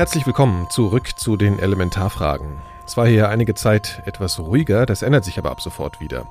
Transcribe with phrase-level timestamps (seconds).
[0.00, 2.62] Herzlich willkommen zurück zu den Elementarfragen.
[2.86, 6.24] Es war hier einige Zeit etwas ruhiger, das ändert sich aber ab sofort wieder.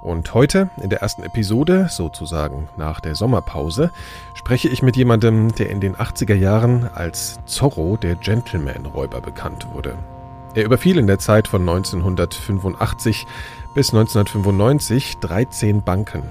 [0.00, 3.90] Und heute, in der ersten Episode, sozusagen nach der Sommerpause,
[4.34, 9.98] spreche ich mit jemandem, der in den 80er Jahren als Zorro, der Gentleman-Räuber, bekannt wurde.
[10.54, 13.26] Er überfiel in der Zeit von 1985
[13.74, 16.22] bis 1995 13 Banken.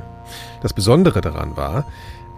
[0.62, 1.84] Das Besondere daran war,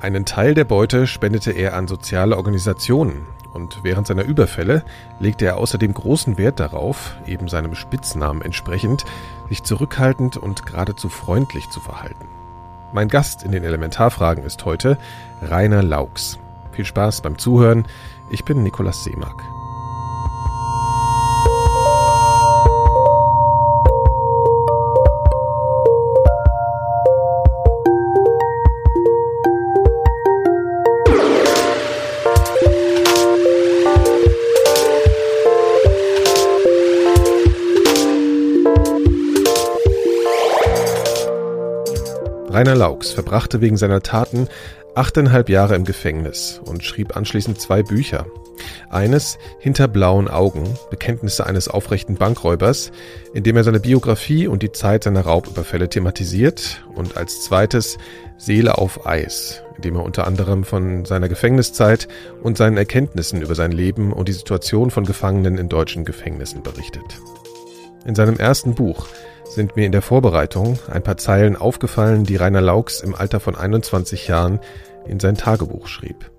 [0.02, 4.84] einen Teil der Beute spendete er an soziale Organisationen und während seiner Überfälle
[5.20, 9.06] legte er außerdem großen Wert darauf, eben seinem Spitznamen entsprechend,
[9.50, 12.28] sich zurückhaltend und geradezu freundlich zu verhalten.
[12.94, 14.98] Mein Gast in den Elementarfragen ist heute
[15.42, 16.40] Rainer Laux.
[16.72, 17.86] Viel Spaß beim Zuhören.
[18.32, 19.59] Ich bin Nikolaus Seemark.
[42.60, 44.50] Rainer Laux verbrachte wegen seiner Taten
[44.94, 48.26] achteinhalb Jahre im Gefängnis und schrieb anschließend zwei Bücher.
[48.90, 52.92] Eines Hinter blauen Augen, Bekenntnisse eines aufrechten Bankräubers,
[53.34, 57.98] in dem er seine Biografie und die Zeit seiner Raubüberfälle thematisiert und als zweites
[58.38, 62.10] Seele auf Eis, in dem er unter anderem von seiner Gefängniszeit
[62.44, 67.22] und seinen Erkenntnissen über sein Leben und die Situation von Gefangenen in deutschen Gefängnissen berichtet.
[68.06, 69.08] In seinem ersten Buch
[69.50, 73.56] sind mir in der Vorbereitung ein paar Zeilen aufgefallen, die Rainer Laux im Alter von
[73.56, 74.60] 21 Jahren
[75.08, 76.32] in sein Tagebuch schrieb.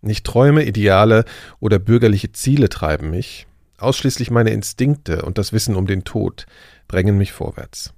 [0.00, 1.24] Nicht Träume, Ideale
[1.60, 3.46] oder bürgerliche Ziele treiben mich,
[3.78, 6.46] ausschließlich meine Instinkte und das Wissen um den Tod
[6.88, 7.92] drängen mich vorwärts.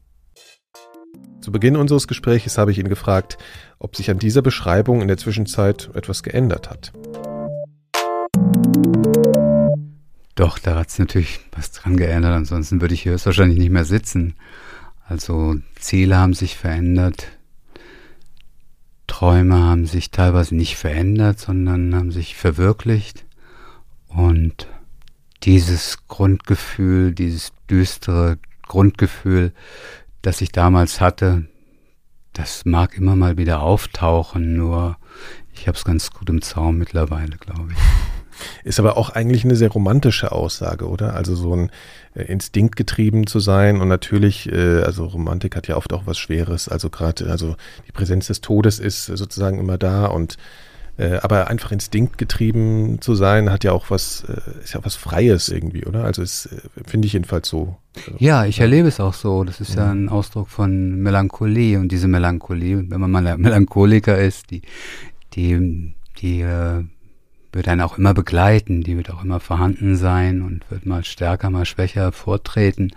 [1.41, 3.39] Zu Beginn unseres Gespräches habe ich ihn gefragt,
[3.79, 6.93] ob sich an dieser Beschreibung in der Zwischenzeit etwas geändert hat.
[10.35, 13.85] Doch, da hat es natürlich was dran geändert, ansonsten würde ich hier wahrscheinlich nicht mehr
[13.85, 14.35] sitzen.
[15.07, 17.29] Also Ziele haben sich verändert,
[19.07, 23.25] Träume haben sich teilweise nicht verändert, sondern haben sich verwirklicht.
[24.09, 24.67] Und
[25.43, 29.53] dieses Grundgefühl, dieses düstere Grundgefühl,
[30.23, 31.47] das ich damals hatte,
[32.33, 34.97] das mag immer mal wieder auftauchen, nur
[35.53, 38.14] ich habe es ganz gut im Zaum mittlerweile, glaube ich.
[38.65, 41.15] Ist aber auch eigentlich eine sehr romantische Aussage, oder?
[41.15, 41.71] Also so ein
[42.15, 46.19] äh, Instinkt getrieben zu sein und natürlich, äh, also Romantik hat ja oft auch was
[46.19, 47.57] Schweres, also gerade, also
[47.87, 50.37] die Präsenz des Todes ist sozusagen immer da und
[50.97, 54.25] äh, aber einfach instinktgetrieben zu sein, hat ja auch was,
[54.63, 56.05] ist ja was Freies irgendwie, oder?
[56.05, 56.49] Also ist,
[56.87, 57.77] finde ich jedenfalls so.
[58.19, 59.43] Ja, ich erlebe es auch so.
[59.43, 64.17] Das ist ja, ja ein Ausdruck von Melancholie und diese Melancholie, wenn man mal Melancholiker
[64.19, 64.63] ist, die,
[65.35, 66.45] die, die
[67.55, 71.51] wird dann auch immer begleiten, die wird auch immer vorhanden sein und wird mal stärker,
[71.51, 72.93] mal schwächer vortreten.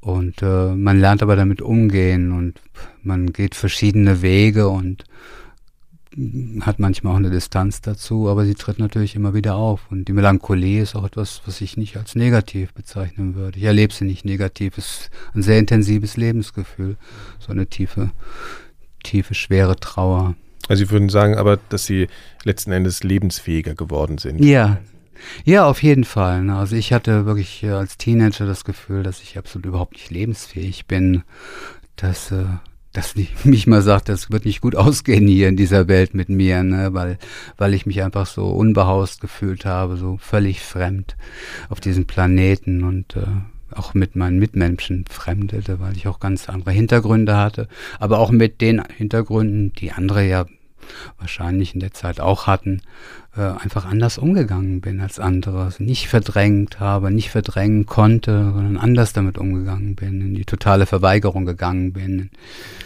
[0.00, 2.60] Und äh, man lernt aber damit umgehen und
[3.02, 5.04] man geht verschiedene Wege und
[6.60, 9.80] hat manchmal auch eine Distanz dazu, aber sie tritt natürlich immer wieder auf.
[9.90, 13.58] Und die Melancholie ist auch etwas, was ich nicht als negativ bezeichnen würde.
[13.58, 14.78] Ich erlebe sie nicht negativ.
[14.78, 16.96] Es ist ein sehr intensives Lebensgefühl.
[17.40, 18.10] So eine tiefe,
[19.02, 20.36] tiefe, schwere Trauer.
[20.68, 22.08] Also Sie würden sagen aber, dass Sie
[22.44, 24.44] letzten Endes lebensfähiger geworden sind.
[24.44, 24.78] Ja.
[25.44, 26.48] Ja, auf jeden Fall.
[26.50, 30.86] Also ich hatte wirklich äh, als Teenager das Gefühl, dass ich absolut überhaupt nicht lebensfähig
[30.86, 31.22] bin,
[31.96, 32.44] dass, äh,
[32.92, 33.14] dass
[33.44, 36.92] mich mal sagt, das wird nicht gut ausgehen hier in dieser Welt mit mir, ne?
[36.92, 37.18] weil,
[37.56, 41.16] weil ich mich einfach so unbehaust gefühlt habe, so völlig fremd
[41.68, 43.26] auf diesem Planeten und äh,
[43.76, 47.68] auch mit meinen Mitmenschen fremdelte, weil ich auch ganz andere Hintergründe hatte,
[47.98, 50.46] aber auch mit den Hintergründen, die andere ja
[51.18, 52.82] wahrscheinlich in der Zeit auch hatten,
[53.36, 55.64] äh, einfach anders umgegangen bin als andere.
[55.64, 60.86] Also nicht verdrängt habe, nicht verdrängen konnte, sondern anders damit umgegangen bin, in die totale
[60.86, 62.30] Verweigerung gegangen bin.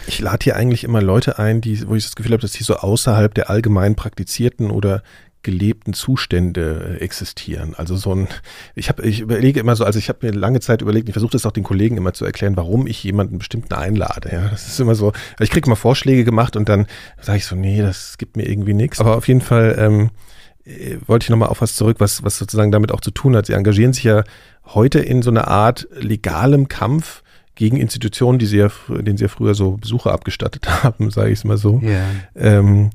[0.07, 2.63] Ich lade hier eigentlich immer Leute ein, die, wo ich das Gefühl habe, dass die
[2.63, 5.03] so außerhalb der allgemein praktizierten oder
[5.41, 7.73] gelebten Zustände äh, existieren.
[7.75, 8.27] Also so ein,
[8.75, 11.31] ich habe, ich überlege immer so, also ich habe mir lange Zeit überlegt, ich versuche
[11.31, 14.29] das auch den Kollegen immer zu erklären, warum ich jemanden bestimmten einlade.
[14.31, 16.87] Ja, das ist immer so, also ich kriege immer Vorschläge gemacht und dann
[17.21, 18.99] sage ich so, nee, das gibt mir irgendwie nichts.
[18.99, 20.09] Aber auf jeden Fall ähm,
[20.65, 23.45] äh, wollte ich nochmal auf was zurück, was, was sozusagen damit auch zu tun hat.
[23.45, 24.23] Sie engagieren sich ja
[24.65, 27.23] heute in so einer Art legalem Kampf
[27.55, 31.39] gegen Institutionen, die sie ja, denen sie ja früher so Besucher abgestattet haben, sage ich
[31.39, 31.81] es mal so.
[31.83, 32.03] Ja.
[32.35, 32.91] Ähm,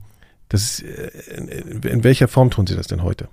[0.54, 3.28] das ist, äh, in welcher Form tun Sie das denn heute?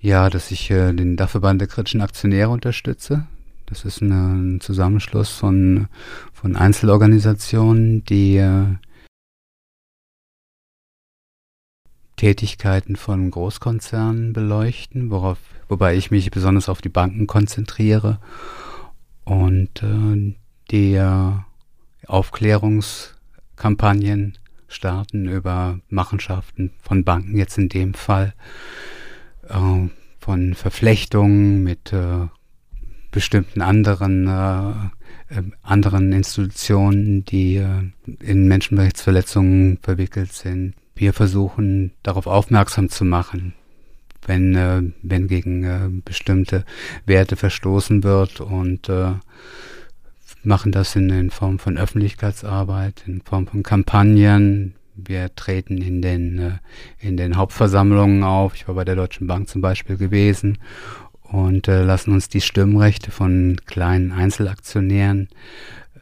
[0.00, 3.28] Ja, dass ich äh, den Dachverband der kritischen Aktionäre unterstütze.
[3.66, 5.86] Das ist eine, ein Zusammenschluss von,
[6.32, 8.64] von Einzelorganisationen, die äh,
[12.16, 15.38] Tätigkeiten von Großkonzernen beleuchten, worauf,
[15.68, 18.18] wobei ich mich besonders auf die Banken konzentriere
[19.22, 20.34] und äh,
[20.72, 21.30] die äh,
[22.08, 24.36] Aufklärungskampagnen
[24.72, 28.34] starten über Machenschaften von Banken, jetzt in dem Fall
[29.48, 29.88] äh,
[30.18, 32.26] von Verflechtungen mit äh,
[33.10, 34.72] bestimmten anderen äh,
[35.32, 37.90] äh, anderen Institutionen, die äh,
[38.20, 40.74] in Menschenrechtsverletzungen verwickelt sind.
[40.94, 43.54] Wir versuchen darauf aufmerksam zu machen,
[44.26, 46.64] wenn, äh, wenn gegen bestimmte
[47.06, 48.90] Werte verstoßen wird und
[50.44, 54.74] machen das in, in Form von Öffentlichkeitsarbeit, in Form von Kampagnen.
[54.94, 56.50] Wir treten in den, äh,
[56.98, 58.54] in den Hauptversammlungen auf.
[58.54, 60.58] Ich war bei der Deutschen Bank zum Beispiel gewesen
[61.22, 65.28] und äh, lassen uns die Stimmrechte von kleinen Einzelaktionären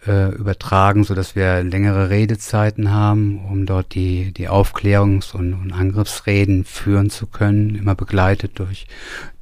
[0.07, 5.73] äh, übertragen, so dass wir längere Redezeiten haben, um dort die, die Aufklärungs- und, und
[5.73, 8.87] Angriffsreden führen zu können, immer begleitet durch,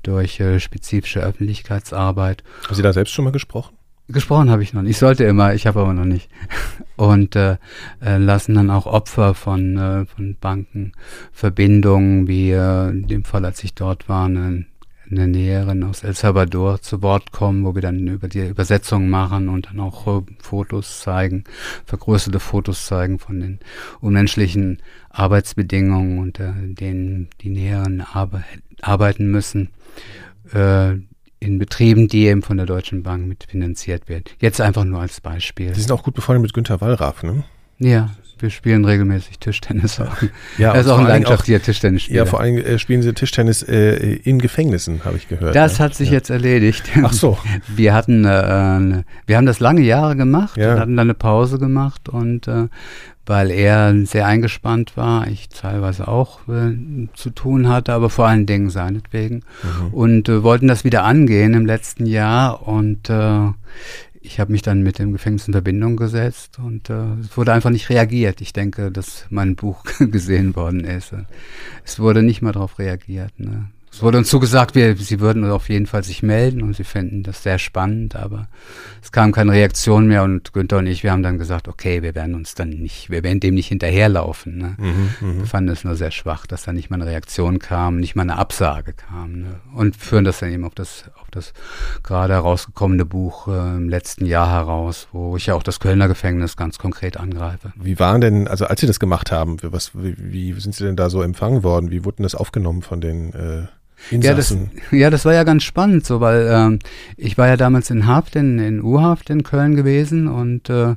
[0.02, 2.42] durch äh, spezifische Öffentlichkeitsarbeit.
[2.64, 3.77] Haben Sie da selbst schon mal gesprochen?
[4.08, 4.92] Gesprochen habe ich noch nicht.
[4.92, 6.30] Ich sollte immer, ich habe aber noch nicht.
[6.96, 7.58] Und äh,
[8.00, 13.62] äh, lassen dann auch Opfer von, äh, von Bankenverbindungen, wie äh, in dem Fall, als
[13.62, 14.64] ich dort war, eine
[15.10, 19.48] eine Näherin aus El Salvador zu Wort kommen, wo wir dann über die Übersetzung machen
[19.48, 21.44] und dann auch äh, Fotos zeigen,
[21.84, 23.58] vergrößerte Fotos zeigen von den
[24.00, 28.44] unmenschlichen Arbeitsbedingungen, unter denen die Näheren arbe
[28.82, 29.70] arbeiten müssen.
[30.52, 30.96] Äh,
[31.40, 34.34] in Betrieben, die eben von der Deutschen Bank mitfinanziert wird.
[34.40, 35.74] Jetzt einfach nur als Beispiel.
[35.74, 37.44] Sie sind auch gut befreundet mit Günter Wallraff, ne?
[37.78, 40.16] Ja, wir spielen regelmäßig Tischtennis auch.
[40.58, 42.18] Ja, er ist auch ein leidenschaftlicher Tischtennisspieler.
[42.18, 45.56] Ja, vor allem äh, spielen Sie Tischtennis äh, in Gefängnissen, habe ich gehört.
[45.56, 45.84] Das ja.
[45.84, 46.14] hat sich ja.
[46.14, 46.84] jetzt erledigt.
[47.02, 47.38] Ach so.
[47.68, 50.72] Wir hatten, äh, wir haben das lange Jahre gemacht ja.
[50.72, 52.68] und hatten dann eine Pause gemacht und äh,
[53.28, 58.46] weil er sehr eingespannt war, ich teilweise auch äh, zu tun hatte, aber vor allen
[58.46, 59.44] Dingen seinetwegen.
[59.62, 59.94] Mhm.
[59.94, 63.48] Und äh, wollten das wieder angehen im letzten Jahr und äh,
[64.20, 67.70] ich habe mich dann mit dem Gefängnis in Verbindung gesetzt und äh, es wurde einfach
[67.70, 68.40] nicht reagiert.
[68.40, 71.12] Ich denke, dass mein Buch gesehen worden ist.
[71.84, 73.38] Es wurde nicht mal darauf reagiert.
[73.38, 73.70] Ne?
[73.90, 77.22] Es wurde uns zugesagt, wir, sie würden auf jeden Fall sich melden und sie fänden
[77.22, 78.48] das sehr spannend, aber
[79.02, 82.14] es kam keine Reaktion mehr und Günther und ich, wir haben dann gesagt, okay, wir
[82.14, 84.58] werden uns dann nicht, wir werden dem nicht hinterherlaufen.
[84.58, 84.76] Ne?
[84.78, 85.38] Mhm, mhm.
[85.38, 88.22] wir fanden es nur sehr schwach, dass da nicht mal eine Reaktion kam, nicht mal
[88.22, 89.40] eine Absage kam.
[89.40, 89.60] Ne?
[89.74, 91.52] Und führen das dann eben auf das, auf das
[92.02, 96.56] gerade herausgekommene Buch äh, im letzten Jahr heraus, wo ich ja auch das Kölner Gefängnis
[96.56, 97.72] ganz konkret angreife.
[97.76, 100.96] Wie waren denn, also als Sie das gemacht haben, was, wie, wie sind Sie denn
[100.96, 101.90] da so empfangen worden?
[101.90, 103.66] Wie wurden das aufgenommen von den äh
[104.10, 104.56] ja das,
[104.90, 106.78] ja, das war ja ganz spannend, so, weil ähm,
[107.16, 110.94] ich war ja damals in Haft, in, in U-Haft in Köln gewesen und äh,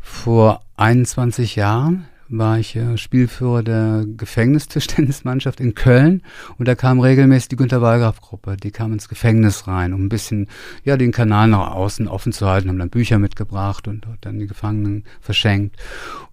[0.00, 6.22] vor 21 Jahren war ich äh, Spielführer der Gefängnistischtennismannschaft in Köln.
[6.58, 10.08] Und da kam regelmäßig die Günter Wallgraf Gruppe, die kam ins Gefängnis rein, um ein
[10.08, 10.48] bisschen
[10.84, 14.38] ja den Kanal nach außen offen zu halten, haben dann Bücher mitgebracht und dort dann
[14.38, 15.76] die Gefangenen verschenkt.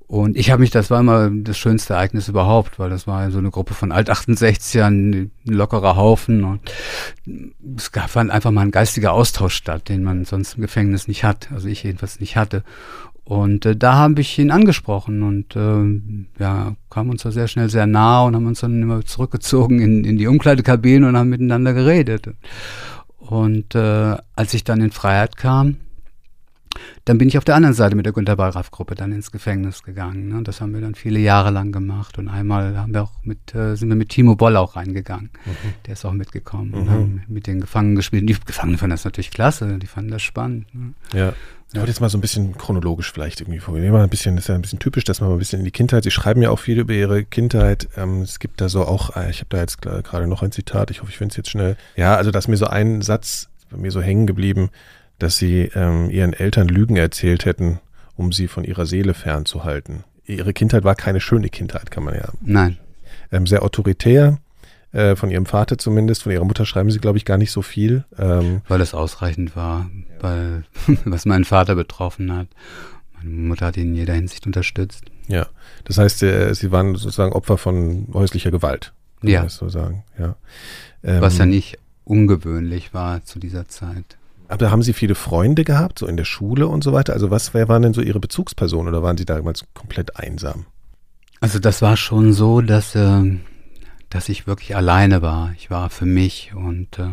[0.10, 3.38] Und ich habe mich, das war immer das schönste Ereignis überhaupt, weil das war so
[3.38, 6.62] eine Gruppe von Alt-68ern, ein lockerer Haufen und
[7.78, 11.52] es fand einfach mal ein geistiger Austausch statt, den man sonst im Gefängnis nicht hat,
[11.52, 12.64] also ich jedenfalls nicht hatte.
[13.30, 17.70] Und äh, da habe ich ihn angesprochen und äh, ja, kam uns da sehr schnell
[17.70, 21.74] sehr nah und haben uns dann immer zurückgezogen in, in die Umkleidekabine und haben miteinander
[21.74, 22.34] geredet.
[23.20, 25.78] Und äh, als ich dann in Freiheit kam,
[27.06, 29.84] dann bin ich auf der anderen Seite mit der Günter Wallraff Gruppe dann ins Gefängnis
[29.84, 30.30] gegangen.
[30.30, 30.42] Ne?
[30.42, 32.18] Das haben wir dann viele Jahre lang gemacht.
[32.18, 35.30] Und einmal haben wir auch mit, äh, sind wir mit Timo Boll auch reingegangen.
[35.46, 35.74] Mhm.
[35.86, 36.78] Der ist auch mitgekommen mhm.
[36.78, 38.28] und haben mit den Gefangenen gespielt.
[38.28, 40.74] Die Gefangenen fanden das natürlich klasse, die fanden das spannend.
[40.74, 40.94] Ne?
[41.14, 41.34] Ja.
[41.72, 43.92] Ich wollte jetzt mal so ein bisschen chronologisch vielleicht irgendwie vorgehen.
[43.92, 45.66] Mal ein bisschen, das ist ja ein bisschen typisch, dass man mal ein bisschen in
[45.66, 47.88] die Kindheit, Sie schreiben ja auch viel über Ihre Kindheit.
[47.96, 50.90] Ähm, es gibt da so auch, äh, ich habe da jetzt gerade noch ein Zitat,
[50.90, 51.78] ich hoffe, ich finde es jetzt schnell.
[51.96, 54.72] Ja, also dass mir so ein Satz bei mir so hängen geblieben,
[55.20, 57.80] dass sie ähm, ihren Eltern Lügen erzählt hätten,
[58.16, 60.04] um sie von ihrer Seele fernzuhalten.
[60.26, 62.30] Ihre Kindheit war keine schöne Kindheit, kann man ja.
[62.42, 62.78] Nein.
[63.32, 64.40] Ähm, sehr autoritär,
[64.92, 67.62] äh, von ihrem Vater zumindest, von ihrer Mutter schreiben sie, glaube ich, gar nicht so
[67.62, 68.06] viel.
[68.18, 70.64] Ähm, weil es ausreichend war, weil
[71.06, 72.48] was meinen Vater betroffen hat.
[73.18, 75.04] Meine Mutter hat ihn in jeder Hinsicht unterstützt.
[75.28, 75.48] Ja,
[75.84, 78.94] das heißt, äh, sie waren sozusagen Opfer von häuslicher Gewalt.
[79.22, 79.48] Ja.
[79.50, 80.06] so sagen.
[80.18, 80.36] Ja.
[81.04, 84.18] Ähm, was ja nicht ungewöhnlich war zu dieser Zeit.
[84.48, 87.14] Aber haben Sie viele Freunde gehabt, so in der Schule und so weiter?
[87.14, 90.66] Also was, wer waren denn so Ihre Bezugspersonen oder waren Sie damals komplett einsam?
[91.40, 93.22] Also das war schon so, dass, äh,
[94.10, 95.54] dass ich wirklich alleine war.
[95.58, 97.10] Ich war für mich und äh,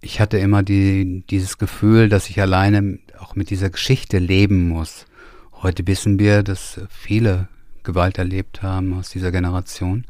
[0.00, 5.06] ich hatte immer die, dieses Gefühl, dass ich alleine auch mit dieser Geschichte leben muss.
[5.62, 7.48] Heute wissen wir, dass viele
[7.84, 10.04] Gewalt erlebt haben aus dieser Generation.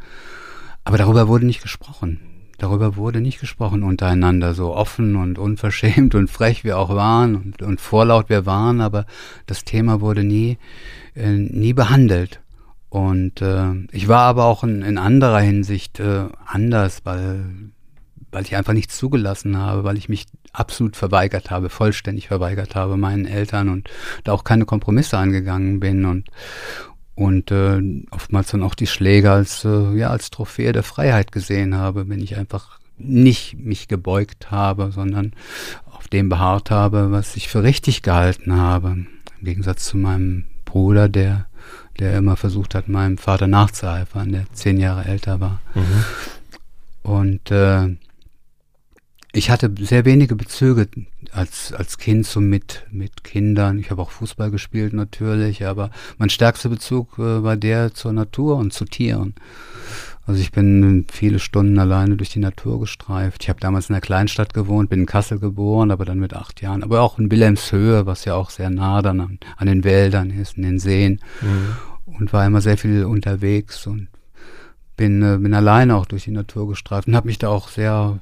[0.84, 2.20] Aber darüber wurde nicht gesprochen.
[2.58, 7.62] Darüber wurde nicht gesprochen untereinander, so offen und unverschämt und frech wir auch waren und,
[7.62, 9.04] und vorlaut wir waren, aber
[9.46, 10.58] das Thema wurde nie,
[11.14, 12.41] äh, nie behandelt.
[12.92, 17.42] Und äh, ich war aber auch in, in anderer Hinsicht äh, anders, weil,
[18.30, 22.98] weil ich einfach nichts zugelassen habe, weil ich mich absolut verweigert habe, vollständig verweigert habe
[22.98, 23.88] meinen Eltern und
[24.24, 26.28] da auch keine Kompromisse eingegangen bin und
[27.14, 27.80] und äh,
[28.10, 32.20] oftmals dann auch die Schläge als äh, ja als Trophäe der Freiheit gesehen habe, wenn
[32.20, 35.32] ich einfach nicht mich gebeugt habe, sondern
[35.90, 39.06] auf dem beharrt habe, was ich für richtig gehalten habe.
[39.38, 41.46] Im Gegensatz zu meinem Bruder, der
[41.98, 45.60] der immer versucht hat, meinem Vater nachzueifern, der zehn Jahre älter war.
[45.74, 46.04] Mhm.
[47.02, 47.96] Und äh,
[49.32, 50.88] ich hatte sehr wenige Bezüge
[51.32, 53.78] als, als Kind so mit, mit Kindern.
[53.78, 58.56] Ich habe auch Fußball gespielt natürlich, aber mein stärkster Bezug äh, war der zur Natur
[58.56, 59.34] und zu Tieren.
[60.24, 63.42] Also ich bin viele Stunden alleine durch die Natur gestreift.
[63.42, 66.62] Ich habe damals in einer Kleinstadt gewohnt, bin in Kassel geboren, aber dann mit acht
[66.62, 66.84] Jahren.
[66.84, 70.56] Aber auch in Wilhelmshöhe, was ja auch sehr nah dann an, an den Wäldern ist,
[70.56, 71.20] in den Seen.
[71.40, 71.76] Mhm.
[72.18, 74.08] Und war immer sehr viel unterwegs und
[74.96, 78.20] bin, äh, bin alleine auch durch die Natur gestreift und habe mich da auch sehr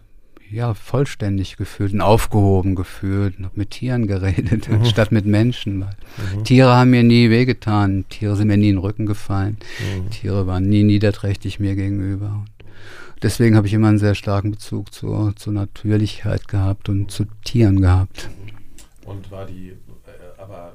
[0.51, 4.85] ja, vollständig gefühlt und aufgehoben gefühlt und habe mit Tieren geredet, mhm.
[4.87, 5.81] statt mit Menschen.
[5.81, 6.45] Weil mhm.
[6.45, 9.59] Tiere haben mir nie wehgetan, Tiere sind mir nie in den Rücken gefallen,
[9.97, 10.11] mhm.
[10.11, 12.45] Tiere waren nie niederträchtig mir gegenüber.
[12.45, 17.27] Und deswegen habe ich immer einen sehr starken Bezug zur, zur Natürlichkeit gehabt und zu
[17.45, 18.29] Tieren gehabt.
[19.05, 20.73] Und war die, äh, aber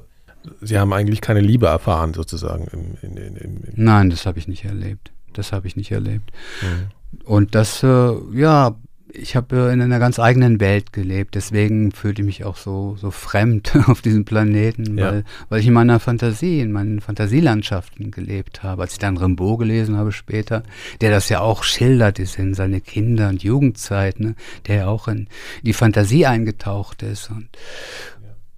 [0.62, 2.98] Sie haben eigentlich keine Liebe erfahren, sozusagen.
[3.02, 5.12] In, in, in, Nein, das habe ich nicht erlebt.
[5.34, 6.32] Das habe ich nicht erlebt.
[6.62, 7.26] Mhm.
[7.26, 8.76] Und das, äh, ja,
[9.18, 13.12] ich habe in einer ganz eigenen Welt gelebt, deswegen fühlte ich mich auch so, so
[13.12, 15.12] fremd auf diesem Planeten, ja.
[15.12, 18.82] weil, weil ich in meiner Fantasie, in meinen Fantasielandschaften gelebt habe.
[18.82, 20.64] Als ich dann Rimbaud gelesen habe später,
[21.02, 24.36] der das ja auch schildert ist in seine Kinder- und Jugendzeit, ne,
[24.68, 25.28] der ja auch in
[25.64, 27.50] die Fantasie eingetaucht ist und,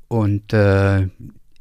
[0.07, 1.07] und äh,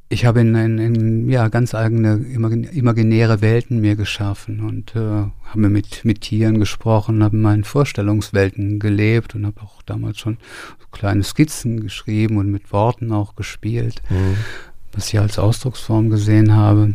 [0.09, 5.69] ich habe in, in, in, ja, ganz eigene imaginäre Welten mir geschaffen und äh, habe
[5.69, 10.39] mit, mit Tieren gesprochen, habe in meinen Vorstellungswelten gelebt und habe auch damals schon
[10.79, 14.37] so kleine Skizzen geschrieben und mit Worten auch gespielt, mhm.
[14.93, 16.95] was ich als Ausdrucksform gesehen habe.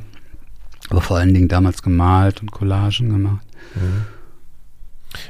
[0.90, 3.46] Aber vor allen Dingen damals gemalt und Collagen gemacht.
[3.76, 4.06] Mhm.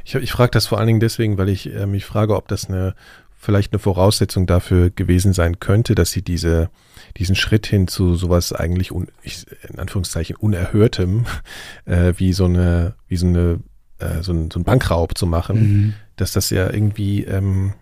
[0.06, 2.70] Ich, ich frage das vor allen Dingen deswegen, weil ich äh, mich frage, ob das
[2.70, 2.94] eine
[3.42, 6.70] vielleicht eine Voraussetzung dafür gewesen sein könnte, dass sie diese
[7.18, 11.26] diesen Schritt hin zu sowas eigentlich un, ich, in Anführungszeichen unerhörtem,
[11.86, 13.60] äh, wie so eine, wie so eine,
[14.00, 15.94] äh, so, ein, so ein Bankraub zu machen, mhm.
[16.16, 17.74] dass das ja irgendwie ähm,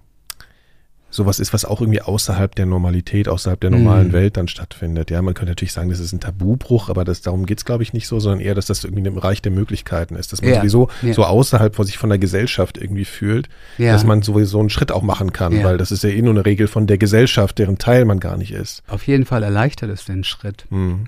[1.09, 4.13] sowas ist, was auch irgendwie außerhalb der Normalität, außerhalb der normalen mhm.
[4.13, 5.09] Welt dann stattfindet.
[5.09, 7.93] Ja, man könnte natürlich sagen, das ist ein Tabubruch, aber das, darum geht's glaube ich,
[7.93, 10.57] nicht so, sondern eher, dass das irgendwie im Bereich der Möglichkeiten ist, dass man ja.
[10.57, 11.13] sowieso ja.
[11.13, 13.91] so außerhalb von sich von der Gesellschaft irgendwie fühlt, ja.
[13.91, 16.45] dass man sowieso einen Schritt auch machen kann, weil das ist ja eh nur eine
[16.45, 18.83] Regel von der Gesellschaft, deren Teil man gar nicht ist.
[18.87, 20.65] Auf jeden Fall erleichtert es den Schritt.
[20.69, 21.05] Mhm.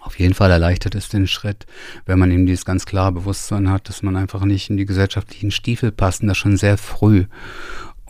[0.00, 1.66] Auf jeden Fall erleichtert es den Schritt,
[2.06, 5.50] wenn man eben dieses ganz klare Bewusstsein hat, dass man einfach nicht in die gesellschaftlichen
[5.50, 7.24] Stiefel passt und das schon sehr früh.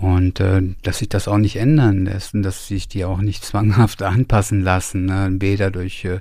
[0.01, 3.45] Und äh, dass sich das auch nicht ändern lässt und dass sich die auch nicht
[3.49, 5.29] zwanghaft anpassen lassen, ne?
[5.41, 6.21] weder durch, äh,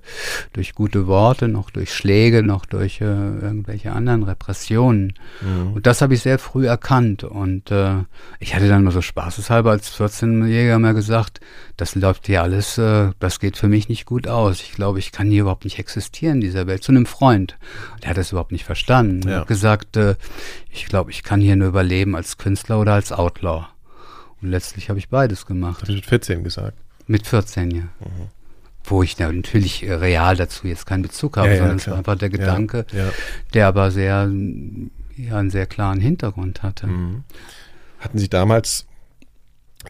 [0.53, 5.13] durch gute Worte, noch durch Schläge, noch durch äh, irgendwelche anderen Repressionen.
[5.41, 5.73] Mhm.
[5.73, 7.23] Und das habe ich sehr früh erkannt.
[7.23, 7.97] Und äh,
[8.39, 11.39] ich hatte dann mal so spaßeshalber als 14-Jähriger mal gesagt,
[11.77, 14.61] das läuft hier alles, äh, das geht für mich nicht gut aus.
[14.61, 16.83] Ich glaube, ich kann hier überhaupt nicht existieren in dieser Welt.
[16.83, 17.55] Zu einem Freund.
[18.01, 19.27] Der hat das überhaupt nicht verstanden.
[19.27, 19.35] Ja.
[19.35, 20.15] Er hat gesagt, äh,
[20.71, 23.67] ich glaube, ich kann hier nur überleben als Künstler oder als Outlaw.
[24.41, 25.81] Und letztlich habe ich beides gemacht.
[25.81, 26.77] Hast du mit 14 gesagt?
[27.05, 27.81] Mit 14, ja.
[27.81, 28.29] Mhm.
[28.83, 32.17] Wo ich natürlich äh, real dazu jetzt keinen Bezug habe, ja, sondern es war einfach
[32.17, 33.09] der Gedanke, ja,
[33.53, 34.31] der aber sehr,
[35.15, 36.87] ja, einen sehr klaren Hintergrund hatte.
[36.87, 37.23] Mhm.
[37.99, 38.86] Hatten Sie damals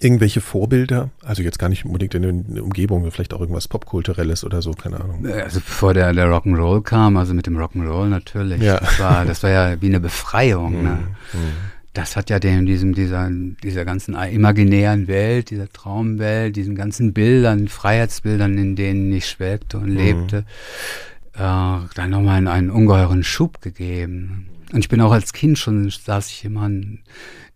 [0.04, 1.10] irgendwelche Vorbilder?
[1.24, 5.00] Also jetzt gar nicht unbedingt in der Umgebung, vielleicht auch irgendwas Popkulturelles oder so, keine
[5.00, 5.25] Ahnung.
[5.25, 8.62] Äh, also bevor der, der Rock'n'Roll kam, also mit dem Rock'n'Roll natürlich.
[8.62, 8.80] Ja.
[8.80, 10.84] Das, war, das war ja wie eine Befreiung.
[10.84, 11.00] Ne?
[11.34, 11.39] Mhm.
[11.39, 11.48] Ne?
[11.98, 13.30] das hat ja dem, diesem, dieser,
[13.63, 19.89] dieser ganzen imaginären Welt, dieser Traumwelt, diesen ganzen Bildern, Freiheitsbildern, in denen ich schwelgte und
[19.89, 19.98] mhm.
[19.98, 20.38] lebte,
[21.34, 24.48] äh, dann nochmal einen, einen ungeheuren Schub gegeben.
[24.72, 27.00] Und ich bin auch als Kind schon, saß ich immer an,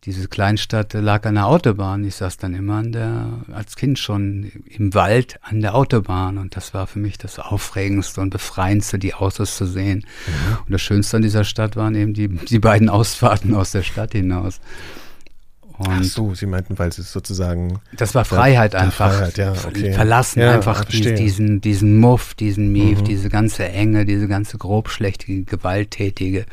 [0.05, 2.03] diese Kleinstadt lag an der Autobahn.
[2.03, 6.39] Ich saß dann immer an der, als Kind schon im Wald an der Autobahn.
[6.39, 10.05] Und das war für mich das Aufregendste und Befreiendste, die Autos zu sehen.
[10.25, 10.57] Mhm.
[10.65, 14.13] Und das Schönste an dieser Stadt waren eben die, die beiden Ausfahrten aus der Stadt
[14.13, 14.59] hinaus.
[15.87, 17.79] Und Ach so, Sie meinten, weil es sozusagen.
[17.97, 19.11] Das war Freiheit einfach.
[19.11, 19.93] Freiheit, ja, okay.
[19.93, 23.05] Verlassen ja, einfach diesen, diesen, diesen Muff, diesen Mief, mhm.
[23.05, 26.45] diese ganze Enge, diese ganze grobschlächtige, gewalttätige,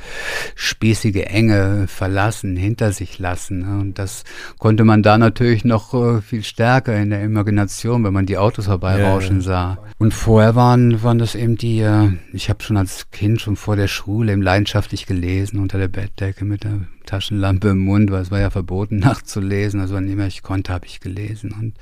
[0.55, 3.59] spießige Enge verlassen, hinter sich lassen.
[3.61, 3.81] Ne?
[3.81, 4.25] Und das
[4.59, 8.67] konnte man da natürlich noch äh, viel stärker in der Imagination, wenn man die Autos
[8.67, 9.79] vorbeirauschen ja, sah.
[9.99, 13.77] Und vorher waren, waren das eben die, äh, ich habe schon als Kind, schon vor
[13.77, 18.31] der Schule, eben leidenschaftlich gelesen unter der Bettdecke mit der Taschenlampe im Mund, weil es
[18.31, 19.81] war ja verboten, nachts zu lesen.
[19.81, 21.53] Also wann immer ich konnte, habe ich gelesen.
[21.53, 21.75] Und,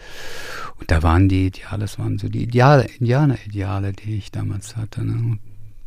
[0.79, 5.05] und da waren die Ideale, das waren so die Ideale, Indianer-Ideale, die ich damals hatte,
[5.05, 5.39] ne?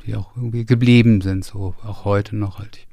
[0.05, 2.59] die auch irgendwie geblieben sind, so auch heute noch.
[2.59, 2.85] Halt.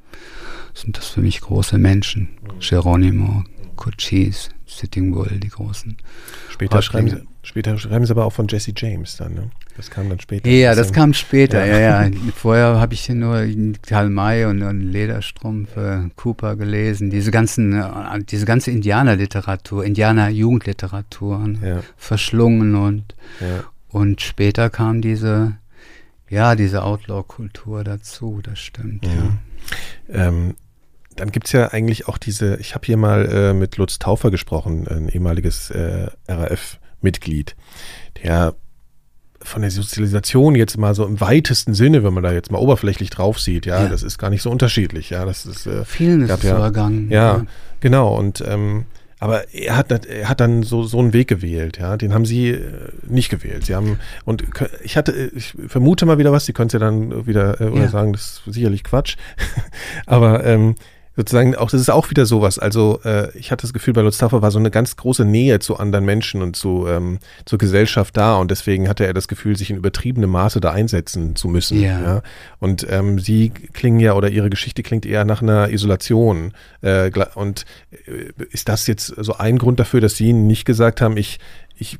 [0.74, 2.28] Sind das für mich große Menschen.
[2.60, 3.44] Geronimo,
[3.76, 5.96] Cochise, Sitting Bull, die großen.
[6.50, 9.50] Später schreiben, sie, später schreiben sie aber auch von Jesse James dann, ne?
[9.76, 10.48] Das kam dann später.
[10.48, 12.04] Ja, das kam später, ja, ja.
[12.06, 12.10] ja.
[12.34, 13.46] Vorher habe ich nur
[13.82, 17.10] Karl May und, und Lederstrumpf, äh, Cooper gelesen.
[17.10, 21.82] Diese ganzen, äh, diese ganze Indianerliteratur, Indianer-Jugendliteratur ja.
[21.96, 23.64] verschlungen und, ja.
[23.88, 25.58] und später kam diese,
[26.30, 29.38] ja, diese Outlaw-Kultur dazu, das stimmt, ja.
[30.08, 30.54] Ähm,
[31.16, 34.30] dann gibt es ja eigentlich auch diese, ich habe hier mal äh, mit Lutz Taufer
[34.30, 37.56] gesprochen, ein ehemaliges äh, RAF-Mitglied,
[38.22, 38.54] der
[39.42, 43.10] von der Sozialisation jetzt mal so im weitesten Sinne, wenn man da jetzt mal oberflächlich
[43.10, 43.88] drauf sieht, ja, ja.
[43.88, 47.10] das ist gar nicht so unterschiedlich, ja, das ist äh, vielen ist ja, vergangen.
[47.10, 47.46] Ja, ja,
[47.80, 48.86] genau und ähm,
[49.18, 51.96] aber er hat, er hat dann so, so einen Weg gewählt, ja.
[51.96, 53.64] Den haben sie äh, nicht gewählt.
[53.64, 54.44] Sie haben, und
[54.84, 57.84] ich hatte, ich vermute mal wieder was, Sie können es ja dann wieder äh, oder
[57.84, 57.88] ja.
[57.88, 59.16] sagen, das ist sicherlich Quatsch.
[60.06, 60.74] aber ähm,
[61.16, 62.58] sozusagen auch, das ist auch wieder sowas.
[62.58, 65.58] Also äh, ich hatte das Gefühl, bei Lutz Taffer war so eine ganz große Nähe
[65.58, 69.56] zu anderen Menschen und zu ähm, zur Gesellschaft da und deswegen hatte er das Gefühl,
[69.56, 71.80] sich in übertriebenem Maße da einsetzen zu müssen.
[71.80, 72.02] Ja.
[72.02, 72.22] ja?
[72.58, 76.52] Und ähm, sie klingen ja oder ihre Geschichte klingt eher nach einer Isolation.
[76.82, 77.64] Äh, und
[78.06, 81.38] äh, ist das jetzt so ein Grund dafür, dass sie nicht gesagt haben, ich ich,
[81.78, 81.98] ich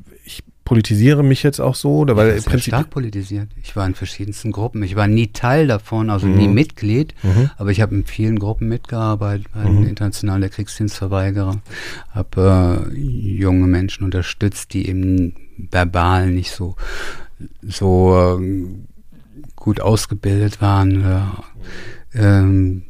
[0.66, 1.98] politisiere mich jetzt auch so?
[1.98, 3.48] Oder weil ich war stark politisiert.
[3.62, 4.82] Ich war in verschiedensten Gruppen.
[4.82, 6.36] Ich war nie Teil davon, also mhm.
[6.36, 7.50] nie Mitglied, mhm.
[7.56, 9.86] aber ich habe in vielen Gruppen mitgearbeitet, bei mhm.
[9.86, 11.62] internationaler Kriegsdienstverweigerer,
[12.10, 16.74] habe äh, junge Menschen unterstützt, die eben verbal nicht so,
[17.62, 18.66] so äh,
[19.54, 21.04] gut ausgebildet waren.
[22.12, 22.82] Äh, ähm,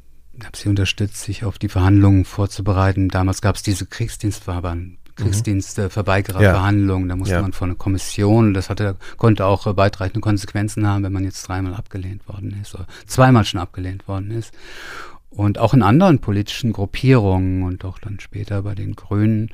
[0.45, 3.09] habe sie unterstützt, sich auf die Verhandlungen vorzubereiten.
[3.09, 7.15] Damals gab es diese Kriegsdienstverweigerung Kriegsdienste, Verweigererverhandlungen, ja.
[7.15, 7.43] da musste ja.
[7.43, 11.43] man vor eine Kommission, das hatte, konnte auch äh, weitreichende Konsequenzen haben, wenn man jetzt
[11.49, 14.53] dreimal abgelehnt worden ist oder zweimal schon abgelehnt worden ist
[15.31, 19.51] und auch in anderen politischen Gruppierungen und auch dann später bei den Grünen.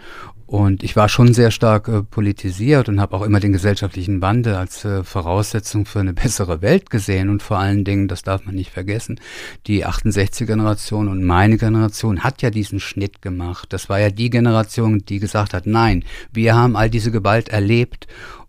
[0.52, 4.54] Und ich war schon sehr stark äh, politisiert und habe auch immer den gesellschaftlichen Wandel
[4.54, 7.30] als äh, Voraussetzung für eine bessere Welt gesehen.
[7.30, 9.18] Und vor allen Dingen, das darf man nicht vergessen,
[9.66, 13.72] die 68er-Generation und meine Generation hat ja diesen Schnitt gemacht.
[13.72, 18.06] Das war ja die Generation, die gesagt hat, nein, wir haben all diese Gewalt erlebt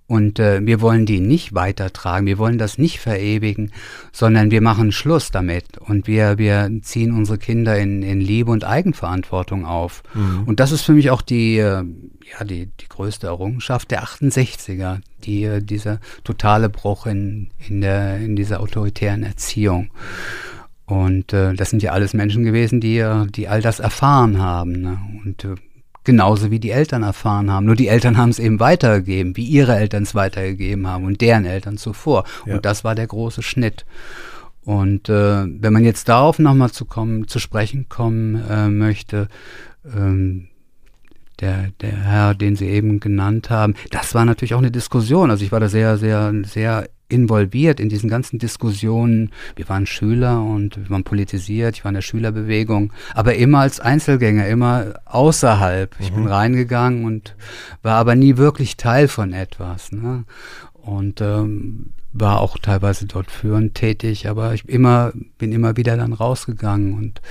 [0.08, 3.72] und äh, wir wollen die nicht weitertragen, wir wollen das nicht verewigen,
[4.12, 8.66] sondern wir machen Schluss damit und wir, wir ziehen unsere Kinder in, in Liebe und
[8.66, 10.04] Eigenverantwortung auf.
[10.14, 10.44] Mhm.
[10.46, 11.84] Und das ist für mich auch die, äh,
[12.32, 18.18] ja, die, die größte Errungenschaft der 68er, die, äh, dieser totale Bruch in, in, der,
[18.18, 19.90] in dieser autoritären Erziehung.
[20.86, 24.74] Und äh, das sind ja alles Menschen gewesen, die, äh, die all das erfahren haben.
[24.74, 25.00] Ne?
[25.24, 25.56] Und äh,
[26.04, 27.66] genauso wie die Eltern erfahren haben.
[27.66, 31.46] Nur die Eltern haben es eben weitergegeben, wie ihre Eltern es weitergegeben haben und deren
[31.46, 32.26] Eltern zuvor.
[32.46, 32.56] Ja.
[32.56, 33.86] Und das war der große Schnitt.
[34.66, 39.28] Und äh, wenn man jetzt darauf nochmal zu kommen, zu sprechen kommen äh, möchte,
[39.86, 40.48] ähm,
[41.40, 45.32] der, der Herr, den Sie eben genannt haben, das war natürlich auch eine Diskussion.
[45.32, 49.32] Also ich war da sehr, sehr, sehr involviert in diesen ganzen Diskussionen.
[49.56, 53.80] Wir waren Schüler und wir waren politisiert, ich war in der Schülerbewegung, aber immer als
[53.80, 55.96] Einzelgänger, immer außerhalb.
[56.00, 56.16] Ich mhm.
[56.16, 57.36] bin reingegangen und
[57.82, 59.92] war aber nie wirklich Teil von etwas.
[59.92, 60.26] Ne?
[60.74, 66.14] Und ähm, war auch teilweise dort führend tätig, aber ich immer, bin immer wieder dann
[66.14, 67.22] rausgegangen und,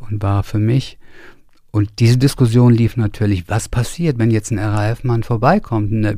[0.00, 0.98] und war für mich.
[1.74, 5.90] Und diese Diskussion lief natürlich, was passiert, wenn jetzt ein RAF-Mann vorbeikommt?
[5.90, 6.16] Ne?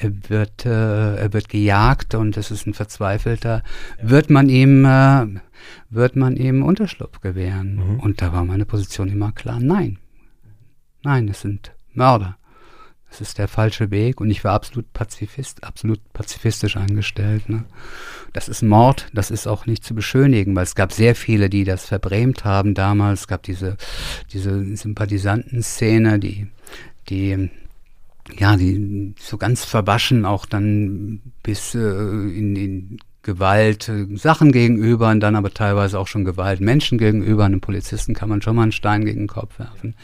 [0.00, 3.62] Er wird, äh, er wird gejagt und es ist ein Verzweifelter,
[4.00, 4.10] ja.
[4.10, 5.26] wird man ihm, äh,
[5.90, 7.74] wird man ihm Unterschlupf gewähren?
[7.74, 8.00] Mhm.
[8.00, 9.98] Und da war meine Position immer klar, nein.
[11.02, 12.36] Nein, es sind Mörder.
[13.10, 17.48] Es ist der falsche Weg und ich war absolut Pazifist, absolut pazifistisch eingestellt.
[17.48, 17.64] Ne?
[18.32, 21.64] Das ist Mord, das ist auch nicht zu beschönigen, weil es gab sehr viele, die
[21.64, 23.22] das verbrämt haben damals.
[23.22, 23.76] Es gab diese,
[24.32, 26.48] diese Sympathisantenszene, die,
[27.08, 27.50] die
[28.36, 35.10] ja, die so ganz verwaschen auch dann bis äh, in, in Gewalt äh, Sachen gegenüber
[35.10, 37.44] und dann aber teilweise auch schon Gewalt Menschen gegenüber.
[37.44, 39.96] Einem Polizisten kann man schon mal einen Stein gegen den Kopf werfen.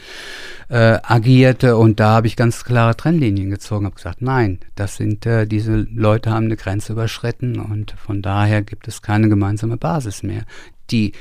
[0.69, 5.25] Äh, agierte und da habe ich ganz klare Trennlinien gezogen, habe gesagt, nein, das sind
[5.25, 10.21] äh, diese Leute haben eine Grenze überschritten und von daher gibt es keine gemeinsame Basis
[10.21, 10.43] mehr.
[10.91, 11.13] Die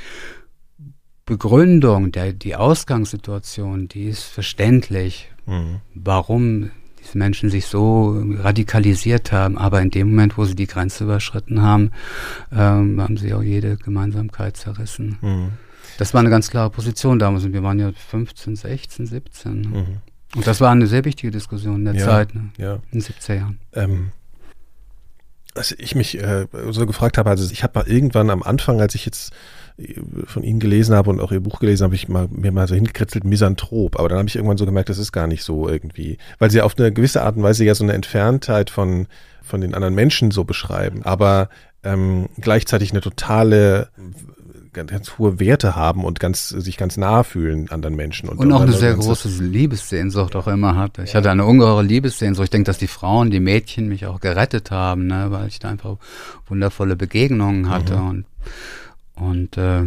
[1.25, 5.31] Begründung, der, die Ausgangssituation, die ist verständlich.
[5.47, 5.81] Mhm.
[5.95, 6.71] Warum
[7.05, 9.59] diese Menschen sich so radikalisiert haben.
[9.59, 11.91] Aber in dem Moment, wo sie die Grenze überschritten haben,
[12.53, 15.19] ähm, haben sie auch jede Gemeinsamkeit zerrissen.
[15.21, 15.49] Mhm.
[15.99, 17.45] Das war eine ganz klare Position damals.
[17.45, 19.61] Und wir waren ja 15, 16, 17.
[19.61, 19.87] Mhm.
[20.35, 22.51] Und das war eine sehr wichtige Diskussion in der ja, Zeit, ne?
[22.57, 22.75] ja.
[22.91, 23.59] in den 70er Jahren.
[23.73, 24.11] Ähm,
[25.55, 28.97] was ich mich äh, so gefragt habe, also ich habe mal irgendwann am Anfang, als
[28.97, 29.33] ich jetzt
[30.27, 32.75] von Ihnen gelesen habe und auch Ihr Buch gelesen habe, ich mal, mir mal so
[32.75, 33.99] hingekritzelt, Misanthrop.
[33.99, 36.63] Aber dann habe ich irgendwann so gemerkt, das ist gar nicht so irgendwie, weil Sie
[36.63, 39.09] auf eine gewisse Art und Weise ja so eine Entferntheit von,
[39.43, 41.49] von den anderen Menschen so beschreiben, aber
[41.83, 43.89] ähm, gleichzeitig eine totale
[44.75, 48.29] ganz, ganz hohe Werte haben und ganz sich ganz nahe fühlen anderen Menschen.
[48.29, 51.03] Und, und auch eine sehr große Liebessehnsucht auch immer hatte.
[51.03, 52.45] Ich hatte eine ungeheure Liebessehnsucht.
[52.45, 55.69] Ich denke, dass die Frauen, die Mädchen mich auch gerettet haben, ne, weil ich da
[55.69, 55.97] einfach
[56.47, 58.09] wundervolle Begegnungen hatte mhm.
[58.09, 58.25] und
[59.17, 59.83] und äh,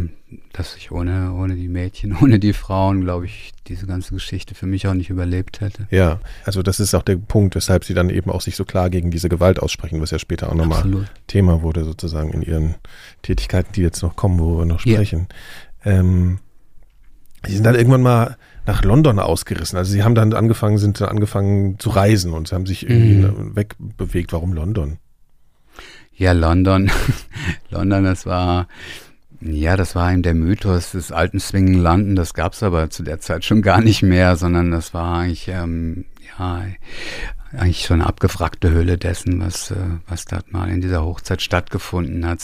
[0.52, 4.66] dass ich ohne, ohne die Mädchen, ohne die Frauen, glaube ich, diese ganze Geschichte für
[4.66, 5.86] mich auch nicht überlebt hätte.
[5.90, 8.90] Ja, also das ist auch der Punkt, weshalb sie dann eben auch sich so klar
[8.90, 12.74] gegen diese Gewalt aussprechen, was ja später auch nochmal Thema wurde, sozusagen in ihren
[13.22, 15.28] Tätigkeiten, die jetzt noch kommen, wo wir noch sprechen.
[15.84, 15.92] Ja.
[15.92, 16.38] Ähm,
[17.46, 18.36] sie sind dann irgendwann mal
[18.66, 19.78] nach London ausgerissen.
[19.78, 23.26] Also sie haben dann angefangen, sind dann angefangen zu reisen und sie haben sich irgendwie
[23.26, 23.56] mhm.
[23.56, 24.32] wegbewegt.
[24.32, 24.98] Warum London?
[26.14, 26.90] Ja, London.
[27.70, 28.66] London, das war
[29.40, 32.16] ja, das war eben der Mythos des alten Swingenlanden.
[32.16, 36.06] Das gab's aber zu der Zeit schon gar nicht mehr, sondern das war eigentlich, ähm,
[36.36, 36.64] ja,
[37.52, 42.26] eigentlich schon eine abgefragte Hülle dessen, was, äh, was dort mal in dieser Hochzeit stattgefunden
[42.26, 42.42] hat.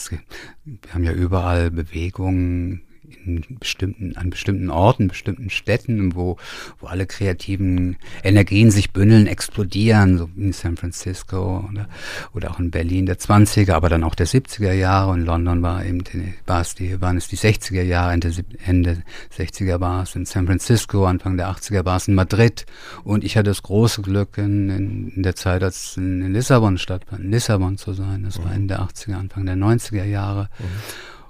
[0.65, 2.84] Wir haben ja überall Bewegungen
[3.27, 6.37] in bestimmten, an bestimmten Orten, bestimmten Städten, wo,
[6.81, 11.89] wo alle kreativen Energien sich bündeln, explodieren, so in San Francisco oder,
[12.35, 15.85] oder auch in Berlin der 20er, aber dann auch der 70er Jahre und London war
[15.85, 16.05] eben,
[16.47, 18.33] war es die, waren es die 60er Jahre, Ende,
[18.65, 19.03] Ende
[19.37, 22.67] 60er war es in San Francisco, Anfang der 80er war es in Madrid
[23.05, 27.25] und ich hatte das große Glück in, in, in der Zeit, als in Lissabon stattfand,
[27.25, 28.57] in Lissabon zu sein, das war mhm.
[28.57, 30.49] Ende der 80er, Anfang der 90er Jahre.
[30.59, 30.65] Mhm.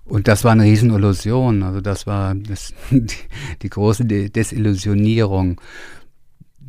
[0.05, 1.63] Und das war eine Riesenillusion.
[1.63, 3.07] Also das war das, die,
[3.63, 5.61] die große Desillusionierung,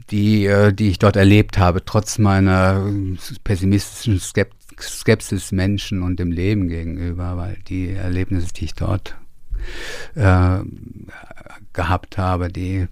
[0.09, 2.89] die, äh, die ich dort erlebt habe, trotz meiner
[3.43, 9.15] pessimistischen Skepsis Menschen und dem Leben gegenüber, weil die Erlebnisse, die ich dort
[10.15, 10.59] äh,
[11.73, 12.87] gehabt habe, die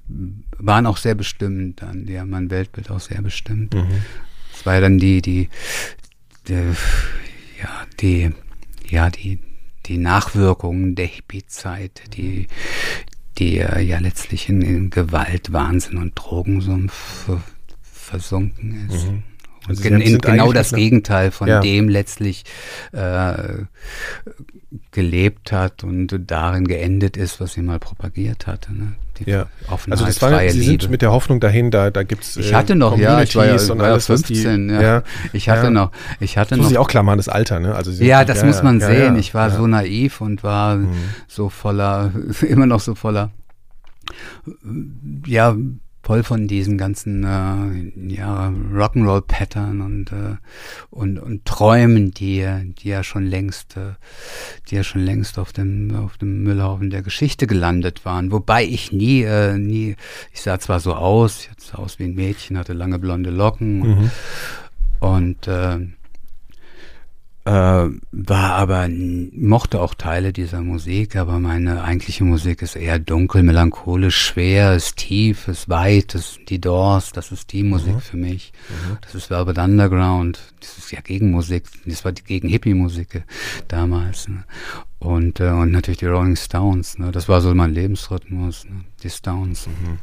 [0.57, 3.73] waren auch sehr bestimmt dann, die haben mein Weltbild auch sehr bestimmt.
[3.73, 4.01] Mhm.
[4.53, 5.49] Es war ja dann die, die,
[6.47, 6.73] die,
[7.61, 8.31] ja, die,
[8.89, 9.39] ja, die,
[9.85, 12.47] die Nachwirkungen der Hippie-Zeit, die,
[13.37, 17.29] die ja letztlich in, in Gewalt, Wahnsinn und Drogensumpf
[17.81, 19.07] versunken ist.
[19.07, 19.23] Mhm.
[19.67, 21.61] Also in, genau das Gegenteil von ja.
[21.61, 22.43] dem letztlich
[22.91, 23.63] äh,
[24.91, 28.73] gelebt hat und darin geendet ist, was sie mal propagiert hatte.
[28.73, 28.93] Ne?
[29.17, 29.47] Die ja.
[29.69, 32.75] also das war, Sie sind mit der Hoffnung dahin, da, da gibt's äh, Ich hatte
[32.75, 34.81] noch, ja, ich war ja, war alles, 15, die, ja.
[34.81, 35.03] ja.
[35.33, 35.69] Ich hatte ja.
[35.69, 36.69] noch, ich hatte das noch.
[36.69, 37.75] Sie auch klar machen, das Alter, ne?
[37.75, 39.15] Also Sie ja, das ja, muss man sehen.
[39.17, 40.93] Ich war so naiv und war mhm.
[41.27, 43.31] so voller, immer noch so voller,
[45.27, 45.55] ja,
[46.03, 50.35] voll von diesen ganzen äh, ja, Rock'n'Roll-Pattern und, äh,
[50.89, 52.45] und, und Träumen, die,
[52.77, 53.93] die ja schon längst, äh,
[54.67, 58.33] die ja schon längst auf dem, auf dem Müllhaufen der Geschichte gelandet waren.
[58.33, 59.95] Wobei ich nie, äh, nie,
[60.33, 63.81] ich sah zwar so aus, ich sah aus wie ein Mädchen, hatte lange blonde Locken
[63.81, 64.11] und, mhm.
[64.99, 65.79] und äh,
[67.45, 73.43] äh, war aber, mochte auch Teile dieser Musik, aber meine eigentliche Musik ist eher dunkel,
[73.43, 78.01] melancholisch, schwer, ist tief, ist weit, ist die Doors, das ist die Musik mhm.
[78.01, 78.53] für mich.
[78.69, 78.97] Mhm.
[79.01, 83.23] Das ist Velvet Underground, das ist ja Gegenmusik, das war die gegen Hippie-Musik
[83.67, 84.29] damals.
[84.29, 84.45] Ne?
[84.99, 87.11] Und, äh, und natürlich die Rolling Stones, ne?
[87.11, 88.85] das war so mein Lebensrhythmus, ne?
[89.03, 89.67] die Stones.
[89.67, 89.99] Mhm.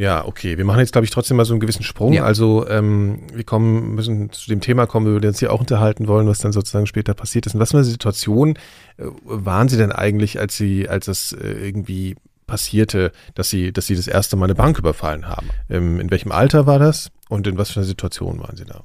[0.00, 0.56] Ja, okay.
[0.56, 2.14] Wir machen jetzt, glaube ich, trotzdem mal so einen gewissen Sprung.
[2.14, 2.24] Ja.
[2.24, 5.60] Also ähm, wir kommen, müssen zu dem Thema kommen, über das wir uns hier auch
[5.60, 7.52] unterhalten wollen, was dann sozusagen später passiert ist.
[7.52, 8.54] Und was für eine Situation
[8.96, 13.88] äh, waren Sie denn eigentlich, als Sie, als es äh, irgendwie passierte, dass Sie, dass
[13.88, 15.50] Sie das erste Mal eine Bank überfallen haben?
[15.68, 18.84] Ähm, in welchem Alter war das und in was für einer Situation waren Sie da?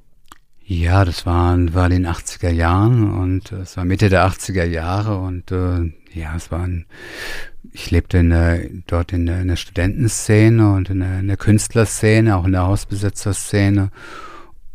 [0.66, 4.66] Ja, das war, war in den 80er Jahren und äh, es war Mitte der 80er
[4.66, 6.88] Jahre und äh, ja, es war ein
[7.76, 11.36] ich lebte in der, dort in der, in der Studentenszene und in der, in der
[11.36, 13.92] Künstlerszene, auch in der Hausbesetzerszene.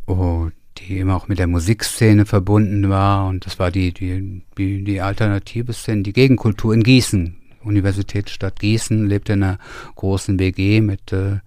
[0.07, 3.27] Oh, die immer auch mit der Musikszene verbunden war.
[3.27, 7.37] Und das war die, die, die, die alternative Szene, die Gegenkultur in Gießen.
[7.63, 9.59] Universitätsstadt Gießen lebte in einer
[9.97, 11.39] großen WG mit, äh,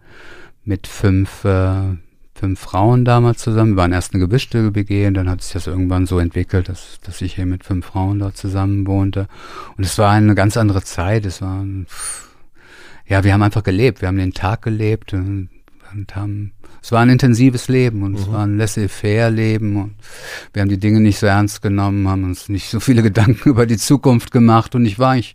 [0.64, 1.98] mit fünf, äh,
[2.36, 3.74] fünf Frauen damals zusammen.
[3.74, 7.00] Wir waren erst eine gewischte WG und dann hat sich das irgendwann so entwickelt, dass,
[7.02, 9.28] dass ich hier mit fünf Frauen dort zusammen wohnte.
[9.78, 11.26] Und es war eine ganz andere Zeit.
[11.26, 11.66] Es war,
[13.08, 14.02] ja, wir haben einfach gelebt.
[14.02, 15.50] Wir haben den Tag gelebt und,
[15.94, 18.18] und haben es war ein intensives Leben und mhm.
[18.18, 19.96] es war ein laissez-faire-Leben und
[20.52, 23.66] wir haben die Dinge nicht so ernst genommen, haben uns nicht so viele Gedanken über
[23.66, 25.34] die Zukunft gemacht und ich war ich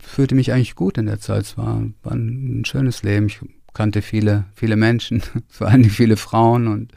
[0.00, 1.42] fühlte mich eigentlich gut in der Zeit.
[1.42, 3.26] Es war, war ein schönes Leben.
[3.26, 3.40] Ich
[3.80, 6.92] kannte viele, viele Menschen, vor allem viele Frauen und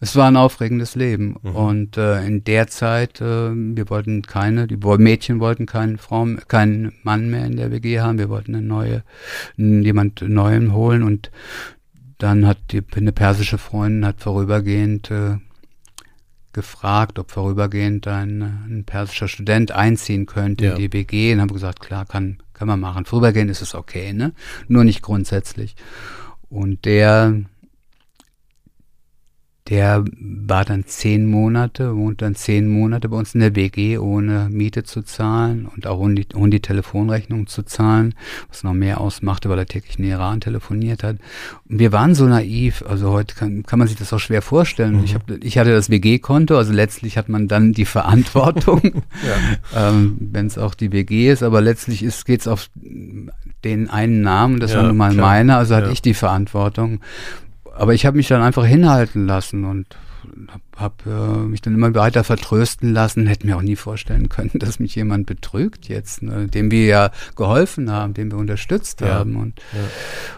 [0.00, 1.36] es war ein aufregendes Leben.
[1.40, 1.54] Mhm.
[1.54, 6.92] Und äh, in der Zeit, äh, wir wollten keine, die Mädchen wollten keinen Frauen, keinen
[7.04, 8.18] Mann mehr in der WG haben.
[8.18, 9.04] Wir wollten eine neue,
[9.56, 11.30] jemand Neuen holen und
[12.18, 15.36] dann hat die, eine persische Freundin hat vorübergehend äh,
[16.52, 20.72] gefragt, ob vorübergehend ein, ein persischer Student einziehen könnte ja.
[20.72, 23.04] in die WG und haben gesagt, klar, kann, kann man machen.
[23.04, 24.32] Vorübergehend ist es okay, ne?
[24.66, 25.76] Nur nicht grundsätzlich.
[26.48, 27.34] Und der
[29.68, 34.48] der war dann zehn Monate, wohnt dann zehn Monate bei uns in der WG, ohne
[34.48, 38.14] Miete zu zahlen und auch ohne die, ohne die Telefonrechnung zu zahlen,
[38.48, 41.16] was noch mehr ausmachte, weil er täglich in Iran telefoniert hat.
[41.68, 44.98] Und wir waren so naiv, also heute kann, kann man sich das auch schwer vorstellen.
[44.98, 45.04] Mhm.
[45.04, 49.58] Ich, hab, ich hatte das WG-Konto, also letztlich hat man dann die Verantwortung, ja.
[49.90, 52.70] ähm, wenn es auch die WG ist, aber letztlich geht es auf
[53.64, 55.26] den einen Namen, das ja, war nun mal klar.
[55.26, 55.92] meiner, also hatte ja.
[55.92, 57.00] ich die Verantwortung
[57.78, 59.96] aber ich habe mich dann einfach hinhalten lassen und
[60.48, 63.26] habe hab, äh, mich dann immer weiter vertrösten lassen.
[63.26, 67.10] Hätte mir auch nie vorstellen können, dass mich jemand betrügt jetzt, ne, dem wir ja
[67.36, 69.36] geholfen haben, dem wir unterstützt ja, haben.
[69.36, 69.80] Und, ja.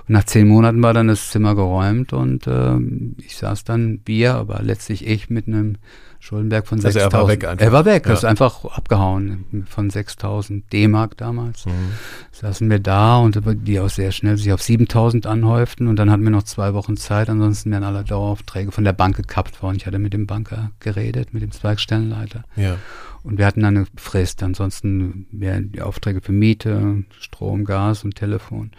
[0.06, 2.76] und, nach zehn Monaten war dann das Zimmer geräumt und äh,
[3.24, 5.76] ich saß dann, wir, aber letztlich ich mit einem
[6.20, 6.86] Schuldenberg von 6.000.
[6.86, 7.64] Also er war weg einfach.
[7.64, 8.12] Er war weg, ja.
[8.12, 11.66] ist einfach abgehauen von 6.000 D-Mark damals.
[11.66, 11.92] Mhm.
[12.32, 16.24] Saßen wir da und die auch sehr schnell sich auf 7.000 anhäuften und dann hatten
[16.24, 19.76] wir noch zwei Wochen Zeit, ansonsten wären alle Daueraufträge von der Bank gekappt worden.
[19.76, 22.44] Ich hatte mit dem Banker geredet, mit dem Zweigstellenleiter.
[22.56, 22.76] Ja.
[23.22, 28.70] Und wir hatten eine Frist, ansonsten wären die Aufträge für Miete, Strom, Gas und Telefon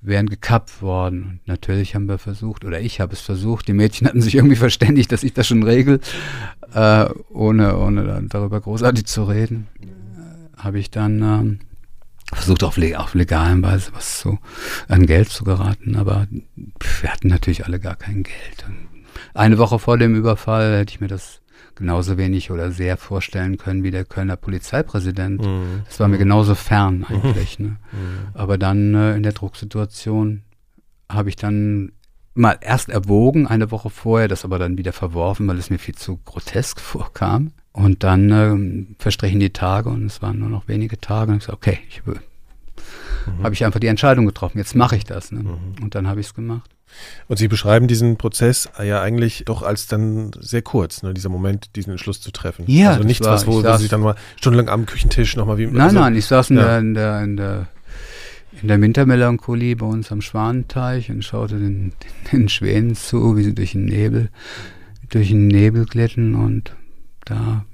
[0.00, 1.22] wären gekappt worden.
[1.22, 4.56] Und natürlich haben wir versucht, oder ich habe es versucht, die Mädchen hatten sich irgendwie
[4.56, 6.00] verständigt, dass ich das schon regel,
[6.74, 11.58] äh, ohne, ohne darüber großartig zu reden, äh, habe ich dann ähm,
[12.32, 14.38] versucht auf, auf legalen Weise was so
[14.88, 16.26] an Geld zu geraten, aber
[17.00, 18.66] wir hatten natürlich alle gar kein Geld.
[18.66, 18.88] Und
[19.34, 21.37] eine Woche vor dem Überfall hätte ich mir das
[21.78, 25.40] genauso wenig oder sehr vorstellen können wie der Kölner Polizeipräsident.
[25.40, 25.82] Mhm.
[25.86, 27.58] Das war mir genauso fern eigentlich.
[27.58, 27.76] Ne?
[27.92, 28.28] Mhm.
[28.34, 30.42] Aber dann äh, in der Drucksituation
[31.08, 31.92] habe ich dann
[32.34, 35.94] mal erst erwogen, eine Woche vorher, das aber dann wieder verworfen, weil es mir viel
[35.94, 37.52] zu grotesk vorkam.
[37.72, 41.30] Und dann äh, verstrichen die Tage und es waren nur noch wenige Tage.
[41.30, 42.20] Und ich gesagt, okay, ich will.
[43.26, 43.44] Mhm.
[43.44, 45.32] Habe ich einfach die Entscheidung getroffen, jetzt mache ich das.
[45.32, 45.42] Ne?
[45.42, 45.82] Mhm.
[45.82, 46.70] Und dann habe ich es gemacht.
[47.28, 51.76] Und Sie beschreiben diesen Prozess ja eigentlich doch als dann sehr kurz, ne, dieser Moment,
[51.76, 52.64] diesen Entschluss zu treffen.
[52.66, 55.66] Ja, also nichts, war, was, wo, wo Sie dann mal stundenlang am Küchentisch nochmal wie.
[55.66, 56.64] Nein, also, nein, ich saß in, ja.
[56.64, 57.66] der, in, der, in, der,
[58.62, 61.92] in der Wintermelancholie bei uns am Schwanenteich und schaute den, den,
[62.32, 64.30] den Schwänen zu, wie sie durch den Nebel,
[65.10, 66.74] durch den Nebel glitten und
[67.24, 67.64] da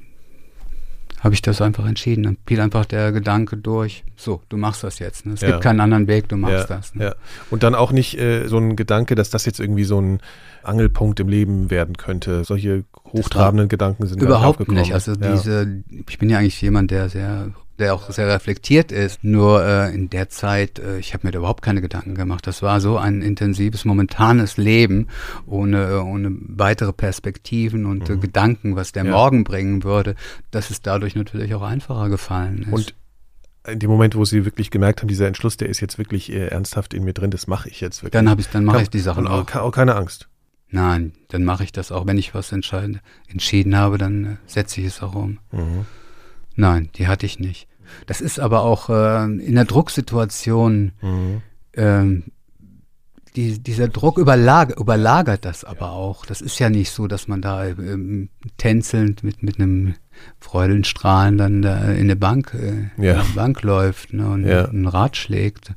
[1.25, 2.23] habe ich das einfach entschieden.
[2.25, 5.25] Dann fiel einfach der Gedanke durch, so, du machst das jetzt.
[5.25, 5.33] Ne?
[5.33, 5.49] Es ja.
[5.49, 6.95] gibt keinen anderen Weg, du machst ja, das.
[6.95, 7.05] Ne?
[7.05, 7.15] Ja.
[7.51, 10.21] Und dann auch nicht äh, so ein Gedanke, dass das jetzt irgendwie so ein
[10.63, 12.45] Angelpunkt im Leben werden könnte.
[12.45, 14.93] Solche hochtrabenden Gedanken sind überhaupt nicht.
[14.93, 19.25] Also diese, ich bin ja eigentlich jemand, der sehr der auch sehr reflektiert ist.
[19.25, 22.47] Nur äh, in der Zeit, äh, ich habe mir da überhaupt keine Gedanken gemacht.
[22.47, 25.09] Das war so ein intensives, momentanes Leben
[25.47, 28.19] ohne, äh, ohne weitere Perspektiven und äh, mhm.
[28.19, 29.11] äh, Gedanken, was der ja.
[29.11, 30.15] Morgen bringen würde,
[30.51, 32.73] dass es dadurch natürlich auch einfacher gefallen ist.
[32.73, 32.95] Und
[33.67, 36.49] in dem Moment, wo sie wirklich gemerkt haben, dieser Entschluss, der ist jetzt wirklich äh,
[36.49, 38.13] ernsthaft in mir drin, das mache ich jetzt wirklich.
[38.13, 39.53] Dann habe ich, dann mache ich die Sachen auch.
[39.55, 39.71] auch.
[39.73, 40.29] keine Angst.
[40.69, 42.07] Nein, dann mache ich das auch.
[42.07, 45.39] Wenn ich was entscheiden, entschieden habe, dann setze ich es auch um.
[45.53, 45.87] Mhm.
[46.57, 47.69] Nein, die hatte ich nicht.
[48.07, 51.43] Das ist aber auch äh, in der Drucksituation, mhm.
[51.75, 52.25] ähm,
[53.37, 56.25] die, dieser Druck überlag, überlagert das aber auch.
[56.25, 59.95] Das ist ja nicht so, dass man da ähm, tänzelnd mit, mit einem
[60.39, 63.25] Freudenstrahlen dann da in eine Bank, äh, ja.
[63.35, 64.67] Bank läuft ne, und ja.
[64.67, 65.73] ein Rad schlägt,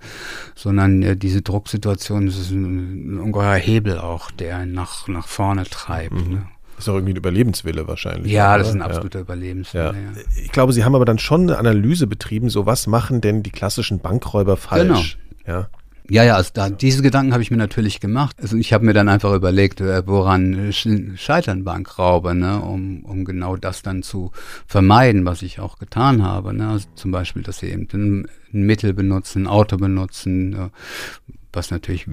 [0.54, 6.14] sondern äh, diese Drucksituation ist ein, ein ungeheuer Hebel auch, der nach, nach vorne treibt.
[6.14, 6.34] Mhm.
[6.34, 6.48] Ne.
[6.78, 8.32] Das ist auch irgendwie ein Überlebenswille wahrscheinlich.
[8.32, 8.60] Ja, oder?
[8.60, 9.24] das ist ein absoluter ja.
[9.24, 9.84] Überlebenswille.
[9.84, 9.92] Ja.
[9.92, 10.22] Ja.
[10.44, 13.50] Ich glaube, Sie haben aber dann schon eine Analyse betrieben, so was machen denn die
[13.50, 15.18] klassischen Bankräuber falsch?
[15.44, 15.60] Genau.
[15.60, 15.70] Ja.
[16.10, 18.38] Ja, ja, also da, diese Gedanken habe ich mir natürlich gemacht.
[18.42, 23.58] Also ich habe mir dann einfach überlegt, äh, woran scheitern Bankraube, ne, um, um genau
[23.58, 24.32] das dann zu
[24.68, 26.54] vermeiden, was ich auch getan habe.
[26.54, 26.70] Ne?
[26.70, 30.70] Also zum Beispiel, dass sie eben ein, ein Mittel benutzen, ein Auto benutzen, äh,
[31.52, 32.08] was natürlich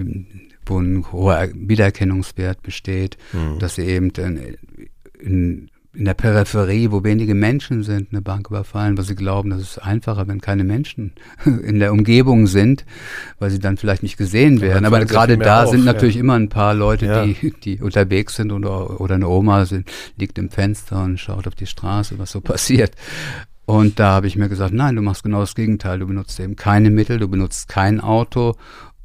[0.67, 3.59] wo ein hoher Wiedererkennungswert besteht, mhm.
[3.59, 4.57] dass sie eben in,
[5.21, 9.61] in in der Peripherie, wo wenige Menschen sind, eine Bank überfallen, weil sie glauben, das
[9.61, 11.13] ist einfacher, wenn keine Menschen
[11.45, 12.85] in der Umgebung sind,
[13.39, 14.85] weil sie dann vielleicht nicht gesehen werden.
[14.85, 16.21] Aber gerade da auf, sind natürlich ja.
[16.21, 17.25] immer ein paar Leute, ja.
[17.25, 21.55] die, die unterwegs sind oder, oder eine Oma sind, liegt im Fenster und schaut auf
[21.55, 22.93] die Straße, was so passiert.
[23.67, 25.99] Und da habe ich mir gesagt, nein, du machst genau das Gegenteil.
[25.99, 28.57] Du benutzt eben keine Mittel, du benutzt kein Auto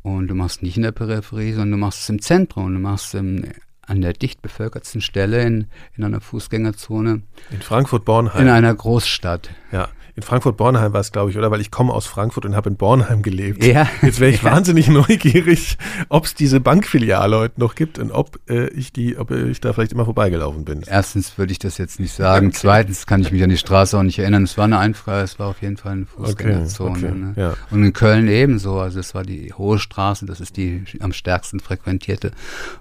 [0.02, 3.08] und du machst nicht in der Peripherie, sondern du machst es im Zentrum, du machst
[3.08, 3.44] es im
[3.89, 7.21] an der dicht bevölkertsten Stelle in, in einer Fußgängerzone.
[7.52, 8.41] In Frankfurt-Bornheim.
[8.41, 9.49] In einer Großstadt.
[9.71, 9.89] Ja.
[10.19, 11.49] In Frankfurt-Bornheim war es, glaube ich, oder?
[11.49, 13.63] Weil ich komme aus Frankfurt und habe in Bornheim gelebt.
[13.63, 13.88] Ja.
[14.02, 14.52] Jetzt wäre ich ja.
[14.52, 15.78] wahnsinnig neugierig,
[16.10, 19.71] ob es diese Bankfiliale heute noch gibt und ob äh, ich die, ob ich da
[19.71, 20.84] vielleicht immer vorbeigelaufen bin.
[20.86, 22.47] Erstens würde ich das jetzt nicht sagen.
[22.47, 22.58] Okay.
[22.60, 24.43] Zweitens kann ich mich an die Straße auch nicht erinnern.
[24.43, 26.97] Es war eine Einfache, es war auf jeden Fall eine Fußgängerzone.
[26.97, 27.06] Okay.
[27.06, 27.17] Okay.
[27.17, 27.34] Ne?
[27.38, 27.54] Ja.
[27.71, 28.78] Und in Köln ebenso.
[28.78, 32.32] Also es war die Hohe Straße, das ist die am stärksten frequentierte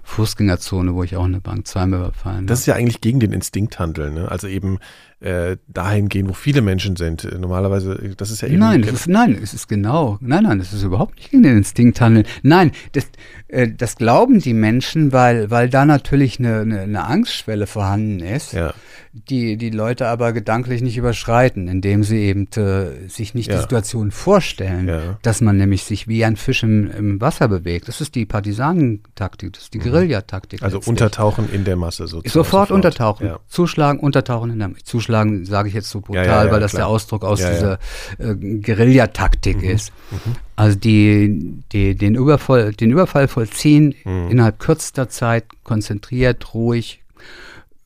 [0.03, 2.45] Fußgängerzone, wo ich auch eine Bank zweimal überfallen.
[2.45, 4.29] Das ist ja eigentlich gegen den Instinkthandel, ne?
[4.29, 4.79] Also eben
[5.21, 7.27] äh, dahin gehen, wo viele Menschen sind.
[7.39, 8.59] Normalerweise, das ist ja eben.
[8.59, 10.17] Nein, das ist, nein, es ist genau.
[10.21, 12.25] Nein, nein, das ist überhaupt nicht gegen den Instinkt handeln.
[12.41, 13.05] Nein, das,
[13.49, 18.53] äh, das glauben die Menschen, weil, weil da natürlich eine, eine, eine Angstschwelle vorhanden ist.
[18.53, 18.73] Ja
[19.11, 23.55] die die Leute aber gedanklich nicht überschreiten, indem sie eben äh, sich nicht ja.
[23.55, 25.17] die Situation vorstellen, ja.
[25.23, 27.87] dass man nämlich sich wie ein Fisch im, im Wasser bewegt.
[27.87, 29.83] Das ist die Partisanentaktik, das ist die mhm.
[29.83, 30.61] Guerillataktik.
[30.61, 30.89] Also letztlich.
[30.89, 32.29] untertauchen in der Masse sozusagen.
[32.29, 32.71] Sofort, sofort.
[32.71, 34.83] untertauchen, zuschlagen, untertauchen in der Masse.
[35.09, 36.81] Zuschlagen sage ich jetzt so brutal, weil das klar.
[36.81, 37.79] der Ausdruck aus dieser
[38.19, 39.69] äh, Guerillataktik mhm.
[39.69, 39.91] ist.
[40.11, 40.35] Mhm.
[40.55, 44.29] Also die, die, den, Überfall, den Überfall vollziehen mhm.
[44.29, 47.01] innerhalb kürzester Zeit, konzentriert, ruhig,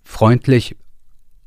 [0.03, 0.75] freundlich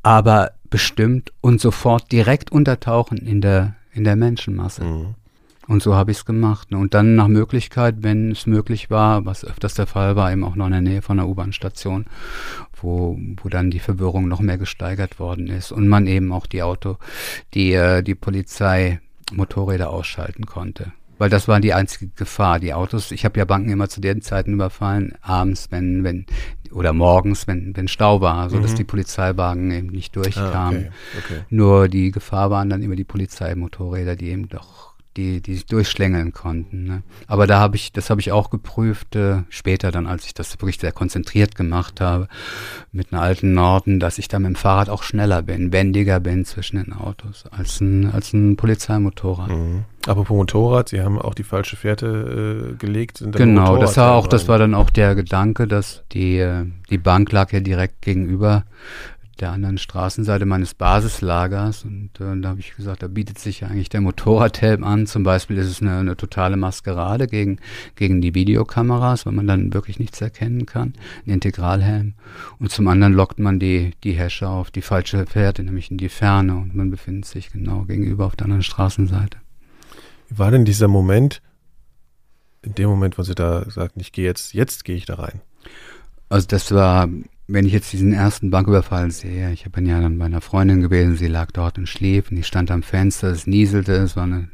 [0.03, 4.85] aber bestimmt und sofort direkt untertauchen in der, in der Menschenmasse.
[4.85, 5.15] Mhm.
[5.69, 6.73] Und so habe ich es gemacht.
[6.73, 10.55] Und dann nach Möglichkeit, wenn es möglich war, was öfters der Fall war, eben auch
[10.55, 12.07] noch in der Nähe von einer U-Bahn-Station,
[12.83, 16.63] wo, wo dann die Verwirrung noch mehr gesteigert worden ist und man eben auch die
[16.63, 16.97] Auto,
[17.55, 19.01] die, äh, die Polizei
[19.33, 20.93] Motorräder ausschalten konnte.
[21.19, 22.61] Weil das war die einzige Gefahr.
[22.61, 26.27] Die Autos, ich habe ja Banken immer zu den Zeiten überfallen, abends, wenn, wenn
[26.73, 28.77] oder morgens, wenn, wenn Stau war, so dass mhm.
[28.77, 30.89] die Polizeiwagen eben nicht durchkamen.
[30.89, 31.45] Ah, okay, okay.
[31.49, 34.86] Nur die Gefahr waren dann immer die Polizeimotorräder, die eben doch
[35.17, 36.85] die, die sich durchschlängeln konnten.
[36.85, 37.03] Ne?
[37.27, 40.53] Aber da habe ich, das habe ich auch geprüft, äh, später dann, als ich das
[40.61, 42.29] wirklich sehr konzentriert gemacht habe,
[42.93, 46.45] mit einer alten Norden, dass ich da mit dem Fahrrad auch schneller bin, wendiger bin
[46.45, 49.51] zwischen den Autos als ein, als ein Polizeimotorrad.
[49.51, 49.85] Mhm.
[50.07, 53.25] Apropos Motorrad, Sie haben auch die falsche Fährte äh, gelegt.
[53.33, 57.33] genau, das war auch, das war dann auch der Gedanke, dass die, äh, die Bank
[57.33, 58.65] lag ja direkt gegenüber
[59.41, 63.89] der anderen Straßenseite meines Basislagers und äh, da habe ich gesagt, da bietet sich eigentlich
[63.89, 65.07] der Motorradhelm an.
[65.07, 67.59] Zum Beispiel ist es eine, eine, totale Maskerade gegen,
[67.95, 70.95] gegen die Videokameras, weil man dann wirklich nichts erkennen kann.
[71.27, 72.15] Ein Integralhelm.
[72.59, 76.09] Und zum anderen lockt man die, die Häscher auf die falsche Fährte, nämlich in die
[76.09, 79.39] Ferne und man befindet sich genau gegenüber auf der anderen Straßenseite.
[80.29, 81.43] Wie war denn dieser Moment,
[82.63, 85.41] in dem Moment, wo Sie da sagten, ich gehe jetzt, jetzt gehe ich da rein?
[86.29, 87.09] Also das war
[87.49, 91.17] wenn ich jetzt diesen ersten Banküberfall sehe, ich bin ja dann bei einer Freundin gewesen,
[91.17, 94.49] sie lag dort und schlief und ich stand am Fenster, es nieselte, es war eine,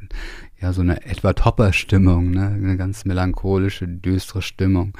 [0.60, 2.48] ja, so eine etwa Topper-Stimmung, ne?
[2.48, 4.96] eine ganz melancholische, düstere Stimmung.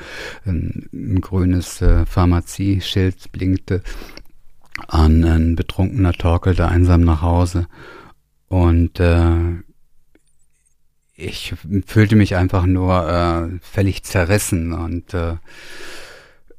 [0.47, 3.83] Ein, ein grünes äh, Pharmazieschild blinkte
[4.89, 7.67] an ein betrunkener torkelte einsam nach Hause
[8.49, 9.63] und äh,
[11.15, 11.55] ich
[11.87, 15.37] fühlte mich einfach nur äh, völlig zerrissen und äh,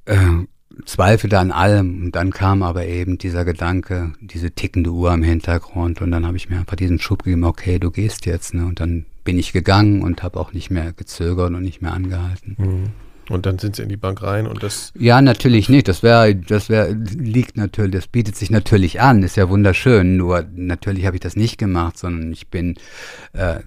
[0.05, 0.45] äh,
[0.85, 6.01] zweifelte an allem und dann kam aber eben dieser Gedanke, diese tickende Uhr im Hintergrund
[6.01, 8.65] und dann habe ich mir einfach diesen Schub gegeben, okay, du gehst jetzt, ne?
[8.65, 12.55] Und dann bin ich gegangen und habe auch nicht mehr gezögert und nicht mehr angehalten.
[12.57, 12.83] Mhm.
[13.29, 14.91] Und dann sind sie in die Bank rein und das.
[14.99, 15.87] Ja, natürlich nicht.
[15.87, 20.17] Das wäre, das wäre, liegt natürlich, das bietet sich natürlich an, ist ja wunderschön.
[20.17, 22.75] Nur natürlich habe ich das nicht gemacht, sondern ich bin
[23.31, 23.59] äh,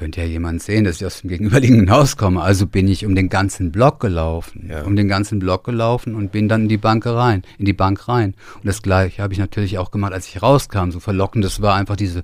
[0.00, 2.40] könnte ja jemand sehen, dass ich aus dem gegenüberliegenden Haus komme.
[2.40, 4.80] Also bin ich um den ganzen Block gelaufen, ja.
[4.84, 8.08] um den ganzen Block gelaufen und bin dann in die Bank rein, in die Bank
[8.08, 8.32] rein.
[8.54, 10.90] Und das gleiche habe ich natürlich auch gemacht, als ich rauskam.
[10.90, 12.22] So verlockend das war einfach diese,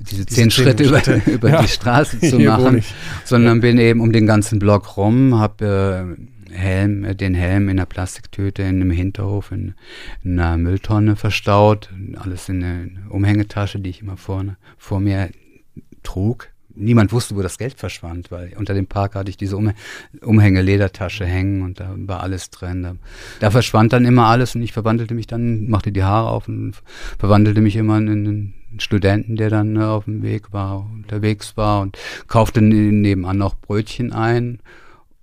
[0.00, 1.62] diese, diese zehn, Schritte, Schritte, über, über ja.
[1.62, 2.84] die Straße zu machen,
[3.24, 3.60] sondern ja.
[3.62, 6.16] bin eben um den ganzen Block rum, habe
[6.50, 9.72] äh, Helm, äh, den Helm in der Plastiktüte in einem Hinterhof in,
[10.22, 15.30] in einer Mülltonne verstaut, alles in eine Umhängetasche, die ich immer vorne vor mir
[16.02, 19.72] trug niemand wusste, wo das Geld verschwand, weil unter dem Park hatte ich diese um
[20.22, 22.82] Umhänge Ledertasche hängen und da war alles drin.
[22.82, 22.96] Da,
[23.40, 26.74] da, verschwand dann immer alles und ich verwandelte mich dann, machte die Haare auf und
[27.18, 31.82] verwandelte mich immer in einen Studenten, der dann äh, auf dem Weg war, unterwegs war
[31.82, 31.96] und
[32.26, 34.58] kaufte nebenan noch Brötchen ein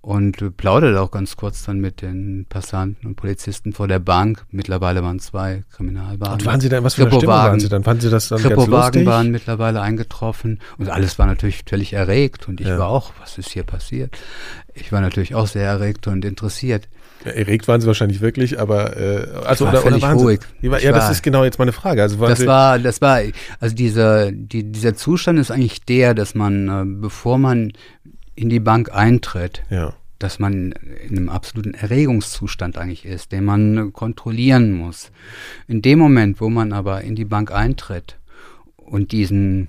[0.02, 4.44] und plauderte auch ganz kurz dann mit den Passanten und Polizisten vor der Bank.
[4.50, 6.34] Mittlerweile waren zwei Kriminalwagen.
[6.34, 7.84] Und waren Sie dann, was für eine Stimmung waren Sie dann?
[7.84, 12.60] Fanden Sie das dann Kripowagen waren mittlerweile eingetroffen und alles war natürlich völlig erregt und
[12.60, 12.78] ich ja.
[12.78, 14.18] war auch, was ist hier passiert?
[14.74, 16.88] Ich war natürlich auch sehr erregt und interessiert.
[17.24, 20.40] Erregt waren Sie wahrscheinlich wirklich, aber äh, also war oder, oder waren ruhig.
[20.60, 22.02] Sie, ja, das war, ist genau jetzt meine Frage.
[22.02, 23.20] Also das Sie war, das war,
[23.60, 27.72] also dieser, die, dieser Zustand ist eigentlich der, dass man, äh, bevor man
[28.34, 29.94] in die Bank eintritt, ja.
[30.18, 30.72] dass man
[31.08, 35.10] in einem absoluten Erregungszustand eigentlich ist, den man kontrollieren muss.
[35.68, 38.18] In dem Moment, wo man aber in die Bank eintritt
[38.76, 39.68] und diesen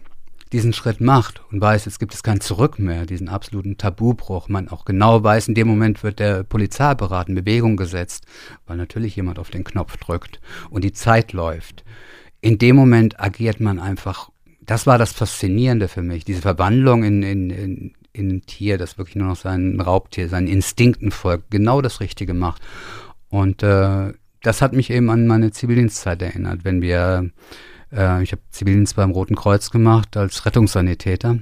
[0.53, 4.69] diesen Schritt macht und weiß, jetzt gibt es kein Zurück mehr, diesen absoluten Tabubruch, man
[4.69, 8.25] auch genau weiß, in dem Moment wird der Polizeiapparat in Bewegung gesetzt,
[8.67, 10.39] weil natürlich jemand auf den Knopf drückt
[10.69, 11.83] und die Zeit läuft.
[12.39, 14.29] In dem Moment agiert man einfach,
[14.61, 18.97] das war das Faszinierende für mich, diese Verwandlung in, in, in, in ein Tier, das
[18.97, 22.61] wirklich nur noch sein Raubtier, seinen Instinkten folgt, genau das Richtige macht.
[23.29, 27.29] Und äh, das hat mich eben an meine Zivildienstzeit erinnert, wenn wir,
[27.91, 31.39] äh, ich habe Zivildienst beim Roten Kreuz gemacht als Rettungssanitäter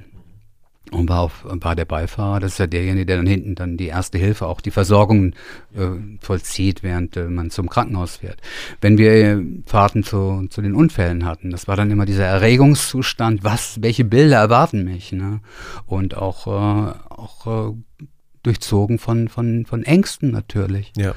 [0.92, 2.40] und war, auf, war der Beifahrer.
[2.40, 5.32] Das ist ja derjenige, der dann hinten dann die erste Hilfe, auch die Versorgung
[5.74, 5.88] äh,
[6.20, 8.40] vollzieht, während äh, man zum Krankenhaus fährt.
[8.80, 13.44] Wenn wir äh, Fahrten zu, zu den Unfällen hatten, das war dann immer dieser Erregungszustand,
[13.44, 15.40] was, welche Bilder erwarten mich, ne?
[15.86, 18.04] Und auch, äh, auch äh,
[18.42, 20.92] durchzogen von, von, von Ängsten natürlich.
[20.96, 21.14] Ja.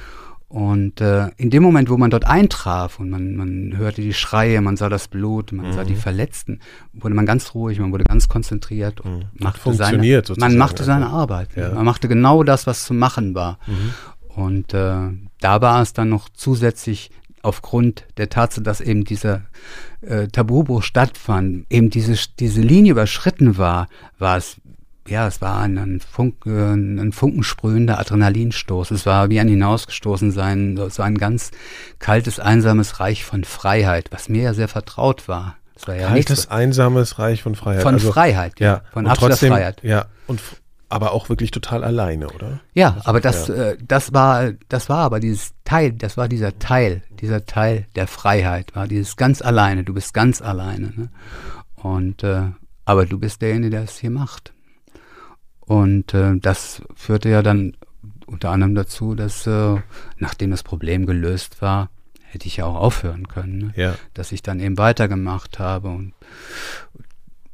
[0.55, 4.61] Und äh, in dem Moment, wo man dort eintraf und man, man hörte die Schreie,
[4.61, 5.73] man sah das Blut, man mhm.
[5.73, 5.99] sah die mhm.
[5.99, 6.61] Verletzten,
[6.93, 9.23] wurde man ganz ruhig, man wurde ganz konzentriert und mhm.
[9.37, 11.49] machte seine, man machte seine Arbeit.
[11.57, 11.73] Ja.
[11.73, 13.59] Man machte genau das, was zu machen war.
[13.67, 13.93] Mhm.
[14.33, 15.09] Und äh,
[15.41, 19.41] da war es dann noch zusätzlich aufgrund der Tatsache, dass eben dieser
[19.99, 23.89] äh, Tabubruch stattfand, eben diese, diese Linie überschritten war,
[24.19, 24.55] war es
[25.07, 28.91] ja, es war ein, Funk, ein funkensprühender Adrenalinstoß.
[28.91, 31.51] Es war wie ein Hinausgestoßensein, so ein ganz
[31.99, 35.57] kaltes, einsames Reich von Freiheit, was mir ja sehr vertraut war.
[35.75, 37.83] Es war ja kaltes, nichts, einsames Reich von Freiheit.
[37.83, 38.81] Von also, Freiheit, ja.
[38.93, 39.83] Von absoluter Freiheit.
[39.83, 40.41] Ja, und
[40.87, 42.59] aber auch wirklich total alleine, oder?
[42.73, 43.55] Ja, also, aber das, ja.
[43.55, 48.07] Äh, das war, das war aber dieses Teil, das war dieser Teil, dieser Teil der
[48.07, 49.83] Freiheit, war dieses ganz alleine.
[49.83, 50.93] Du bist ganz alleine.
[50.95, 51.09] Ne?
[51.75, 52.43] Und äh,
[52.85, 54.53] aber du bist derjenige, der es hier macht.
[55.65, 57.75] Und äh, das führte ja dann
[58.27, 59.75] unter anderem dazu, dass äh,
[60.17, 61.89] nachdem das Problem gelöst war,
[62.21, 63.57] hätte ich ja auch aufhören können.
[63.57, 63.73] Ne?
[63.75, 63.95] Ja.
[64.13, 66.13] Dass ich dann eben weitergemacht habe und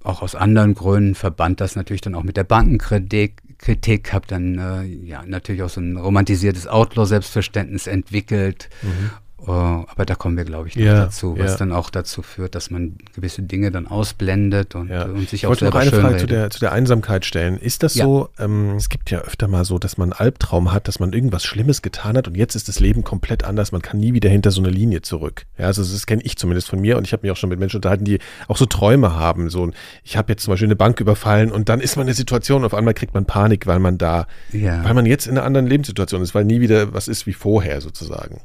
[0.03, 3.41] auch aus anderen Gründen verband das natürlich dann auch mit der Bankenkritik.
[3.59, 9.11] Kritik, habe dann äh, ja natürlich auch so ein romantisiertes Outlaw-Selbstverständnis entwickelt mhm.
[9.47, 11.57] Uh, aber da kommen wir, glaube ich, noch ja, dazu, was ja.
[11.57, 15.05] dann auch dazu führt, dass man gewisse Dinge dann ausblendet und, ja.
[15.05, 17.57] und sich ich auch selber noch eine Frage zu der, zu der Einsamkeit stellen.
[17.57, 20.87] Ist das so, ähm, es gibt ja öfter mal so, dass man einen Albtraum hat,
[20.87, 23.99] dass man irgendwas Schlimmes getan hat und jetzt ist das Leben komplett anders, man kann
[23.99, 25.47] nie wieder hinter so eine Linie zurück.
[25.57, 27.57] Ja, also das kenne ich zumindest von mir und ich habe mich auch schon mit
[27.57, 29.49] Menschen unterhalten, die auch so Träume haben.
[29.49, 29.71] So,
[30.03, 32.63] ich habe jetzt zum Beispiel eine Bank überfallen und dann ist man in der Situation,
[32.63, 36.21] auf einmal kriegt man Panik, weil man da, weil man jetzt in einer anderen Lebenssituation
[36.21, 38.41] ist, weil nie wieder was ist wie vorher sozusagen.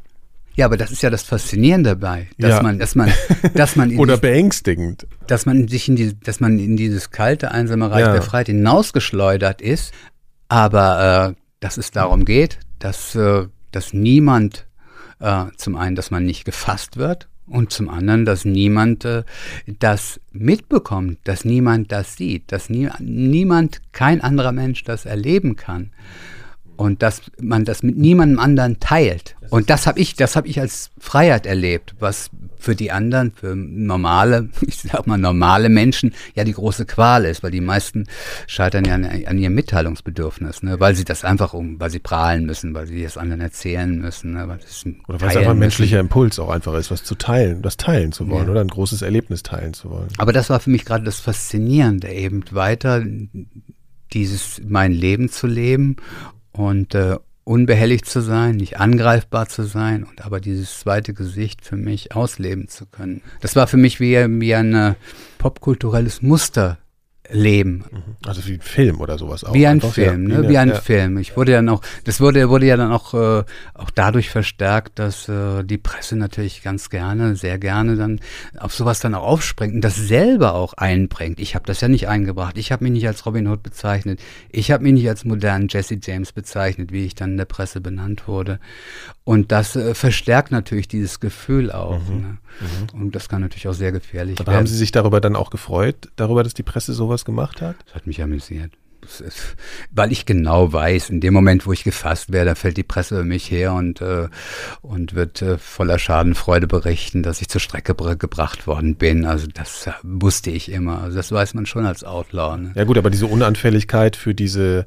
[0.56, 2.62] Ja, aber das ist ja das Faszinierende dabei, dass ja.
[2.62, 3.12] man, dass man,
[3.54, 7.90] dass man oder beängstigend, dass man sich in die, dass man in dieses kalte einsame
[7.90, 8.12] Reich ja.
[8.12, 9.92] der Freiheit hinausgeschleudert ist,
[10.48, 14.66] aber äh, dass es darum geht, dass äh, dass niemand
[15.20, 19.24] äh, zum einen, dass man nicht gefasst wird und zum anderen, dass niemand äh,
[19.78, 25.90] das mitbekommt, dass niemand das sieht, dass nie, niemand, kein anderer Mensch das erleben kann
[26.76, 29.36] und dass man das mit niemandem anderen teilt.
[29.50, 33.54] Und das habe ich, das habe ich als Freiheit erlebt, was für die anderen, für
[33.54, 38.06] normale, ich sag mal normale Menschen ja die große Qual ist, weil die meisten
[38.46, 40.80] scheitern ja an, an ihrem Mitteilungsbedürfnis, ne?
[40.80, 44.32] weil sie das einfach um, weil sie prahlen müssen, weil sie es anderen erzählen müssen,
[44.32, 44.48] ne?
[44.48, 44.58] weil
[45.06, 48.12] oder weil es einfach ein menschlicher Impuls auch einfach ist, was zu teilen, was teilen
[48.12, 48.50] zu wollen ja.
[48.50, 50.08] oder ein großes Erlebnis teilen zu wollen.
[50.18, 53.04] Aber das war für mich gerade das Faszinierende, eben weiter
[54.12, 55.96] dieses mein Leben zu leben
[56.56, 61.76] und äh, unbehelligt zu sein, nicht angreifbar zu sein und aber dieses zweite Gesicht für
[61.76, 63.22] mich ausleben zu können.
[63.40, 64.94] Das war für mich wie, wie ein äh,
[65.38, 66.78] popkulturelles Muster
[67.30, 67.84] leben.
[67.90, 68.16] Mhm.
[68.26, 69.54] Also wie ein Film oder sowas auch.
[69.54, 70.48] Wie ein Einfach, Film, ja, ne?
[70.48, 70.74] wie ein ja.
[70.76, 71.18] Film.
[71.18, 75.28] Ich wurde ja noch, das wurde, wurde ja dann auch, äh, auch dadurch verstärkt, dass
[75.28, 78.20] äh, die Presse natürlich ganz gerne, sehr gerne dann
[78.58, 81.40] auf sowas dann auch aufspringt und das selber auch einbringt.
[81.40, 82.58] Ich habe das ja nicht eingebracht.
[82.58, 84.20] Ich habe mich nicht als Robin Hood bezeichnet.
[84.50, 87.80] Ich habe mich nicht als modernen Jesse James bezeichnet, wie ich dann in der Presse
[87.80, 88.60] benannt wurde.
[89.24, 91.98] Und das äh, verstärkt natürlich dieses Gefühl auch.
[92.08, 92.20] Mhm.
[92.20, 92.38] Ne?
[92.60, 93.00] Mhm.
[93.00, 94.58] Und das kann natürlich auch sehr gefährlich Aber werden.
[94.58, 97.76] Haben Sie sich darüber dann auch gefreut, darüber, dass die Presse sowas gemacht hat?
[97.86, 98.72] Das hat mich amüsiert.
[99.92, 103.24] Weil ich genau weiß, in dem Moment, wo ich gefasst werde, fällt die Presse über
[103.24, 104.28] mich her und, äh,
[104.82, 109.24] und wird äh, voller Schadenfreude berichten, dass ich zur Strecke gebracht worden bin.
[109.24, 111.02] Also das wusste ich immer.
[111.02, 112.56] Also das weiß man schon als Outlaw.
[112.56, 112.72] Ne?
[112.74, 114.86] Ja gut, aber diese Unanfälligkeit für diese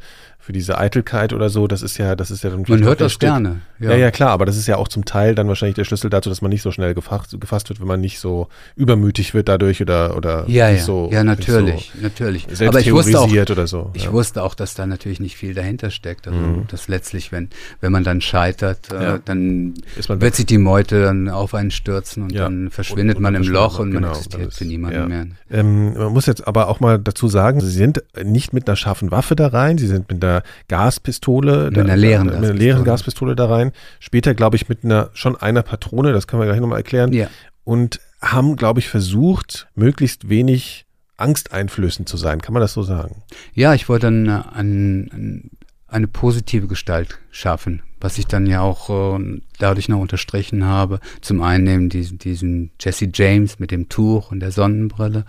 [0.50, 3.14] für diese Eitelkeit oder so, das ist ja, das ist ja dann Man hört das
[3.14, 3.30] Stück.
[3.30, 3.62] gerne.
[3.80, 3.92] Ja.
[3.92, 3.98] ja.
[3.98, 6.42] ja, klar, aber das ist ja auch zum Teil dann wahrscheinlich der Schlüssel dazu, dass
[6.42, 10.18] man nicht so schnell gefasst, gefasst wird, wenn man nicht so übermütig wird dadurch oder
[10.18, 10.80] oder ja, ja.
[10.80, 12.48] so ja natürlich, so natürlich.
[12.68, 13.92] aber ich wusste auch, oder so.
[13.94, 14.12] Ich ja.
[14.12, 16.28] wusste auch, dass da natürlich nicht viel dahinter steckt.
[16.28, 16.66] Also mhm.
[16.68, 19.76] dass letztlich, wenn wenn man dann scheitert, äh, dann
[20.08, 23.48] wird sich die Meute dann auf einen stürzen und dann verschwindet und, und man im
[23.48, 25.28] Loch und man genau, existiert für niemanden mehr.
[25.52, 29.12] Ähm, man muss jetzt aber auch mal dazu sagen, sie sind nicht mit einer scharfen
[29.12, 31.70] Waffe da rein, sie sind mit einer Gaspistole.
[31.70, 33.72] Mit einer leeren, da, mit einer leeren Gaspistole da rein.
[34.00, 37.14] Später, glaube ich, mit einer schon einer Patrone, das können wir gleich nochmal erklären.
[37.14, 37.28] Ja.
[37.64, 40.86] Und haben, glaube ich, versucht, möglichst wenig
[41.18, 42.42] angsteinflößend zu sein.
[42.42, 43.24] Kann man das so sagen?
[43.54, 45.50] Ja, ich wollte dann an,
[45.88, 51.00] eine positive Gestalt schaffen, was ich dann ja auch äh, dadurch noch unterstrichen habe.
[51.22, 55.26] Zum einen eben diesen, diesen Jesse James mit dem Tuch und der Sonnenbrille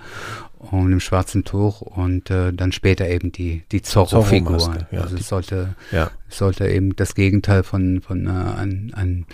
[0.61, 4.59] und dem schwarzen Tuch und äh, dann später eben die die Zorro-Figur.
[4.59, 6.11] Zorro ja, also es sollte ja.
[6.29, 9.27] sollte eben das Gegenteil von von äh, ein, ein,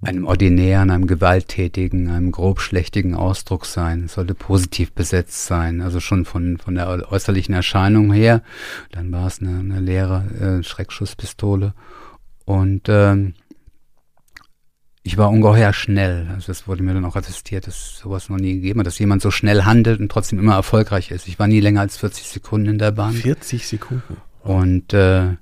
[0.00, 4.04] einem ordinären, einem gewalttätigen, einem grobschlächtigen Ausdruck sein.
[4.04, 8.42] Es sollte positiv besetzt sein, also schon von, von der äußerlichen Erscheinung her.
[8.90, 11.74] Dann war es eine, eine leere äh, Schreckschusspistole.
[12.44, 13.34] Und ähm,
[15.06, 16.28] ich war ungeheuer schnell.
[16.34, 19.20] Also das wurde mir dann auch attestiert, dass sowas noch nie gegeben hat, dass jemand
[19.20, 21.28] so schnell handelt und trotzdem immer erfolgreich ist.
[21.28, 23.12] Ich war nie länger als 40 Sekunden in der Bahn.
[23.12, 24.16] 40 Sekunden.
[24.42, 25.36] Und äh,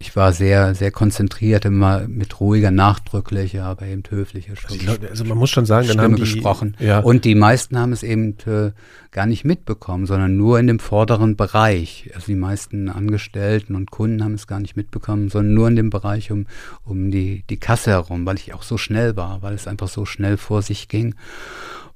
[0.00, 4.80] ich war sehr, sehr konzentriert, immer mit ruhiger, nachdrücklicher, aber eben höflicher Stimme.
[4.80, 6.76] Also, Leute, also man muss schon sagen, dann haben die, gesprochen.
[6.78, 7.00] Ja.
[7.00, 8.70] Und die meisten haben es eben äh,
[9.10, 12.10] gar nicht mitbekommen, sondern nur in dem vorderen Bereich.
[12.14, 15.90] Also die meisten Angestellten und Kunden haben es gar nicht mitbekommen, sondern nur in dem
[15.90, 16.46] Bereich um,
[16.84, 20.04] um die, die Kasse herum, weil ich auch so schnell war, weil es einfach so
[20.04, 21.16] schnell vor sich ging.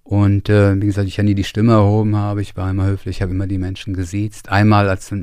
[0.03, 3.19] Und äh, wie gesagt, ich ja nie die Stimme erhoben habe, ich war immer höflich,
[3.19, 4.49] ich habe immer die Menschen gesiezt.
[4.49, 5.15] Einmal, als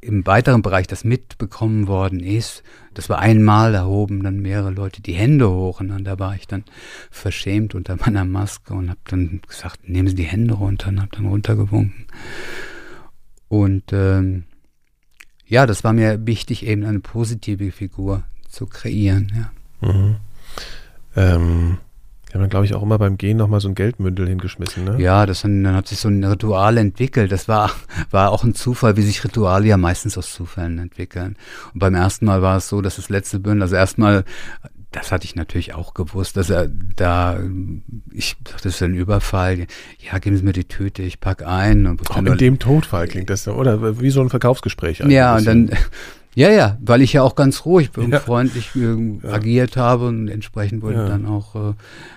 [0.00, 2.62] im weiteren Bereich das mitbekommen worden ist,
[2.94, 6.34] das war einmal, da hoben dann mehrere Leute die Hände hoch und dann, da war
[6.34, 6.64] ich dann
[7.10, 11.10] verschämt unter meiner Maske und habe dann gesagt, nehmen Sie die Hände runter und habe
[11.12, 12.06] dann runtergewunken.
[13.48, 14.44] Und ähm,
[15.46, 19.32] ja, das war mir wichtig, eben eine positive Figur zu kreieren.
[19.82, 19.92] Ja.
[19.92, 20.16] Mhm.
[21.16, 21.78] Ähm
[22.30, 25.00] die haben dann, glaube ich, auch immer beim Gehen nochmal so ein Geldmündel hingeschmissen, ne?
[25.00, 27.32] Ja, das dann, dann hat sich so ein Ritual entwickelt.
[27.32, 27.72] Das war,
[28.12, 31.36] war auch ein Zufall, wie sich Rituale ja meistens aus Zufällen entwickeln.
[31.74, 34.24] Und beim ersten Mal war es so, dass das letzte Bündel, also erstmal,
[34.92, 37.40] das hatte ich natürlich auch gewusst, dass er da,
[38.12, 39.66] ich dachte, das ist ein Überfall.
[39.98, 41.86] Ja, geben Sie mir die Tüte, ich pack ein.
[41.86, 45.00] Und auch in dem Todfall klingt das so, oder wie so ein Verkaufsgespräch.
[45.00, 45.70] Ja, und dann,
[46.34, 48.20] ja, ja, weil ich ja auch ganz ruhig und ja.
[48.20, 48.80] freundlich äh,
[49.22, 49.32] ja.
[49.32, 51.08] agiert habe und entsprechend wurde ja.
[51.08, 51.74] dann auch äh,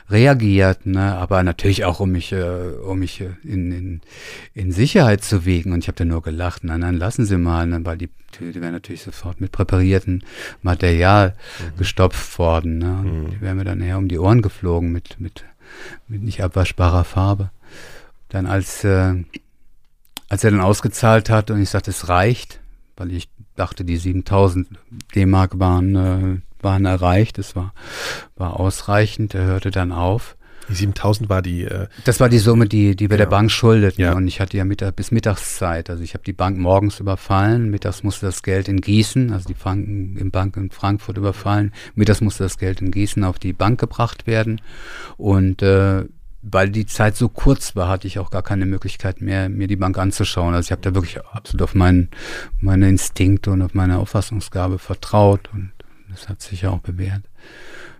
[0.09, 1.15] reagiert, ne?
[1.15, 4.01] aber natürlich auch, um mich, äh, um mich äh, in, in,
[4.53, 5.73] in Sicherheit zu wiegen.
[5.73, 7.83] Und ich habe dann nur gelacht, nein, nein, lassen Sie mal, ne?
[7.83, 10.21] weil die Tüte wäre natürlich sofort mit präpariertem
[10.61, 11.77] Material mhm.
[11.79, 12.77] gestopft worden.
[12.77, 12.85] Ne?
[12.85, 13.29] Mhm.
[13.31, 15.43] die wären mir dann eher um die Ohren geflogen mit, mit,
[16.07, 17.49] mit nicht abwaschbarer Farbe.
[18.29, 19.15] Dann als, äh,
[20.29, 22.59] als er dann ausgezahlt hat und ich sagte, es reicht,
[22.95, 24.67] weil ich dachte, die 7000
[25.15, 27.37] D-Mark waren, äh, waren erreicht.
[27.37, 27.73] Das war,
[28.35, 29.33] war ausreichend.
[29.33, 30.35] Er hörte dann auf.
[30.69, 31.65] Die 7000 war die.
[31.65, 33.29] Äh, das war die Summe, die, die wir genau.
[33.29, 34.01] der Bank schuldeten.
[34.01, 34.13] Ja.
[34.13, 35.89] Und ich hatte ja Mittag, bis Mittagszeit.
[35.89, 37.69] Also ich habe die Bank morgens überfallen.
[37.69, 41.73] Mittags musste das Geld in Gießen, also die Banken im Bank in Frankfurt überfallen.
[41.95, 44.61] Mittags musste das Geld in Gießen auf die Bank gebracht werden.
[45.17, 46.05] Und äh,
[46.43, 49.77] weil die Zeit so kurz war, hatte ich auch gar keine Möglichkeit mehr, mir die
[49.77, 50.53] Bank anzuschauen.
[50.53, 52.09] Also ich habe da wirklich absolut auf meinen,
[52.59, 55.71] meine Instinkte und auf meine Auffassungsgabe vertraut und
[56.09, 57.23] das hat sich ja auch bewährt.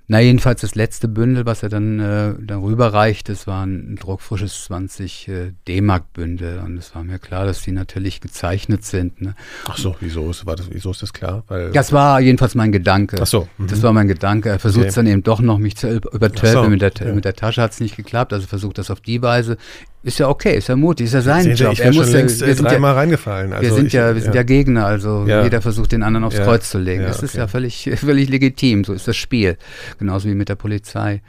[0.08, 4.66] Na, jedenfalls das letzte Bündel, was er dann, äh, dann rüberreicht, das war ein druckfrisches
[4.66, 6.60] 20 äh, D-Mark-Bündel.
[6.60, 9.22] Und es war mir klar, dass die natürlich gezeichnet sind.
[9.22, 9.34] Ne?
[9.66, 11.44] Ach so, wieso ist, war das, wieso ist das klar?
[11.48, 13.18] Weil, das war jedenfalls mein Gedanke.
[13.22, 13.48] Ach so.
[13.58, 13.68] Mhm.
[13.68, 14.50] Das war mein Gedanke.
[14.50, 14.96] Er versucht okay.
[14.96, 16.64] dann eben doch noch, mich zu übertölpen.
[16.64, 17.14] So, mit, der, ja.
[17.14, 18.34] mit der Tasche hat es nicht geklappt.
[18.34, 19.58] Also versucht das auf die Weise
[20.04, 21.74] ist ja okay, ist ja mutig, ist ja sein Sehen Sie, Job.
[21.74, 23.54] Ich wäre schon längst äh, dreimal ja, reingefallen.
[23.54, 24.44] Also wir sind ich, ja, wir sind ja.
[24.44, 26.38] Gegner, also jeder versucht den anderen aufs.
[26.38, 27.04] Kreuz zu legen.
[27.04, 27.26] das okay.
[27.26, 28.84] ist ja völlig, völlig legitim.
[28.84, 29.58] So ist das Spiel.
[30.00, 31.22] Genauso wie mit der Polizei.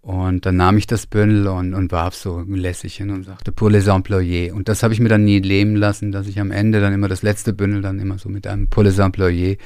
[0.00, 3.70] Und dann nahm ich das Bündel und, und warf so lässig hin und sagte, pour
[3.70, 4.50] les employés.
[4.50, 7.06] Und das habe ich mir dann nie leben lassen, dass ich am Ende dann immer
[7.06, 9.58] das letzte Bündel dann immer so mit einem pour les employés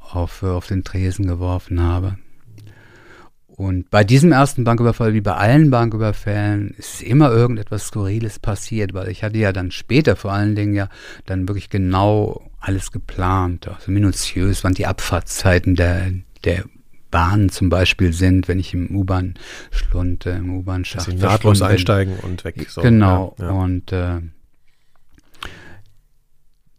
[0.00, 2.16] auf, auf den Tresen geworfen habe.
[3.56, 9.08] Und bei diesem ersten Banküberfall, wie bei allen Banküberfällen, ist immer irgendetwas Skurriles passiert, weil
[9.08, 10.88] ich hatte ja dann später vor allen Dingen ja
[11.24, 16.12] dann wirklich genau alles geplant, also minutiös, wann die Abfahrtszeiten der,
[16.44, 16.64] der
[17.10, 22.66] Bahnen zum Beispiel sind, wenn ich im U-Bahn-Schlund, äh, im U-Bahn-Schacht nahtlos einsteigen und weg.
[22.68, 22.82] So.
[22.82, 23.34] Genau.
[23.38, 23.50] Ja, ja.
[23.52, 24.20] Und äh,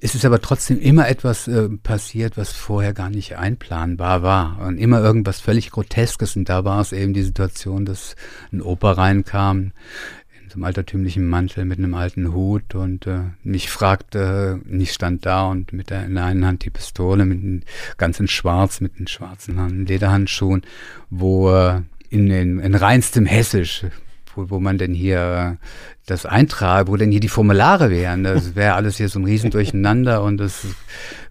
[0.07, 4.57] es ist aber trotzdem immer etwas äh, passiert, was vorher gar nicht einplanbar war.
[4.61, 6.37] Und immer irgendwas völlig Groteskes.
[6.37, 8.15] Und da war es eben die Situation, dass
[8.53, 9.73] ein Opa reinkam
[10.41, 15.25] in so einem altertümlichen Mantel mit einem alten Hut und äh, mich fragte, ich stand
[15.25, 17.65] da und mit der in der einen Hand die Pistole, mit
[17.97, 20.61] ganz in schwarz, mit den schwarzen Lederhandschuhen,
[21.09, 23.83] wo äh, in, in, in reinstem Hessisch
[24.37, 25.57] wo, wo man denn hier
[26.07, 28.23] das eintrage, wo denn hier die Formulare wären.
[28.23, 30.65] Das wäre alles hier so ein Riesendurcheinander und das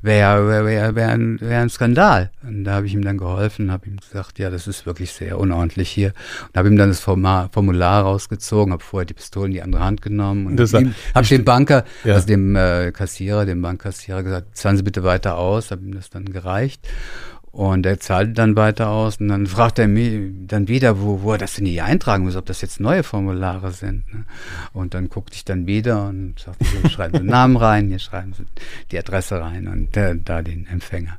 [0.02, 2.30] wäre wär, wär, wär, ein, wär ein Skandal.
[2.42, 5.38] Und da habe ich ihm dann geholfen, habe ihm gesagt, ja, das ist wirklich sehr
[5.38, 6.12] unordentlich hier.
[6.48, 9.82] Und habe ihm dann das Formular, Formular rausgezogen, habe vorher die Pistole in die andere
[9.82, 12.14] Hand genommen und habe hab dem Banker, ja.
[12.14, 16.10] also dem äh, Kassierer, dem Bankkassierer gesagt, zahlen Sie bitte weiter aus, habe ihm das
[16.10, 16.86] dann gereicht.
[17.56, 21.32] Und er zahlte dann weiter aus und dann fragt er mich dann wieder, wo, wo
[21.32, 24.12] er das denn hier eintragen muss, ob das jetzt neue Formulare sind.
[24.12, 24.26] Ne?
[24.74, 27.98] Und dann guckte ich dann wieder und sagte, hier schreiben Sie den Namen rein, hier
[27.98, 28.44] schreiben Sie
[28.90, 31.18] die Adresse rein und äh, da den Empfänger.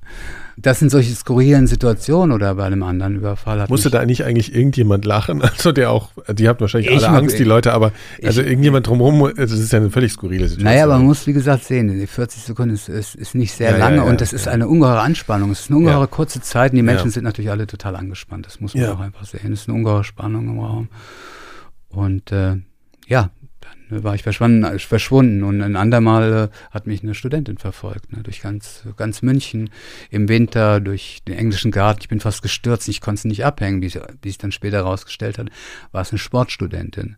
[0.59, 3.61] Das sind solche skurrilen Situationen oder bei einem anderen Überfall.
[3.61, 5.43] Hat Musste da nicht eigentlich irgendjemand lachen?
[5.57, 7.91] Also der auch, die habt wahrscheinlich alle Angst, die Leute, aber
[8.23, 10.71] also ich, irgendjemand drumherum, das ist ja eine völlig skurrile Situation.
[10.71, 13.71] Naja, aber man muss, wie gesagt, sehen, die 40 Sekunden ist, ist, ist nicht sehr
[13.71, 15.51] ja, lange ja, ja, und das ist eine ungeheure Anspannung.
[15.51, 18.45] Es ist eine ungeheure kurze Zeit und die Menschen sind natürlich alle total angespannt.
[18.45, 19.53] Das muss man auch einfach sehen.
[19.53, 20.89] Es ist eine ungeheure Spannung im Raum.
[21.89, 22.57] Und äh,
[23.07, 23.31] ja,
[23.89, 28.23] dann war ich verschwunden, verschwunden und ein andermal äh, hat mich eine Studentin verfolgt, ne,
[28.23, 29.69] durch ganz, ganz München
[30.09, 32.01] im Winter, durch den englischen Garten.
[32.01, 35.49] Ich bin fast gestürzt, ich konnte es nicht abhängen, wie, sich dann später herausgestellt hat,
[35.91, 37.15] war es eine Sportstudentin,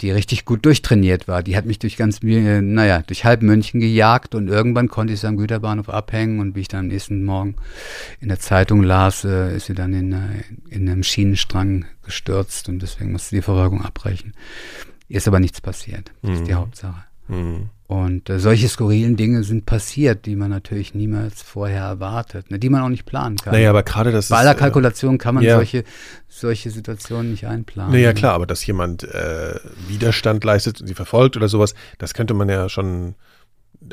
[0.00, 1.42] die richtig gut durchtrainiert war.
[1.42, 5.20] Die hat mich durch ganz, äh, naja, durch halb München gejagt und irgendwann konnte ich
[5.20, 7.56] sie am Güterbahnhof abhängen und wie ich dann am nächsten Morgen
[8.20, 10.16] in der Zeitung las, äh, ist sie dann in,
[10.68, 14.34] in einem Schienenstrang gestürzt und deswegen musste die Verfolgung abbrechen.
[15.08, 16.12] Ist aber nichts passiert.
[16.22, 16.36] Das mhm.
[16.36, 16.56] ist die mhm.
[16.56, 17.04] Hauptsache.
[17.28, 17.70] Mhm.
[17.86, 22.68] Und äh, solche skurrilen Dinge sind passiert, die man natürlich niemals vorher erwartet, ne, die
[22.68, 23.54] man auch nicht planen kann.
[23.54, 25.56] Naja, aber gerade das Bei aller äh, Kalkulation kann man ja.
[25.56, 25.84] solche,
[26.28, 27.92] solche Situationen nicht einplanen.
[27.92, 29.54] Naja, klar, aber dass jemand äh,
[29.86, 33.14] Widerstand leistet und sie verfolgt oder sowas, das könnte man ja schon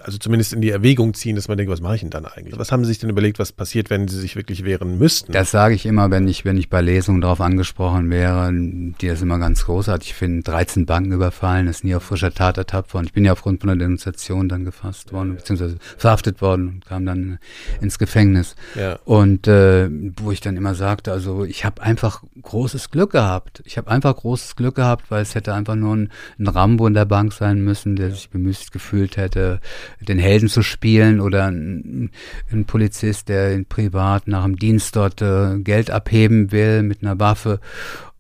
[0.04, 2.58] also zumindest in die Erwägung ziehen, dass man denkt, was mache ich denn dann eigentlich?
[2.58, 5.32] Was haben Sie sich denn überlegt, was passiert, wenn Sie sich wirklich wehren müssten?
[5.32, 9.22] Das sage ich immer, wenn ich, wenn ich bei Lesungen darauf angesprochen wäre, die das
[9.22, 10.44] immer ganz großartig finden.
[10.44, 13.06] 13 Banken überfallen, ist nie auf frischer Tat ertappt worden.
[13.06, 15.36] Ich bin ja aufgrund von einer Denunziation dann gefasst worden, ja.
[15.36, 17.40] beziehungsweise verhaftet worden und kam dann
[17.80, 18.56] ins Gefängnis.
[18.76, 19.00] Ja.
[19.06, 23.62] Und äh, wo ich dann immer sagte, also ich habe einfach großes Glück gehabt.
[23.66, 26.96] Ich habe einfach großes Glück gehabt, weil es hätte einfach nur ein, ein Rambo in
[26.96, 29.60] der Bank sein müssen, der sich bemüßt gefühlt hätte,
[30.00, 32.12] den Helden zu spielen oder ein,
[32.52, 37.60] ein Polizist, der privat nach dem Dienst dort äh, Geld abheben will mit einer Waffe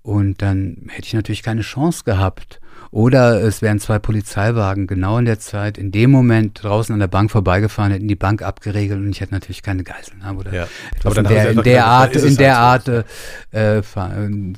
[0.06, 2.60] und dann hätte ich natürlich keine Chance gehabt.
[2.91, 7.08] Oder es wären zwei Polizeiwagen genau in der Zeit, in dem Moment draußen an der
[7.08, 10.68] Bank vorbeigefahren, hätten die Bank abgeregelt und ich hätte natürlich keine Geiseln haben oder ja.
[10.95, 14.53] etwas in der, in der Art, in der Art äh, ver, äh,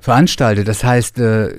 [0.00, 0.68] veranstaltet.
[0.68, 1.54] Das heißt, äh,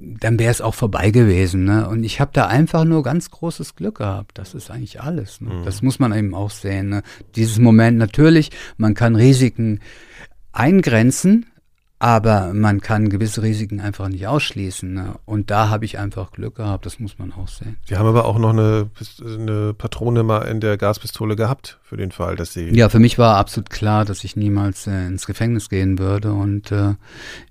[0.00, 1.64] dann wäre es auch vorbei gewesen.
[1.64, 1.88] Ne?
[1.88, 4.38] Und ich habe da einfach nur ganz großes Glück gehabt.
[4.38, 5.40] Das ist eigentlich alles.
[5.40, 5.54] Ne?
[5.54, 5.64] Mhm.
[5.64, 6.88] Das muss man eben auch sehen.
[6.88, 7.02] Ne?
[7.36, 9.80] Dieses Moment natürlich, man kann Risiken
[10.52, 11.46] eingrenzen,
[12.00, 14.92] aber man kann gewisse Risiken einfach nicht ausschließen.
[14.92, 15.16] Ne?
[15.24, 17.76] Und da habe ich einfach Glück gehabt, das muss man auch sehen.
[17.88, 18.88] Sie haben aber auch noch eine,
[19.20, 22.68] eine Patrone mal in der Gaspistole gehabt, für den Fall, dass Sie.
[22.68, 26.32] Ja, für mich war absolut klar, dass ich niemals äh, ins Gefängnis gehen würde.
[26.32, 26.94] Und äh,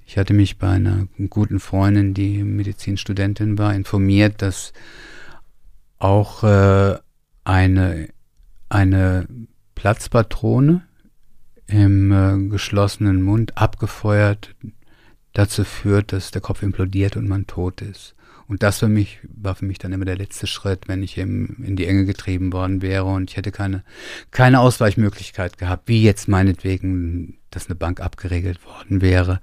[0.06, 4.72] ich hatte mich bei einer guten Freundin, die Medizinstudentin war, informiert, dass
[6.00, 6.98] auch äh,
[7.44, 8.08] eine,
[8.70, 9.28] eine
[9.76, 10.87] Platzpatrone
[11.68, 14.56] im äh, geschlossenen Mund abgefeuert
[15.34, 18.16] dazu führt, dass der Kopf implodiert und man tot ist.
[18.48, 21.64] Und das für mich war für mich dann immer der letzte Schritt, wenn ich eben
[21.64, 23.84] in die Enge getrieben worden wäre und ich hätte keine,
[24.32, 29.42] keine Ausweichmöglichkeit gehabt, wie jetzt meinetwegen, dass eine Bank abgeregelt worden wäre.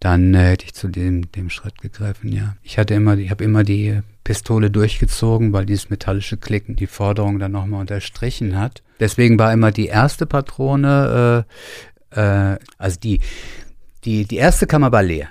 [0.00, 2.56] Dann äh, hätte ich zu dem, dem Schritt gegriffen, ja.
[2.62, 7.38] Ich hatte immer, ich habe immer die Pistole durchgezogen, weil dieses metallische Klicken die Forderung
[7.38, 8.82] dann nochmal unterstrichen hat.
[8.98, 11.44] Deswegen war immer die erste Patrone,
[12.14, 13.20] äh, äh, also die,
[14.04, 15.28] die, die erste Kammer war leer.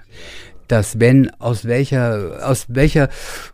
[0.67, 3.09] Dass wenn aus welcher, aus welcher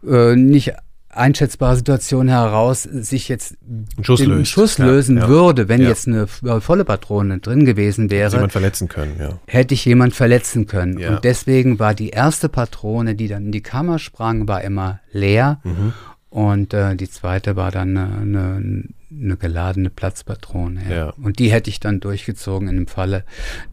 [0.05, 0.73] äh, nicht
[1.15, 4.51] einschätzbare Situation heraus sich jetzt ein Schuss, den löst.
[4.51, 5.27] Schuss Ja, lösen ja.
[5.27, 5.89] würde, wenn Ja.
[5.89, 9.39] jetzt eine äh, volle Patrone drin gewesen wäre, jemand verletzen können, ja.
[9.47, 10.97] hätte ich jemand verletzen können.
[11.03, 15.59] Und deswegen war die erste Patrone, die dann in die Kammer sprang, war immer leer.
[15.63, 15.93] Mhm.
[16.29, 20.81] Und äh, die zweite war dann eine, eine, eine geladene Platzpatrone.
[20.89, 21.09] Ja.
[21.21, 23.23] Und die hätte ich dann durchgezogen in dem Falle,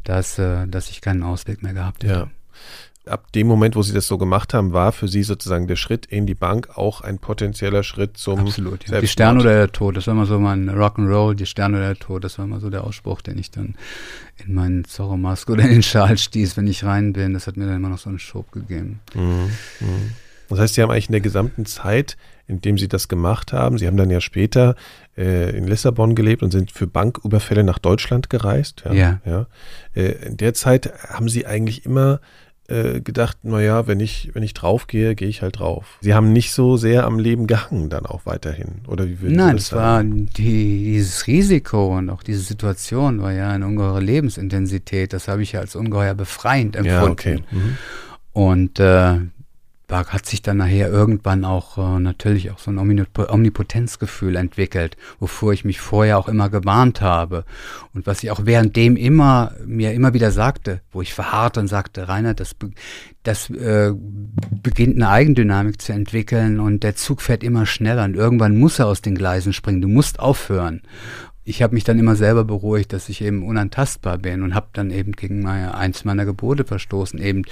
[0.05, 2.12] dass, äh, dass ich keinen Ausweg mehr gehabt hätte.
[2.14, 2.26] Ja.
[3.05, 6.07] Ab dem Moment, wo Sie das so gemacht haben, war für Sie sozusagen der Schritt
[6.07, 8.88] in die Bank auch ein potenzieller Schritt zum Absolut.
[8.88, 9.00] Ja.
[9.00, 9.09] Die.
[9.09, 12.22] Sterne oder der Tod, das war immer so mein Rock'n'Roll, die Sterne oder der Tod,
[12.22, 13.74] das war immer so der Ausspruch, den ich dann
[14.46, 17.34] in meinen Zorro-Mask oder in den Schal stieß, wenn ich rein bin.
[17.34, 19.00] Das hat mir dann immer noch so einen Schub gegeben.
[19.14, 19.50] Mhm.
[19.80, 20.12] Mhm.
[20.48, 23.78] Das heißt, Sie haben eigentlich in der gesamten Zeit, in dem Sie das gemacht haben,
[23.78, 24.76] Sie haben dann ja später
[25.16, 28.84] äh, in Lissabon gelebt und sind für Banküberfälle nach Deutschland gereist.
[28.92, 29.20] Ja.
[29.24, 29.46] ja.
[29.94, 32.20] Äh, in der Zeit haben Sie eigentlich immer
[32.68, 35.98] äh, gedacht, naja, wenn ich, wenn ich draufgehe, gehe ich halt drauf.
[36.00, 38.82] Sie haben nicht so sehr am Leben gehangen dann auch weiterhin.
[38.86, 43.20] Oder wie würden Nein, Sie das es war die, dieses Risiko und auch diese Situation
[43.20, 45.12] war ja eine ungeheure Lebensintensität.
[45.12, 47.04] Das habe ich ja als ungeheuer befreiend empfunden.
[47.04, 47.42] Ja, okay.
[47.50, 47.76] Mhm.
[48.32, 49.18] Und äh,
[49.93, 55.53] hat sich dann nachher irgendwann auch äh, natürlich auch so ein Omnip- Omnipotenzgefühl entwickelt, wovor
[55.53, 57.45] ich mich vorher auch immer gewarnt habe.
[57.95, 62.09] Und was ich auch währenddem immer mir immer wieder sagte, wo ich verharrte und sagte,
[62.09, 62.57] Rainer, das,
[63.22, 63.93] das äh,
[64.62, 68.86] beginnt eine Eigendynamik zu entwickeln und der Zug fährt immer schneller und irgendwann muss er
[68.86, 69.82] aus den Gleisen springen.
[69.82, 70.82] Du musst aufhören
[71.45, 74.90] ich habe mich dann immer selber beruhigt, dass ich eben unantastbar bin und habe dann
[74.90, 77.43] eben gegen meine, eins meiner Gebote verstoßen, eben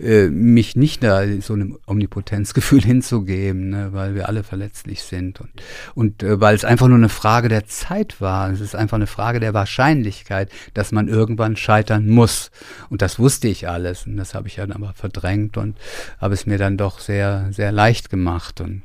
[0.00, 5.50] äh, mich nicht da so einem Omnipotenzgefühl hinzugeben, ne, weil wir alle verletzlich sind und,
[5.94, 8.50] und äh, weil es einfach nur eine Frage der Zeit war.
[8.50, 12.50] Es ist einfach eine Frage der Wahrscheinlichkeit, dass man irgendwann scheitern muss.
[12.88, 15.76] Und das wusste ich alles und das habe ich dann aber verdrängt und
[16.18, 18.82] habe es mir dann doch sehr, sehr leicht gemacht und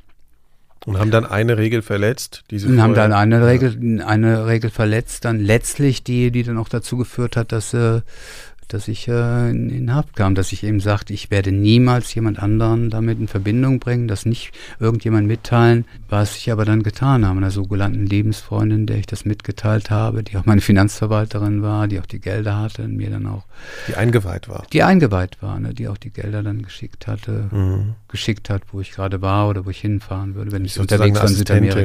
[0.86, 4.70] Und haben dann eine Regel verletzt, die Sie und haben dann eine Regel, eine Regel
[4.70, 8.02] verletzt, dann letztlich die, die dann auch dazu geführt hat, dass, äh,
[8.74, 12.40] dass ich äh, in, in Haft kam, dass ich eben sagte, ich werde niemals jemand
[12.42, 17.38] anderen damit in Verbindung bringen, das nicht irgendjemand mitteilen, was ich aber dann getan habe,
[17.38, 22.06] einer sogenannten Lebensfreundin, der ich das mitgeteilt habe, die auch meine Finanzverwalterin war, die auch
[22.06, 23.44] die Gelder hatte und mir dann auch,
[23.88, 24.66] die eingeweiht war.
[24.72, 27.96] die eingeweiht war, ne, die auch die Gelder dann geschickt hatte, Mhm.
[28.08, 31.28] geschickt hat, wo ich gerade war oder wo ich hinfahren würde, wenn ich unterwegs war
[31.28, 31.80] in Südamerika.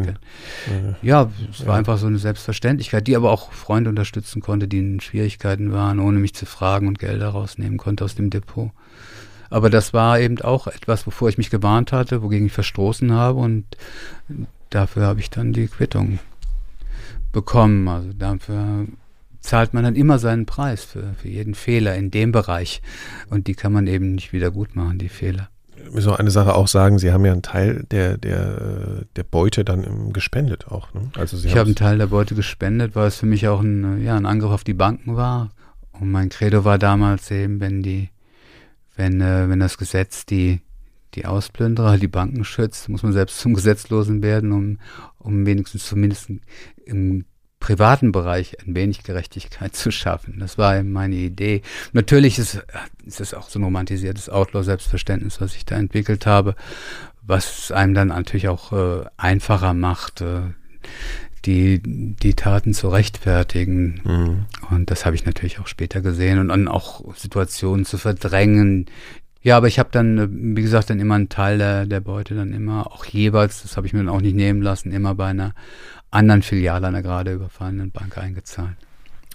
[0.67, 0.97] Assistentin.
[1.03, 1.79] Ja, es war Ja.
[1.79, 6.19] einfach so eine Selbstverständlichkeit, die aber auch Freunde unterstützen konnte, die in Schwierigkeiten waren, ohne
[6.19, 8.71] mich zu fragen und Gelder rausnehmen konnte aus dem Depot.
[9.51, 13.39] Aber das war eben auch etwas, wovor ich mich gewarnt hatte, wogegen ich verstoßen habe
[13.39, 13.65] und
[14.71, 16.19] dafür habe ich dann die Quittung
[17.33, 17.87] bekommen.
[17.89, 18.87] Also dafür
[19.41, 22.83] zahlt man dann immer seinen Preis für, für jeden Fehler in dem Bereich.
[23.29, 25.49] Und die kann man eben nicht wieder gut machen, die Fehler.
[25.77, 29.23] Wir müssen noch eine Sache auch sagen, Sie haben ja einen Teil der, der, der
[29.23, 30.95] Beute dann gespendet auch.
[30.95, 31.11] Ne?
[31.17, 34.03] Also Sie Ich habe einen Teil der Beute gespendet, weil es für mich auch ein,
[34.03, 35.51] ja, ein Angriff auf die Banken war.
[36.01, 38.11] Und mein Credo war damals eben, wenn die,
[38.97, 40.61] wenn, äh, wenn das Gesetz die,
[41.15, 44.79] die Ausplünderer, die Banken schützt, muss man selbst zum Gesetzlosen werden, um,
[45.19, 46.31] um wenigstens zumindest
[46.85, 47.25] im
[47.61, 50.39] privaten Bereich ein wenig Gerechtigkeit zu schaffen.
[50.39, 51.63] Das war meine Idee.
[51.93, 52.63] Natürlich ist,
[53.07, 56.57] ist es auch so ein romantisiertes Outlaw-Selbstverständnis, was ich da entwickelt habe,
[57.23, 60.43] was einem dann natürlich auch äh, einfacher macht, äh,
[61.47, 64.01] die, die Taten zu rechtfertigen.
[64.05, 64.47] Mhm.
[64.71, 68.87] Und das habe ich natürlich auch später gesehen und dann auch Situationen zu verdrängen.
[69.43, 72.53] Ja, aber ich habe dann, wie gesagt, dann immer einen Teil der, der Beute dann
[72.53, 75.55] immer auch jeweils, das habe ich mir dann auch nicht nehmen lassen, immer bei einer
[76.11, 78.77] anderen Filiale einer gerade überfallenen Bank eingezahlt.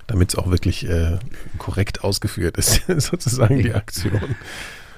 [0.08, 1.20] Damit es auch wirklich äh,
[1.60, 3.76] korrekt ausgeführt ist, sozusagen die Ja.
[3.76, 4.20] Aktion.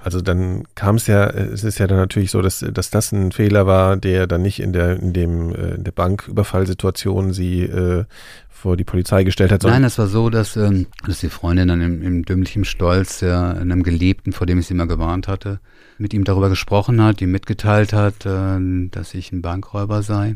[0.04, 3.32] Also dann kam es ja, es ist ja dann natürlich so, dass, dass das ein
[3.32, 8.06] Fehler war, der dann nicht in der, in dem, äh, in der Banküberfallsituation sie äh,
[8.50, 11.82] vor die Polizei gestellt hat, Nein, das war so, dass, ähm, dass die Freundin dann
[11.82, 15.60] im, im dümmlichen Stolz äh, einem Geliebten, vor dem ich sie immer gewarnt hatte,
[15.98, 18.60] mit ihm darüber gesprochen hat, ihm mitgeteilt hat, äh,
[18.92, 20.36] dass ich ein Bankräuber sei.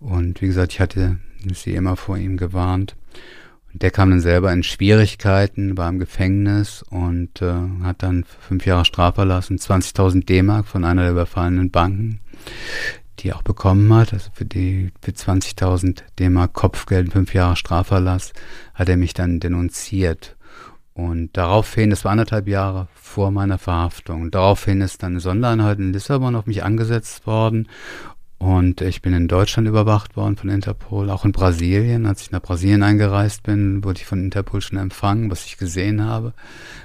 [0.00, 1.18] Und wie gesagt, ich hatte
[1.52, 2.94] sie immer vor ihm gewarnt.
[3.72, 8.66] Und der kam dann selber in Schwierigkeiten, war im Gefängnis und äh, hat dann fünf
[8.66, 12.20] Jahre Straferlass und 20.000 D-Mark von einer der überfallenen Banken,
[13.20, 14.12] die er auch bekommen hat.
[14.12, 18.32] Also für die für 20.000 D-Mark Kopfgeld, und fünf Jahre Straferlass,
[18.74, 20.36] hat er mich dann denunziert.
[20.92, 25.92] Und daraufhin, das war anderthalb Jahre vor meiner Verhaftung, daraufhin ist dann eine Sondereinheit in
[25.92, 27.68] Lissabon auf mich angesetzt worden
[28.40, 32.06] und ich bin in Deutschland überwacht worden von Interpol, auch in Brasilien.
[32.06, 36.06] Als ich nach Brasilien eingereist bin, wurde ich von Interpol schon empfangen, was ich gesehen
[36.06, 36.32] habe.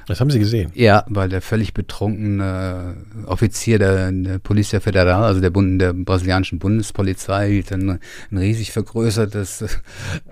[0.07, 0.69] Was haben Sie gesehen?
[0.75, 6.59] Ja, weil der völlig betrunkene Offizier der, der Polizia Federal, also der, Bund, der brasilianischen
[6.59, 8.01] Bundespolizei, hielt ein,
[8.31, 9.79] ein riesig vergrößertes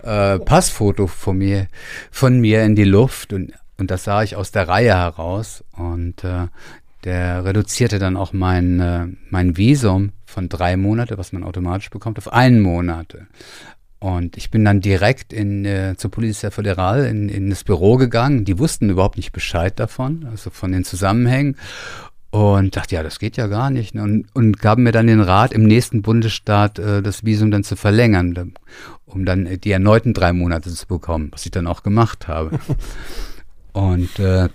[0.04, 1.68] äh, Passfoto von mir,
[2.12, 5.64] von mir in die Luft und und das sah ich aus der Reihe heraus.
[5.76, 6.48] Und äh,
[7.04, 12.18] der reduzierte dann auch mein, äh, mein Visum von drei Monate, was man automatisch bekommt,
[12.18, 13.18] auf einen Monat.
[14.00, 18.44] Und ich bin dann direkt in, äh, zur Polizei Federal in, in das Büro gegangen.
[18.44, 21.56] Die wussten überhaupt nicht Bescheid davon, also von den Zusammenhängen.
[22.30, 23.96] Und dachte, ja, das geht ja gar nicht.
[23.96, 27.76] Und, und gaben mir dann den Rat, im nächsten Bundesstaat äh, das Visum dann zu
[27.76, 28.56] verlängern,
[29.06, 32.60] um dann die erneuten drei Monate zu bekommen, was ich dann auch gemacht habe.
[33.72, 34.50] und äh,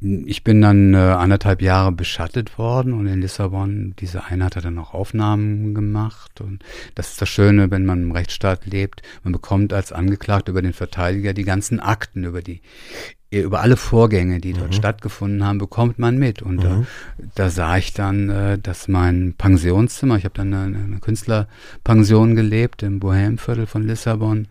[0.00, 4.78] ich bin dann äh, anderthalb Jahre beschattet worden und in Lissabon, diese Einheit hat dann
[4.78, 6.62] auch Aufnahmen gemacht und
[6.94, 10.72] das ist das Schöne, wenn man im Rechtsstaat lebt, man bekommt als Angeklagter über den
[10.72, 12.60] Verteidiger die ganzen Akten über die
[13.30, 14.74] über alle Vorgänge, die dort mhm.
[14.74, 16.40] stattgefunden haben, bekommt man mit.
[16.40, 16.62] Und mhm.
[16.62, 16.84] da,
[17.34, 22.82] da, sah ich dann, äh, dass mein Pensionszimmer, ich habe dann eine, eine Künstlerpension gelebt
[22.82, 24.48] im Bohemviertel von Lissabon,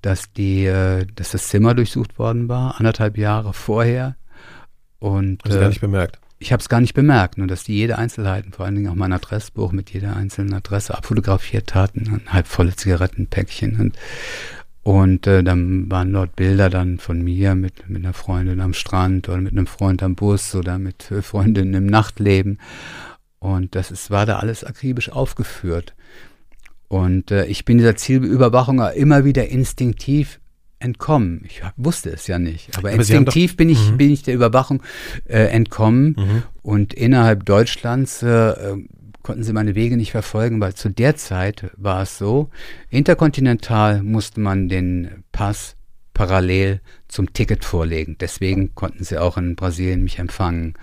[0.00, 4.16] dass die, äh, dass das Zimmer durchsucht worden war, anderthalb Jahre vorher
[5.00, 6.18] und, Hast du äh, gar nicht bemerkt?
[6.38, 8.94] Ich habe es gar nicht bemerkt, nur dass die jede Einzelheit, vor allen Dingen auch
[8.94, 13.78] mein Adressbuch mit jeder einzelnen Adresse abfotografiert hatten, ein halb volle Zigarettenpäckchen.
[13.78, 13.98] Und,
[14.82, 19.28] und äh, dann waren dort Bilder dann von mir mit, mit einer Freundin am Strand
[19.28, 22.58] oder mit einem Freund am Bus oder mit Freundinnen im Nachtleben.
[23.38, 25.94] Und das ist, war da alles akribisch aufgeführt.
[26.88, 30.40] Und äh, ich bin dieser Zielüberwachung immer wieder instinktiv
[30.80, 31.42] entkommen.
[31.46, 33.96] Ich wusste es ja nicht, aber, aber instinktiv bin ich, mhm.
[33.98, 34.82] bin ich der Überwachung
[35.26, 36.42] äh, entkommen mhm.
[36.62, 38.76] und innerhalb Deutschlands äh,
[39.22, 42.50] konnten sie meine Wege nicht verfolgen, weil zu der Zeit war es so,
[42.88, 45.76] interkontinental musste man den Pass
[46.14, 48.16] parallel zum Ticket vorlegen.
[48.18, 50.74] Deswegen konnten sie auch in Brasilien mich empfangen.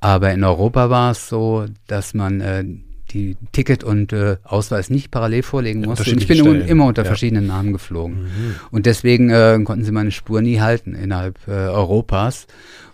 [0.00, 2.64] Aber in Europa war es so, dass man äh,
[3.12, 6.10] die Ticket und äh, Ausweis nicht parallel vorlegen musste.
[6.10, 6.68] Und ich bin Stellen.
[6.68, 7.06] immer unter ja.
[7.06, 8.22] verschiedenen Namen geflogen.
[8.22, 8.54] Mhm.
[8.70, 12.46] Und deswegen äh, konnten sie meine Spur nie halten innerhalb äh, Europas.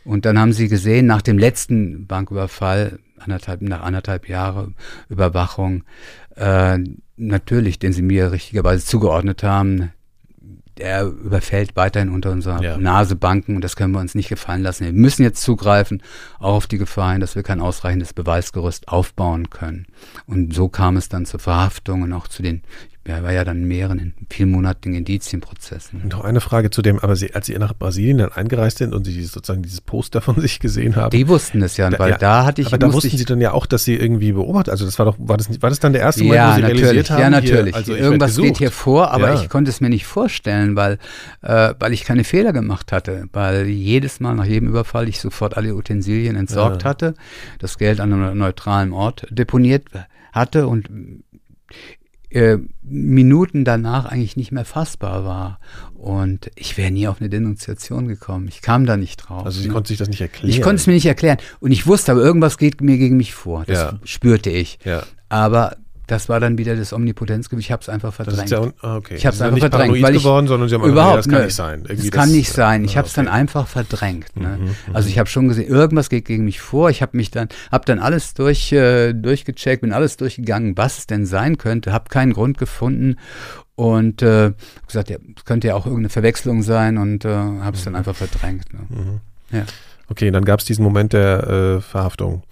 [0.05, 4.73] Und dann haben sie gesehen, nach dem letzten Banküberfall, anderthalb, nach anderthalb Jahre
[5.09, 5.85] Überwachung,
[6.37, 6.79] äh,
[7.17, 9.93] natürlich, den sie mir richtigerweise zugeordnet haben,
[10.79, 12.79] der überfällt weiterhin unter unserer ja.
[12.79, 14.85] Nase Banken und das können wir uns nicht gefallen lassen.
[14.85, 16.03] Wir müssen jetzt zugreifen,
[16.39, 19.87] auch auf die Gefahr hin, dass wir kein ausreichendes Beweisgerüst aufbauen können.
[20.27, 22.63] Und so kam es dann zur Verhaftung und auch zu den,
[23.09, 26.09] er war ja dann in mehreren, vielmonatigen Indizienprozessen.
[26.09, 29.05] Noch eine Frage zu dem, aber Sie, als Sie nach Brasilien dann eingereist sind und
[29.05, 31.11] Sie sozusagen dieses Poster von sich gesehen haben.
[31.11, 32.69] Die wussten es ja, da, weil ja, da hatte ich.
[32.69, 35.17] Aber da wussten Sie dann ja auch, dass Sie irgendwie beobachtet, also das war doch,
[35.19, 37.21] war das, war das dann der erste Moment, ja, wo Sie natürlich, realisiert haben?
[37.21, 37.75] Ja, natürlich.
[37.75, 39.41] Hier, also Irgendwas geht hier vor, aber ja.
[39.41, 40.99] ich konnte es mir nicht vorstellen, weil,
[41.43, 45.57] äh, weil ich keine Fehler gemacht hatte, weil jedes Mal nach jedem Überfall ich sofort
[45.57, 46.91] alle Utensilien entsorgt ja.
[46.91, 47.15] hatte,
[47.59, 49.85] das Geld an einem neutralen Ort deponiert
[50.33, 50.89] hatte und
[52.31, 55.61] äh, Minuten danach eigentlich nicht mehr fassbar war.
[55.95, 58.49] Und ich wäre nie auf eine Denunziation gekommen.
[58.49, 59.45] Ich kam da nicht drauf.
[59.45, 59.75] Also Sie ne?
[59.75, 60.51] konnten sich das nicht erklären?
[60.51, 61.39] Ich konnte es mir nicht erklären.
[61.61, 63.65] Und ich wusste, aber irgendwas geht mir gegen mich vor.
[63.67, 63.99] Das ja.
[64.05, 64.79] spürte ich.
[64.85, 65.03] Ja.
[65.29, 65.77] Aber
[66.09, 67.61] das war dann wieder das Omnipotenzgefühl.
[67.61, 68.51] Ich habe es einfach verdrängt.
[68.51, 69.15] Ja, ah, okay.
[69.17, 71.35] Ich habe es einfach nicht verdrängt, weil ich geworden, sondern Sie haben überhaupt gesagt, das
[71.35, 71.81] kann nicht sein.
[71.81, 72.85] Irgendwie das kann nicht sein.
[72.85, 73.25] Ich ah, habe es okay.
[73.27, 74.35] dann einfach verdrängt.
[74.35, 74.59] Ne?
[74.59, 76.89] Mhm, mhm, also ich habe schon gesehen, irgendwas geht gegen mich vor.
[76.89, 81.07] Ich habe mich dann, habe dann alles durch äh, durchgecheckt, bin alles durchgegangen, was es
[81.07, 83.17] denn sein könnte, habe keinen Grund gefunden
[83.75, 84.53] und äh,
[84.87, 87.85] gesagt, ja, es könnte ja auch irgendeine Verwechslung sein und äh, habe es mhm.
[87.85, 88.73] dann einfach verdrängt.
[88.73, 88.81] Ne?
[88.89, 89.21] Mhm.
[89.53, 89.65] Ja.
[90.11, 92.43] Okay, dann gab es diesen Moment der äh, Verhaftung.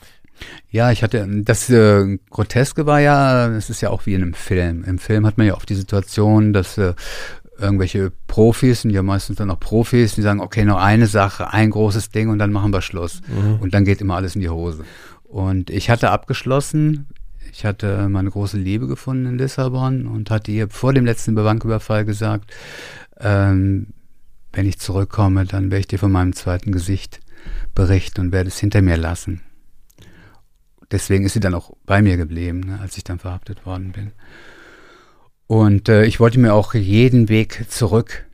[0.71, 4.35] Ja, ich hatte, das äh, Groteske war ja, es ist ja auch wie in einem
[4.35, 4.85] Film.
[4.85, 6.95] Im Film hat man ja oft die Situation, dass äh,
[7.59, 11.71] irgendwelche Profis, und ja meistens dann auch Profis, die sagen, okay, nur eine Sache, ein
[11.71, 13.21] großes Ding und dann machen wir Schluss.
[13.29, 13.61] Mhm.
[13.61, 14.85] Und dann geht immer alles in die Hose.
[15.25, 17.07] Und ich hatte abgeschlossen,
[17.53, 22.05] ich hatte meine große Liebe gefunden in Lissabon und hatte ihr vor dem letzten Banküberfall
[22.05, 22.53] gesagt,
[23.19, 23.89] ähm,
[24.53, 27.21] wenn ich zurückkomme, dann werde ich dir von meinem zweiten Gesicht
[27.75, 29.41] berichten und werde es hinter mir lassen
[30.91, 34.13] deswegen ist sie dann auch bei mir geblieben, ne, als ich dann verhaftet worden bin.
[35.47, 38.27] Und äh, ich wollte mir auch jeden Weg zurück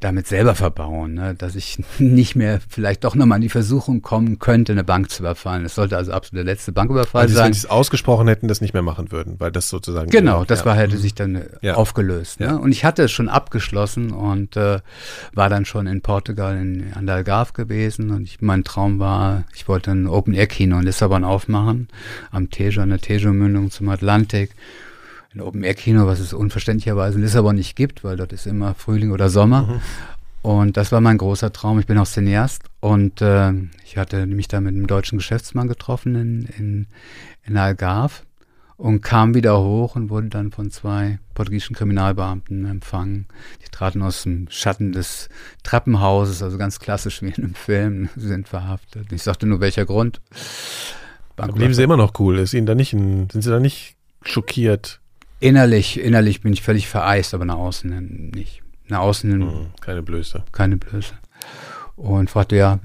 [0.00, 1.34] damit selber verbauen, ne?
[1.34, 5.22] dass ich nicht mehr vielleicht doch nochmal in die Versuchung kommen könnte, eine Bank zu
[5.22, 5.64] überfallen.
[5.64, 7.46] Es sollte also absolut der letzte Banküberfall Also, sein.
[7.46, 10.10] wenn sie es ausgesprochen hätten, das nicht mehr machen würden, weil das sozusagen.
[10.10, 10.66] Genau, das ja.
[10.66, 11.74] war hätte sich dann äh, Ja.
[11.74, 12.38] aufgelöst.
[12.38, 12.46] Ne?
[12.46, 12.56] Ja.
[12.56, 14.78] Und ich hatte es schon abgeschlossen und äh,
[15.34, 18.10] war dann schon in Portugal in, an der Algarve gewesen.
[18.12, 21.88] Und ich, mein Traum war, ich wollte ein Open-Air-Kino in Lissabon aufmachen,
[22.30, 24.54] am Tejo, an der Tejo-Mündung zum Atlantik.
[25.34, 29.28] Ein Open-Air-Kino, was es unverständlicherweise in Lissabon nicht gibt, weil dort ist immer Frühling oder
[29.28, 29.62] Sommer.
[29.62, 29.80] Mhm.
[30.40, 31.78] Und das war mein großer Traum.
[31.78, 33.52] Ich bin auch Cineast und äh,
[33.84, 36.86] ich hatte mich da mit einem deutschen Geschäftsmann getroffen in, in,
[37.44, 38.22] in Algarve
[38.78, 43.26] und kam wieder hoch und wurde dann von zwei portugiesischen Kriminalbeamten empfangen.
[43.60, 45.28] Die traten aus dem Schatten des
[45.64, 49.12] Treppenhauses, also ganz klassisch wie in einem Film, sind verhaftet.
[49.12, 50.20] Ich sagte nur, welcher Grund?
[51.34, 52.38] Da blieben sie immer noch cool.
[52.38, 55.00] Ist ihnen da nicht ein, sind sie da nicht schockiert?
[55.40, 58.62] Innerlich, innerlich bin ich völlig vereist, aber nach außen hin nicht.
[58.88, 60.44] Nach außen hin Hm, keine Blöße.
[60.52, 61.14] keine Blöße.
[61.96, 62.80] Und fragte, ja,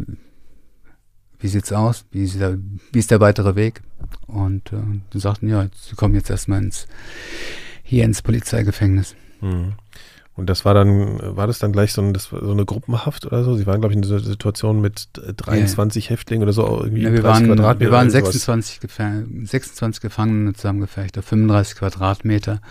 [1.40, 2.06] wie sieht's aus?
[2.12, 2.58] Wie ist der,
[2.92, 3.82] wie ist der weitere Weg?
[4.28, 4.78] Und äh,
[5.14, 6.88] die sagten, ja, sie kommen jetzt erstmal ins,
[7.84, 9.16] hier ins Polizeigefängnis.
[9.40, 9.74] Hm.
[10.36, 13.44] Und das war dann, war das dann gleich so, ein, das so eine Gruppenhaft oder
[13.44, 13.56] so?
[13.56, 17.22] Sie waren, glaube ich, in dieser Situation mit 23 Häftlingen oder so, irgendwie Ja, wir
[17.22, 18.34] 30 waren, Quadratmeter wir waren oder sowas.
[18.34, 22.62] 26, Gefäng 26 Gefangene zusammengefecht auf 35 Quadratmeter,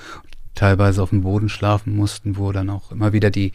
[0.57, 3.53] teilweise auf dem Boden schlafen mussten, wo dann auch immer wieder die,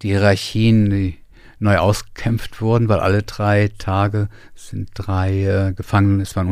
[0.00, 1.18] die Hierarchien die
[1.58, 6.44] neu ausgekämpft wurden, weil alle drei Tage sind drei äh, Gefangene, es war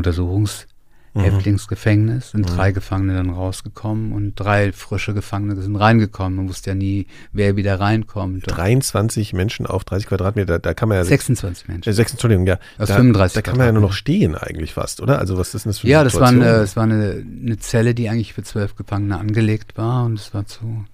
[1.15, 6.37] ein Untersuchungshäftlingsgefängnis, sind drei Gefangene dann rausgekommen und drei frische Gefangene sind reingekommen.
[6.37, 8.45] Man wusste ja nie, wer wieder reinkommt.
[8.47, 11.93] 23 Menschen auf 30 Quadratmeter, da kann man ja 26 Äh, Menschen.
[11.93, 12.59] sechs, Entschuldigung, ja.
[12.79, 15.19] Aus da, 35 Da kann man ja nur noch stehen eigentlich fast, oder?
[15.19, 17.59] Also was ist denn das für eine Ja, das war, eine, es war eine, eine
[17.59, 20.85] Zelle, die eigentlich für zwölf Gefangene angelegt war und es war zu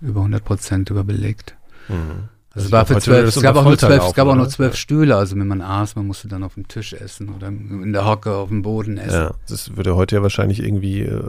[0.00, 1.56] über 100 Prozent überbelegt.
[1.88, 2.28] Mhm.
[2.58, 4.74] Also es war für zwölf, es gab auch nur zwölf, es gab auch nur zwölf
[4.74, 8.04] Stühle, also wenn man aß, man musste dann auf dem Tisch essen oder in der
[8.04, 9.14] Hocke auf dem Boden essen.
[9.14, 11.20] Ja, das würde heute ja wahrscheinlich irgendwie äh,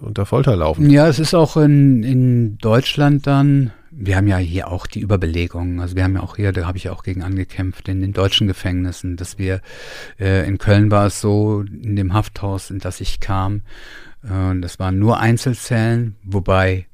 [0.00, 0.88] unter Folter laufen.
[0.88, 5.82] Ja, es ist auch in, in Deutschland dann, wir haben ja hier auch die Überbelegung,
[5.82, 8.14] also wir haben ja auch hier, da habe ich ja auch gegen angekämpft, in den
[8.14, 9.60] deutschen Gefängnissen, dass wir,
[10.18, 13.60] äh, in Köln war es so, in dem Hafthaus, in das ich kam,
[14.24, 16.86] äh, das waren nur Einzelzellen, wobei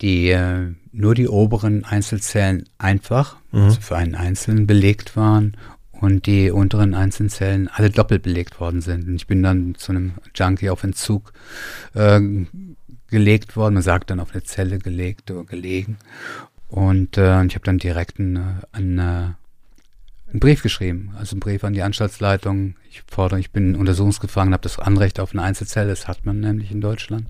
[0.00, 5.56] die, äh, nur die oberen Einzelzellen einfach, also für einen Einzelnen belegt waren
[5.92, 9.06] und die unteren Einzelzellen alle doppelt belegt worden sind.
[9.06, 11.32] Und ich bin dann zu einem Junkie auf Entzug
[11.94, 12.20] äh,
[13.08, 13.74] gelegt worden.
[13.74, 15.98] Man sagt dann auf eine Zelle gelegt oder gelegen.
[16.68, 18.40] Und äh, ich habe dann direkt einen, äh,
[18.72, 22.76] einen, äh, einen Brief geschrieben, also einen Brief an die Anstaltsleitung.
[22.88, 26.70] Ich fordere, ich bin Untersuchungsgefangener, habe das Anrecht auf eine Einzelzelle, das hat man nämlich
[26.70, 27.26] in Deutschland.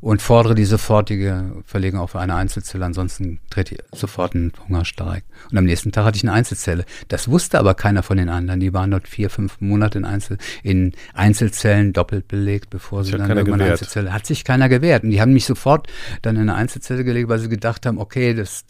[0.00, 5.24] Und fordere die sofortige Verlegung auf eine Einzelzelle, ansonsten tritt ich sofort ein Hungerstreik.
[5.50, 6.84] Und am nächsten Tag hatte ich eine Einzelzelle.
[7.08, 8.60] Das wusste aber keiner von den anderen.
[8.60, 13.30] Die waren dort vier, fünf Monate in, Einzel in Einzelzellen doppelt belegt, bevor sie dann
[13.30, 13.72] irgendwann eine.
[13.72, 14.12] Einzelzelle.
[14.12, 15.04] Hat sich keiner gewehrt.
[15.04, 15.88] Und die haben mich sofort
[16.22, 18.64] dann in eine Einzelzelle gelegt, weil sie gedacht haben, okay, das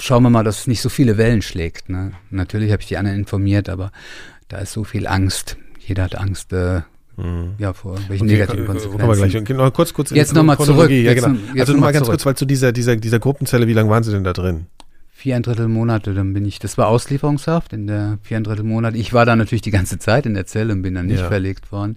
[0.00, 1.88] schauen wir mal, dass es nicht so viele Wellen schlägt.
[1.88, 2.12] Ne?
[2.30, 3.92] Natürlich habe ich die anderen informiert, aber
[4.48, 5.56] da ist so viel Angst.
[5.78, 6.82] Jeder hat Angst, äh,
[7.58, 8.98] ja, vor welchen Okay, negativen äh, Konsequenzen.
[9.00, 9.56] Kommen wir gleich.
[9.56, 11.04] Noch kurz, kurz in Jetzt die noch mal Chronologie.
[11.04, 11.16] zurück.
[11.18, 11.38] Ja, genau.
[11.54, 12.12] jetzt also noch noch mal mal ganz zurück.
[12.18, 14.66] kurz, weil zu dieser, dieser, dieser Gruppenzelle, wie lange waren Sie denn da drin?
[15.10, 18.96] Viereinviertel Monate, dann bin ich, das war Auslieferungshaft in der viereinviertel Monate.
[18.98, 21.26] Ich war da natürlich die ganze Zeit in der Zelle und bin dann nicht Ja.
[21.26, 21.96] verlegt worden.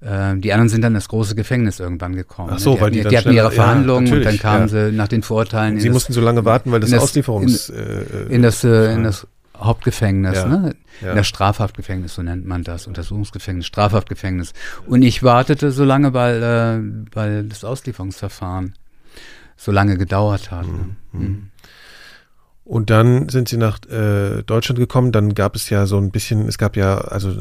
[0.00, 2.50] Ähm, die anderen sind dann in das große Gefängnis irgendwann gekommen.
[2.52, 4.68] Ach so, die weil hatten, die die, hatten ihre schneller- ja, Verhandlungen und dann kamen
[4.68, 4.88] ja.
[4.90, 7.02] sie nach den Vorurteilen in Sie das, mussten so lange warten, weil das, in das-
[7.02, 7.70] Auslieferungs...
[7.70, 9.26] äh, in das, äh, in das
[9.60, 10.46] Hauptgefängnis, Ja.
[10.48, 10.74] ne?
[11.00, 11.14] Ja.
[11.14, 14.52] Das Strafhaftgefängnis, so nennt man das, Untersuchungsgefängnis, Strafhaftgefängnis.
[14.86, 18.74] Und ich wartete so lange, weil, äh, weil das Auslieferungsverfahren
[19.56, 20.66] so lange gedauert hat.
[20.66, 20.96] Ne?
[21.12, 21.46] Mhm.
[22.64, 25.10] Und dann sind sie nach äh, Deutschland gekommen.
[25.10, 27.34] Dann gab es ja so ein bisschen, es gab ja also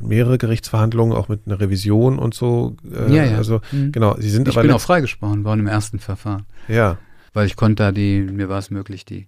[0.00, 2.76] mehrere Gerichtsverhandlungen, auch mit einer Revision und so.
[2.92, 3.36] Äh, Ja, ja.
[3.38, 3.92] Also Mhm.
[3.92, 6.44] genau, sie sind Ich aber bin auch freigesprochen worden im ersten Verfahren.
[6.68, 6.98] ja,
[7.32, 9.26] weil ich konnte da die, mir war es möglich, die,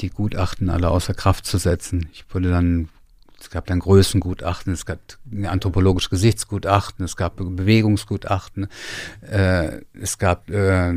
[0.00, 2.08] die Gutachten alle außer Kraft zu setzen.
[2.12, 2.88] Ich wurde dann,
[3.40, 4.98] es gab dann Größengutachten, es gab
[5.30, 8.68] ein anthropologisches Gesichtsgutachten, es gab Bewegungsgutachten,
[9.22, 10.92] äh, es gab äh,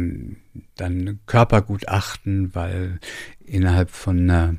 [0.75, 2.99] dann Körpergutachten, weil
[3.45, 4.53] innerhalb von äh,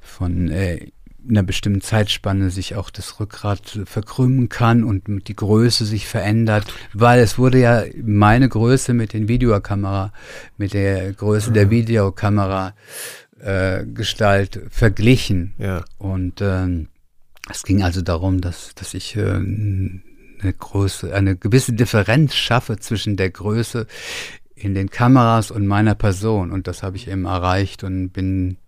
[0.00, 0.90] von äh,
[1.28, 7.20] einer bestimmten Zeitspanne sich auch das Rückgrat verkrümmen kann und die Größe sich verändert, weil
[7.20, 10.12] es wurde ja meine Größe mit den Videokamera,
[10.56, 12.74] mit der Größe der Videokamera
[13.42, 15.54] äh, Gestalt verglichen.
[15.58, 15.84] ja.
[15.98, 16.88] Und ähm,
[17.50, 23.16] es ging also darum, dass, dass ich äh, eine Größe, eine gewisse Differenz schaffe zwischen
[23.16, 23.86] der Größe
[24.54, 26.52] in den Kameras und meiner Person.
[26.52, 28.58] Und das habe ich eben erreicht und bin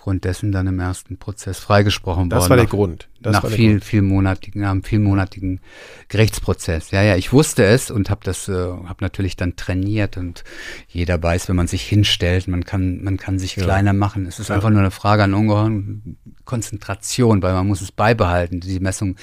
[0.00, 2.42] aufgrund dessen dann im ersten Prozess freigesprochen das worden.
[2.44, 3.08] Das war der Grund.
[3.20, 3.84] Das nach viel, Grund.
[3.84, 5.60] vielmonatigen, einem vielmonatigen
[6.08, 6.90] Gerichtsprozess.
[6.90, 10.42] Ja, ja, ich wusste es und habe das, äh, habe natürlich dann trainiert und
[10.88, 13.64] jeder weiß, wenn man sich hinstellt, man kann, man kann sich Ja.
[13.64, 14.24] kleiner machen.
[14.24, 14.54] Es ist Ja.
[14.54, 18.60] einfach nur eine Frage an ungeheuren Konzentration, weil man muss es beibehalten.
[18.60, 19.16] Die Messungen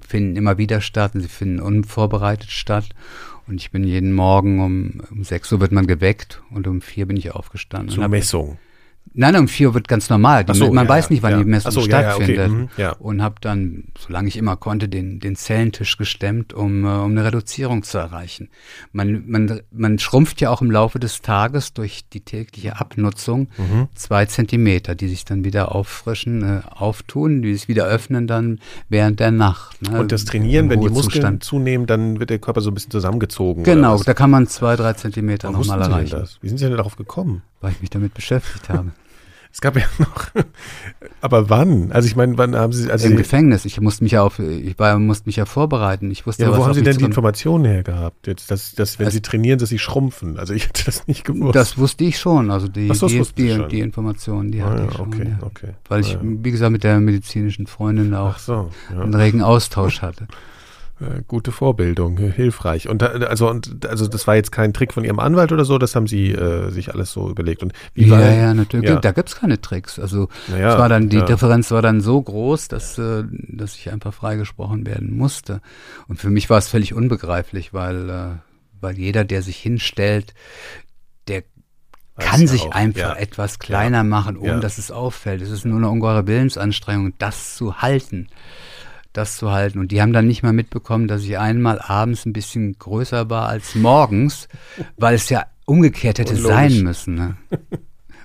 [0.00, 2.88] finden immer wieder statt und sie finden unvorbereitet statt.
[3.46, 7.04] Und ich bin jeden Morgen um, um 6 Uhr wird man geweckt und um 4
[7.04, 7.90] bin ich aufgestanden.
[7.90, 8.56] Zur Messung.
[9.18, 10.44] Nein, um vier wird ganz normal.
[10.44, 11.38] Die, so, man ja, weiß nicht, wann ja.
[11.38, 12.78] die Messung so, ja, ja, okay, stattfindet.
[12.78, 12.92] mhm.
[12.98, 17.24] Und habe dann, solange ich immer konnte, den, den Zellentisch gestemmt, um, äh, um eine
[17.24, 18.50] Reduzierung zu erreichen.
[18.92, 23.88] Man, man, man schrumpft ja auch im Laufe des Tages durch die tägliche Abnutzung Mhm.
[23.94, 28.60] zwei Zentimeter, die sich dann wieder auffrischen, äh, auftun, die sich wieder öffnen dann
[28.90, 29.80] während der Nacht.
[29.80, 31.44] Ne, Und das Trainieren, wenn die Muskeln Ruhezustand.
[31.44, 33.62] zunehmen, dann wird der Körper so ein bisschen zusammengezogen.
[33.64, 36.38] Genau, da kann man zwei, drei Zentimeter nochmal erreichen, das?
[36.42, 37.42] Wie sind Sie denn darauf gekommen?
[37.62, 38.92] weil ich mich damit beschäftigt habe.
[39.56, 40.26] Es gab ja noch.
[41.22, 41.90] Aber wann?
[41.90, 42.90] Also ich meine, wann haben Sie.
[42.90, 43.64] Also Im Sie, Gefängnis.
[43.64, 46.10] Ich musste mich ja auf, ich war, musste mich ja vorbereiten.
[46.10, 47.04] Ich wusste ja, ja, wo haben Sie denn die.
[47.06, 48.26] Informationen her gehabt?
[48.26, 50.38] Jetzt, dass, dass wenn Also- Sie trainieren, dass Sie schrumpfen.
[50.38, 51.54] Also ich hätte das nicht gewusst.
[51.56, 52.50] Das wusste ich schon.
[52.50, 55.06] Also die, Ach so, die, die, die Informationen, die ah, hatte ja, ich schon.
[55.08, 55.46] okay, ja.
[55.46, 55.68] okay.
[55.88, 56.28] Weil ich, Ah, ja.
[56.44, 60.26] wie gesagt, mit der medizinischen Freundin auch so, einen regen Austausch hatte.
[60.98, 62.88] Äh, Gute Vorbildung, äh, hilfreich.
[62.88, 65.76] Und da, also und also das war jetzt kein Trick von Ihrem Anwalt oder so,
[65.76, 67.62] das haben Sie äh, sich alles so überlegt.
[67.62, 68.88] Und wie war Ja, ja, natürlich.
[68.88, 68.96] Ja.
[68.96, 69.98] Da gibt's keine Tricks.
[69.98, 71.24] Also Naja, es war dann, die ja.
[71.26, 75.60] Differenz war dann so groß, dass, äh, dass ich einfach freigesprochen werden musste.
[76.08, 78.28] Und für mich war es völlig unbegreiflich, weil, äh,
[78.80, 80.32] weil jeder, der sich hinstellt,
[81.28, 81.42] der
[82.18, 83.16] kann ja sich auch, einfach ja.
[83.16, 84.60] etwas kleiner machen, ohne Ja.
[84.60, 85.42] dass es auffällt.
[85.42, 88.28] Es ist nur eine ungeheure Willensanstrengung, das zu halten.
[89.16, 89.78] Das zu halten.
[89.78, 93.48] Und die haben dann nicht mal mitbekommen, dass ich einmal abends ein bisschen größer war
[93.48, 94.48] als morgens,
[94.96, 96.54] weil es ja umgekehrt hätte Unlogisch.
[96.54, 97.14] sein müssen.
[97.14, 97.36] Ne?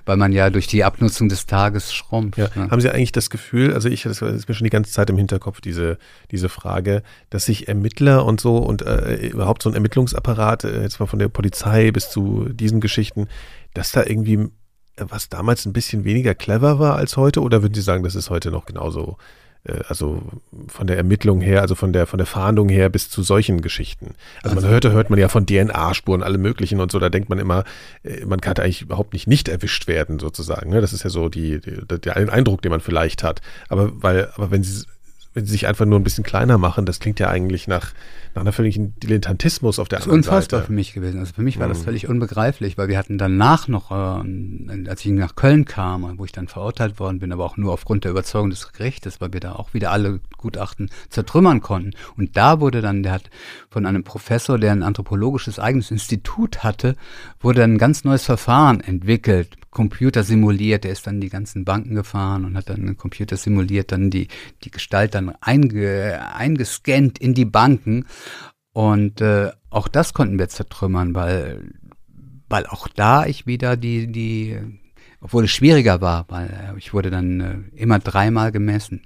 [0.04, 2.38] Weil man ja durch die Abnutzung des Tages schrumpft.
[2.38, 2.48] Ja.
[2.54, 2.70] Ne?
[2.70, 5.16] Haben Sie eigentlich das Gefühl, also ich, das ist mir schon die ganze Zeit im
[5.16, 5.98] Hinterkopf, diese,
[6.30, 11.00] diese Frage, dass sich Ermittler und so und äh, überhaupt so ein Ermittlungsapparat, äh, jetzt
[11.00, 13.28] mal von der Polizei bis zu diesen Geschichten,
[13.74, 14.50] dass da irgendwie
[14.96, 17.40] äh, was damals ein bisschen weniger clever war als heute?
[17.40, 19.16] Oder würden Sie sagen, das ist heute noch genauso,
[19.88, 20.22] also
[20.66, 24.14] von der Ermittlung her, also von der, von der Fahndung her bis zu solchen Geschichten?
[24.42, 27.38] Also, man hörte, hört man ja von DNA-Spuren, alle möglichen und so, da denkt man
[27.38, 27.64] immer,
[28.02, 30.70] äh, man kann eigentlich überhaupt nicht nicht erwischt werden, sozusagen.
[30.70, 30.80] Ne?
[30.80, 33.40] Das ist ja so die, die, der Eindruck, den man vielleicht hat.
[33.68, 34.84] Aber weil, aber wenn sie
[35.34, 37.92] wenn sie sich einfach nur ein bisschen kleiner machen, das klingt ja eigentlich nach,
[38.34, 40.66] nach einer völligen Dilettantismus auf der Das ist anderen unfassbar Seite.
[40.68, 41.18] für mich gewesen.
[41.20, 41.84] Also für mich war das Mhm.
[41.84, 46.32] völlig unbegreiflich, weil wir hatten danach noch, äh, als ich nach Köln kam, wo ich
[46.32, 49.52] dann verurteilt worden bin, aber auch nur aufgrund der Überzeugung des Gerichtes, weil wir da
[49.52, 51.90] auch wieder alle Gutachten zertrümmern konnten.
[52.16, 53.30] Und da wurde dann, der hat
[53.70, 56.96] von einem Professor, der ein anthropologisches eigenes Institut hatte,
[57.40, 61.94] wurde dann ein ganz neues Verfahren entwickelt, Computer simuliert, der ist dann die ganzen Banken
[61.94, 64.28] gefahren und hat dann einen Computer simuliert, dann die,
[64.64, 68.04] die Gestalt dann einge, eingescannt in die Banken.
[68.72, 71.72] Und äh, auch das konnten wir zertrümmern, weil,
[72.48, 74.58] weil auch da ich wieder die, die,
[75.20, 79.02] obwohl es schwieriger war, weil äh, ich wurde dann äh, immer dreimal gemessen.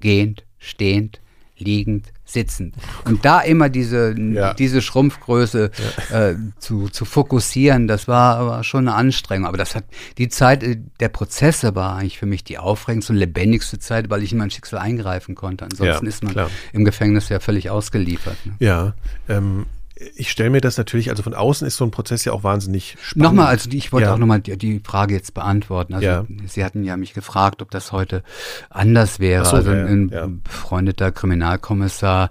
[0.00, 1.20] Gehend, stehend,
[1.58, 2.74] liegend, sitzend.
[3.04, 4.52] Und da immer diese, Ja.
[4.54, 5.70] diese Schrumpfgröße
[6.12, 9.46] äh, zu, zu fokussieren, das war, war schon eine Anstrengung.
[9.46, 9.84] Aber das hat
[10.18, 14.22] die Zeit äh, der Prozesse war eigentlich für mich die aufregendste und lebendigste Zeit, weil
[14.22, 15.64] ich in mein Schicksal eingreifen konnte.
[15.64, 16.50] Ansonsten Ja, ist man klar.
[16.72, 18.36] im Gefängnis ja völlig ausgeliefert.
[18.44, 18.54] Ne?
[18.58, 18.94] Ja,
[19.28, 19.66] ähm,
[20.14, 22.96] ich stelle mir das natürlich, also von außen ist so ein Prozess ja auch wahnsinnig
[23.00, 23.24] spannend.
[23.24, 24.14] Nochmal, also die- ich wollte Ja.
[24.14, 25.94] auch nochmal die, die Frage jetzt beantworten.
[25.94, 26.26] Also Ja.
[26.46, 28.22] Sie hatten ja mich gefragt, ob das heute
[28.68, 29.44] anders wäre.
[29.46, 30.26] So, also ja, ein ja.
[30.26, 32.30] befreundeter Kriminalkommissar,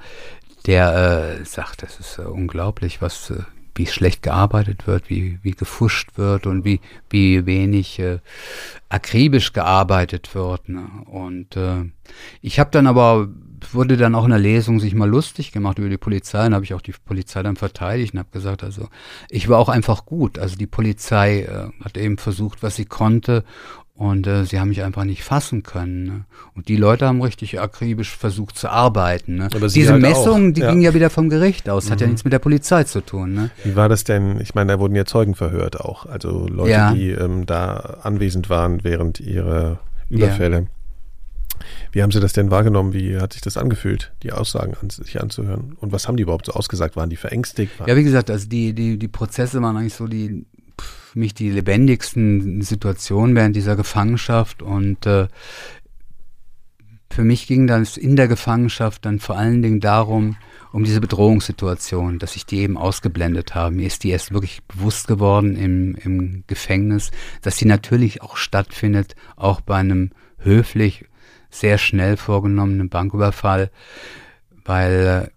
[0.68, 3.40] der äh, sagt, das ist äh, unglaublich, was äh,
[3.78, 8.20] wie schlecht gearbeitet wird, wie, wie gefuscht wird und wie, wie wenig äh,
[8.90, 10.70] akribisch gearbeitet wird.
[10.70, 10.86] Ne?
[11.06, 11.84] Und äh,
[12.42, 13.28] ich habe dann aber,
[13.74, 16.44] wurde dann auch in der Lesung sich mal lustig gemacht über die Polizei.
[16.44, 18.88] Dann habe ich auch die Polizei dann verteidigt und habe gesagt, also
[19.30, 20.38] ich war auch einfach gut.
[20.38, 23.44] Also die Polizei äh, hat eben versucht, was sie konnte.
[23.98, 26.04] Und äh, sie haben mich einfach nicht fassen können.
[26.04, 26.26] Ne?
[26.54, 29.38] Und die Leute haben richtig akribisch versucht zu arbeiten.
[29.38, 29.48] Ne?
[29.74, 30.70] Diese halt Messung, auch, die ja.
[30.70, 32.12] ging ja wieder vom Gericht aus, hat ja Mhm.
[32.12, 33.34] nichts mit der Polizei zu tun.
[33.34, 33.52] Ne?
[33.64, 34.42] Wie war das denn?
[34.42, 36.06] Ich meine, da wurden ja Zeugen verhört auch.
[36.08, 36.94] Also Leute, Ja.
[36.94, 39.80] die ähm, da anwesend waren während ihrer
[40.10, 40.68] Überfälle.
[41.92, 42.94] Wie haben Sie das denn wahrgenommen?
[42.94, 45.76] Wie hat sich das angefühlt, die Aussagen an, sich anzuhören?
[45.80, 46.96] Und was haben die überhaupt so ausgesagt?
[46.96, 47.80] Waren die verängstigt?
[47.80, 50.46] Waren Ja, wie gesagt, also die, die, die Prozesse waren eigentlich so die
[51.16, 55.28] für mich die lebendigsten Situationen während dieser Gefangenschaft und äh,
[57.10, 60.36] für mich ging das in der Gefangenschaft dann vor allen Dingen darum,
[60.74, 63.76] um diese Bedrohungssituation, dass ich die eben ausgeblendet habe.
[63.76, 67.12] Mir ist die erst wirklich bewusst geworden im, im Gefängnis,
[67.42, 71.06] dass die natürlich auch stattfindet, auch bei einem höflich,
[71.60, 73.72] sehr schnell vorgenommenen Banküberfall,
[74.66, 75.32] weil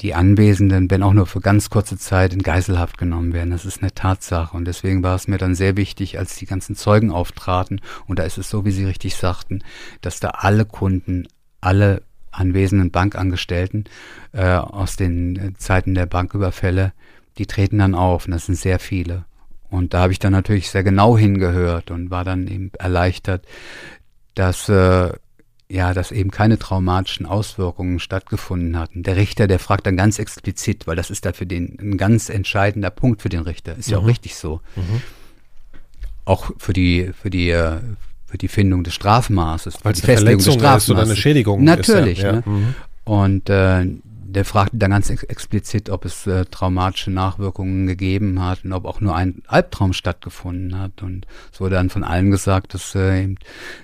[0.00, 3.50] die Anwesenden, wenn auch nur für ganz kurze Zeit, in Geiselhaft genommen werden.
[3.50, 4.56] Das ist eine Tatsache.
[4.56, 8.22] Und deswegen war es mir dann sehr wichtig, als die ganzen Zeugen auftraten, und da
[8.22, 9.64] ist es so, wie Sie richtig sagten,
[10.00, 11.26] dass da alle Kunden,
[11.60, 13.84] alle anwesenden Bankangestellten
[14.32, 16.92] äh, aus den äh, Zeiten der Banküberfälle,
[17.38, 19.24] die treten dann auf und das sind sehr viele.
[19.70, 23.44] Und da habe ich dann natürlich sehr genau hingehört und war dann eben erleichtert,
[24.38, 25.12] dass äh,
[25.70, 29.02] ja, dass eben keine traumatischen Auswirkungen stattgefunden hatten.
[29.02, 32.30] Der Richter, der fragt dann ganz explizit, weil das ist da für den ein ganz
[32.30, 33.76] entscheidender Punkt für den Richter.
[33.76, 33.92] Ist mhm.
[33.92, 34.08] ja auch mhm.
[34.08, 34.60] richtig so.
[34.76, 35.02] Mhm.
[36.24, 37.80] Auch für die, für die, äh,
[38.26, 39.78] für die Findung des Strafmaßes.
[39.82, 40.84] Weil es eine Verletzung des Strafmaßes.
[40.84, 42.18] ist oder eine Schädigung Natürlich.
[42.18, 42.32] Ist ja.
[42.32, 42.42] Ne?
[42.46, 42.74] Mhm.
[43.04, 43.84] Und äh,
[44.30, 48.84] der fragte dann ganz ex explizit, ob es äh, traumatische Nachwirkungen gegeben hat und ob
[48.84, 51.02] auch nur ein Albtraum stattgefunden hat.
[51.02, 53.34] Und es wurde dann von allen gesagt, dass äh,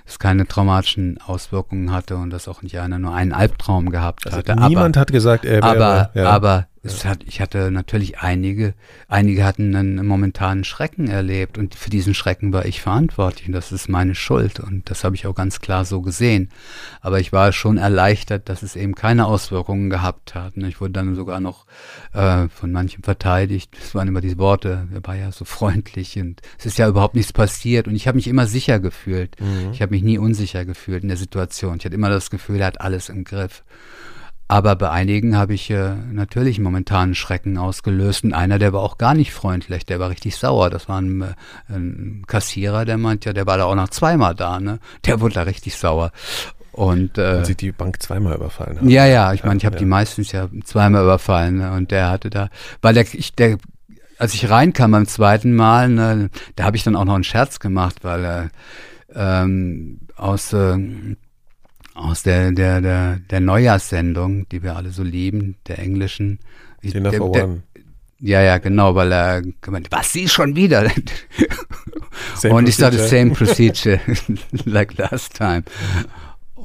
[0.05, 4.37] es keine traumatischen Auswirkungen hatte und dass auch nicht einer nur einen Albtraum gehabt also
[4.37, 4.55] hatte.
[4.55, 5.65] Niemand aber, hat gesagt, er wäre.
[5.65, 6.29] Aber, ja.
[6.29, 8.75] aber es hat, ich hatte natürlich einige,
[9.07, 13.71] einige hatten einen momentanen Schrecken erlebt und für diesen Schrecken war ich verantwortlich und das
[13.71, 16.49] ist meine Schuld und das habe ich auch ganz klar so gesehen.
[17.01, 20.57] Aber ich war schon erleichtert, dass es eben keine Auswirkungen gehabt hat.
[20.57, 21.65] Ich wurde dann sogar noch
[22.13, 23.75] äh, von manchen verteidigt.
[23.79, 27.15] Das waren immer diese Worte, er war ja so freundlich und es ist ja überhaupt
[27.15, 29.39] nichts passiert und ich habe mich immer sicher gefühlt.
[29.41, 29.71] Mhm.
[29.71, 31.77] Ich habe mich nie unsicher gefühlt in der Situation.
[31.79, 33.63] Ich hatte immer das Gefühl, er hat alles im Griff.
[34.47, 38.23] Aber bei einigen habe ich äh, natürlich momentanen Schrecken ausgelöst.
[38.23, 40.69] Und einer, der war auch gar nicht freundlich, der war richtig sauer.
[40.69, 41.33] Das war ein, äh,
[41.69, 44.79] ein Kassierer, der meint ja, der war da auch noch zweimal da, ne?
[45.05, 46.11] Der wurde da richtig sauer.
[46.71, 48.89] Und, äh, Und sie die Bank zweimal überfallen haben.
[48.89, 49.79] Ja, ja, ich meine, ich habe ja.
[49.79, 51.57] die meistens ja zweimal überfallen.
[51.57, 51.71] Ne?
[51.71, 52.49] Und der hatte da,
[52.81, 53.57] weil der, ich, der,
[54.19, 57.59] als ich reinkam beim zweiten Mal, ne, da habe ich dann auch noch einen Scherz
[57.59, 58.49] gemacht, weil er
[59.15, 60.77] ähm, aus äh,
[61.95, 66.39] aus der, der, der, der Neujahrssendung, die wir alle so lieben, der englischen.
[66.83, 67.63] Dinner der, for der, One.
[68.19, 70.89] Ja, ja, genau, weil er gemeint, was sie schon wieder?
[72.49, 73.99] und ich sagte, same procedure
[74.65, 75.63] like last time.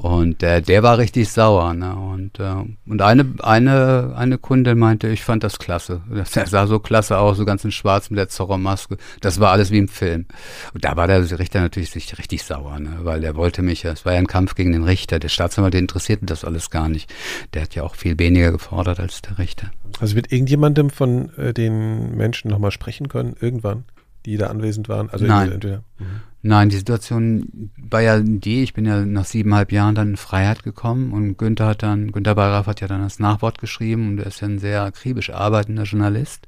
[0.01, 1.75] Und äh, der war richtig sauer.
[1.75, 1.95] Ne?
[1.95, 2.55] Und, äh,
[2.87, 6.01] und eine, eine, eine Kundin meinte, ich fand das klasse.
[6.09, 8.97] Das sah so klasse aus, so ganz in schwarz mit der Zorro-Maske.
[9.19, 10.25] Das war alles wie im Film.
[10.73, 12.97] Und da war der Richter natürlich richtig sauer, ne?
[13.03, 15.19] weil der wollte mich, es war ja ein Kampf gegen den Richter.
[15.19, 17.13] Der Staatsanwalt, der interessierte das alles gar nicht.
[17.53, 19.69] Der hat ja auch viel weniger gefordert als der Richter.
[19.99, 23.83] Also wird irgendjemandem von äh, den Menschen nochmal sprechen können, irgendwann,
[24.25, 25.11] die da anwesend waren?
[25.11, 25.51] Also Nein.
[25.51, 26.21] Entweder, mhm.
[26.43, 30.63] Nein, die Situation war ja die, ich bin ja nach siebeneinhalb Jahren dann in Freiheit
[30.63, 34.25] gekommen und Günther hat dann, Günther Bayraff hat ja dann das Nachwort geschrieben und er
[34.25, 36.47] ist ja ein sehr akribisch arbeitender Journalist.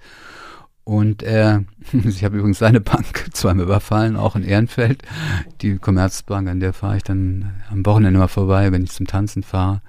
[0.84, 1.64] Und er,
[1.94, 5.04] ich habe übrigens seine Bank zweimal überfallen, auch in Ehrenfeld.
[5.62, 9.44] Die Commerzbank, an der fahre ich dann am Wochenende mal vorbei, wenn ich zum Tanzen
[9.44, 9.82] fahre.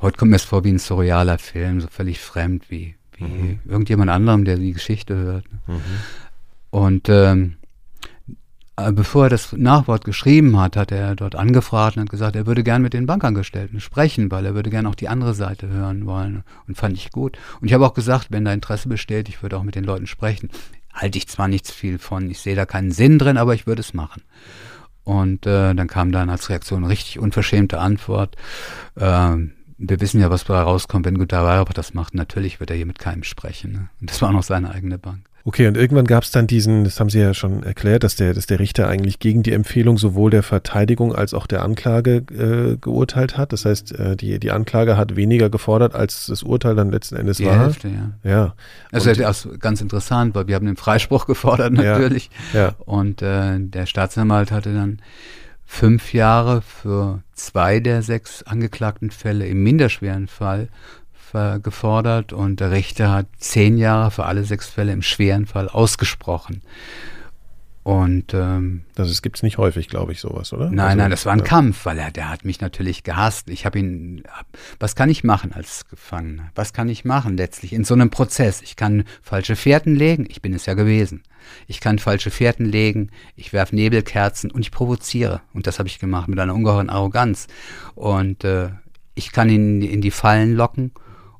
[0.00, 3.58] Heute kommt mir es vor wie ein surrealer Film, so völlig fremd, wie, wie mhm.
[3.66, 5.44] irgendjemand anderem, der die Geschichte hört.
[5.66, 5.80] Mhm.
[6.70, 7.57] Und ähm, äh,
[8.92, 12.62] bevor er das Nachwort geschrieben hat, hat er dort angefragt und hat gesagt, er würde
[12.62, 16.44] gern mit den Bankangestellten sprechen, weil er würde gern auch die andere Seite hören wollen.
[16.66, 17.38] Und fand ich gut.
[17.60, 20.06] Und ich habe auch gesagt, wenn da Interesse besteht, ich würde auch mit den Leuten
[20.06, 20.50] sprechen.
[20.92, 23.80] Halte ich zwar nichts viel von, ich sehe da keinen Sinn drin, aber ich würde
[23.80, 24.22] es machen.
[25.04, 28.36] Und äh, dann kam dann als Reaktion eine richtig unverschämte Antwort.
[28.96, 29.36] Äh,
[29.78, 32.14] wir wissen ja, was da rauskommt, wenn Günter Weihraber das macht.
[32.14, 33.72] Natürlich wird er hier mit keinem sprechen.
[33.72, 33.88] Ne?
[34.00, 35.28] Und das war noch seine eigene Bank.
[35.48, 38.34] Okay, und irgendwann gab es dann diesen, das haben Sie ja schon erklärt, dass der,
[38.34, 42.76] dass der Richter eigentlich gegen die Empfehlung sowohl der Verteidigung als auch der Anklage äh,
[42.76, 43.54] geurteilt hat.
[43.54, 47.38] Das heißt, äh, die, die Anklage hat weniger gefordert, als das Urteil dann letzten Endes
[47.38, 47.60] die war.
[47.60, 48.30] Hälfte, ja.
[48.30, 48.54] ja.
[48.92, 52.28] Also das ist ganz interessant, weil wir haben den Freispruch gefordert natürlich.
[52.52, 52.74] Ja, ja.
[52.80, 55.00] Und äh, der Staatsanwalt hatte dann
[55.64, 60.68] fünf Jahre für zwei der sechs angeklagten Fälle im minderschweren Fall
[61.32, 66.62] gefordert und der Richter hat zehn Jahre für alle sechs Fälle im schweren Fall ausgesprochen.
[67.88, 70.66] Und ähm, das gibt es nicht häufig, glaube ich, sowas, oder?
[70.66, 71.44] Nein, also, nein, das war ein ja.
[71.46, 73.48] Kampf, weil er, der hat mich natürlich gehasst.
[73.48, 74.24] Ich habe ihn,
[74.78, 76.50] was kann ich machen als Gefangener?
[76.54, 78.60] Was kann ich machen letztlich in so einem Prozess?
[78.60, 81.22] Ich kann falsche Fährten legen, ich bin es ja gewesen.
[81.66, 85.40] Ich kann falsche Fährten legen, ich werfe Nebelkerzen und ich provoziere.
[85.54, 87.46] Und das habe ich gemacht mit einer ungeheuren Arroganz.
[87.94, 88.68] Und äh,
[89.14, 90.92] ich kann ihn in die Fallen locken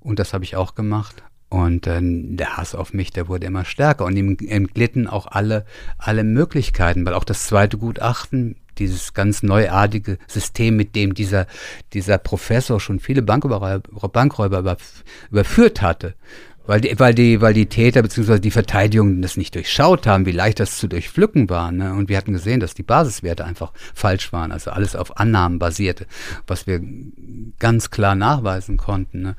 [0.08, 1.22] und das habe ich auch gemacht.
[1.50, 4.06] Und äh, der Hass auf mich, der wurde immer stärker.
[4.06, 5.66] Und ihm entglitten auch alle,
[5.98, 11.46] alle Möglichkeiten, weil auch das zweite Gutachten, dieses ganz neuartige System, mit dem dieser,
[11.92, 14.76] dieser Professor schon viele Bankräuber, Bankräuber
[15.30, 16.14] überführt hatte.
[16.68, 18.40] Weil die, weil die, weil die Täter bzw.
[18.40, 21.72] die Verteidigung das nicht durchschaut haben, wie leicht das zu durchpflücken war.
[21.72, 21.94] Ne?
[21.94, 26.06] Und wir hatten gesehen, dass die Basiswerte einfach falsch waren, also alles auf Annahmen basierte,
[26.46, 26.82] was wir
[27.58, 29.22] ganz klar nachweisen konnten.
[29.22, 29.36] Ne?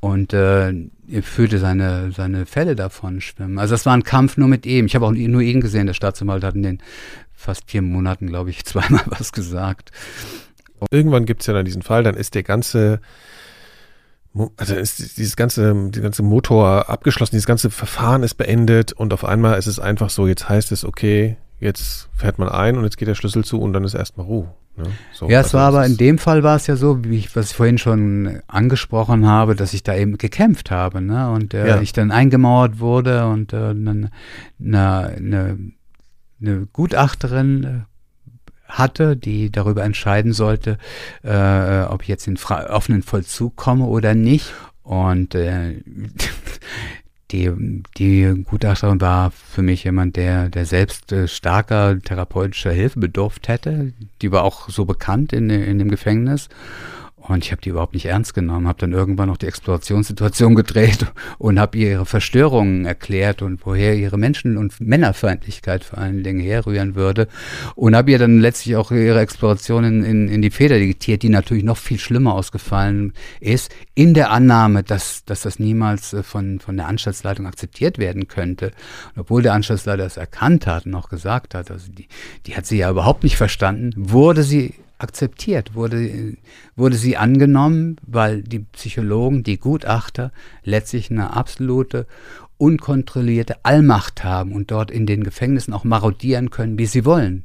[0.00, 3.58] Und äh, er fühlte seine, seine Fälle davon schwimmen.
[3.58, 4.86] Also das war ein Kampf nur mit ihm.
[4.86, 5.86] Ich habe auch nur ihn gesehen.
[5.86, 6.78] Der Staatsanwalt hat in den
[7.32, 9.90] fast vier Monaten, glaube ich, zweimal was gesagt.
[10.78, 13.00] Und Irgendwann gibt es ja dann diesen Fall, dann ist der ganze
[14.56, 19.24] also ist dieses ganze, die ganze Motor abgeschlossen, dieses ganze Verfahren ist beendet und auf
[19.24, 22.98] einmal ist es einfach so, jetzt heißt es, okay, jetzt fährt man ein und jetzt
[22.98, 24.54] geht der Schlüssel zu und dann ist erstmal Ruhe.
[24.78, 24.84] Ne?
[25.12, 27.34] So, ja, es also war aber in dem Fall war es ja so, wie ich,
[27.36, 31.30] was ich vorhin schon angesprochen habe, dass ich da eben gekämpft habe, ne?
[31.30, 31.80] Und äh, ja.
[31.80, 34.10] ich dann eingemauert wurde und äh, eine,
[34.58, 35.58] eine,
[36.40, 37.80] eine Gutachterin äh,
[38.68, 40.78] hatte, die darüber entscheiden sollte,
[41.22, 44.52] äh, ob ich jetzt in offenen Vollzug komme oder nicht.
[44.82, 45.82] Und äh,
[47.30, 53.48] die, die Gutachterin war für mich jemand, der, der selbst äh, starker therapeutischer Hilfe bedurft
[53.48, 53.92] hätte.
[54.22, 56.48] Die war auch so bekannt in, in dem Gefängnis.
[57.28, 61.06] Und ich habe die überhaupt nicht ernst genommen, habe dann irgendwann noch die Explorationssituation gedreht
[61.38, 66.40] und habe ihr ihre Verstörungen erklärt und woher ihre Menschen- und Männerfeindlichkeit vor allen Dingen
[66.40, 67.28] herrühren würde.
[67.74, 71.28] Und habe ihr dann letztlich auch ihre Exploration in, in, in die Feder diktiert, die
[71.28, 76.60] natürlich noch viel schlimmer ausgefallen ist, in der Annahme, dass, dass das niemals äh, von,
[76.60, 78.72] von der Anstaltsleitung akzeptiert werden könnte.
[79.14, 82.08] Und obwohl der Anstaltsleiter es erkannt hat und auch gesagt hat, also die,
[82.46, 86.36] die hat sie ja überhaupt nicht verstanden, wurde sie akzeptiert, wurde,
[86.76, 90.32] wurde sie angenommen, weil die Psychologen, die Gutachter
[90.64, 92.06] letztlich eine absolute,
[92.58, 97.44] unkontrollierte Allmacht haben und dort in den Gefängnissen auch marodieren können, wie sie wollen.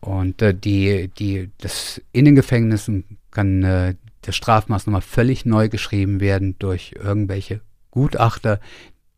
[0.00, 5.68] Und äh, die, die, das, in den Gefängnissen kann äh, das Strafmaß nochmal völlig neu
[5.68, 7.60] geschrieben werden durch irgendwelche
[7.90, 8.60] Gutachter,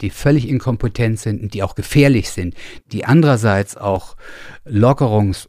[0.02, 2.54] die völlig inkompetent sind und die auch gefährlich sind,
[2.92, 4.16] die andererseits auch
[4.66, 5.48] Lockerungs-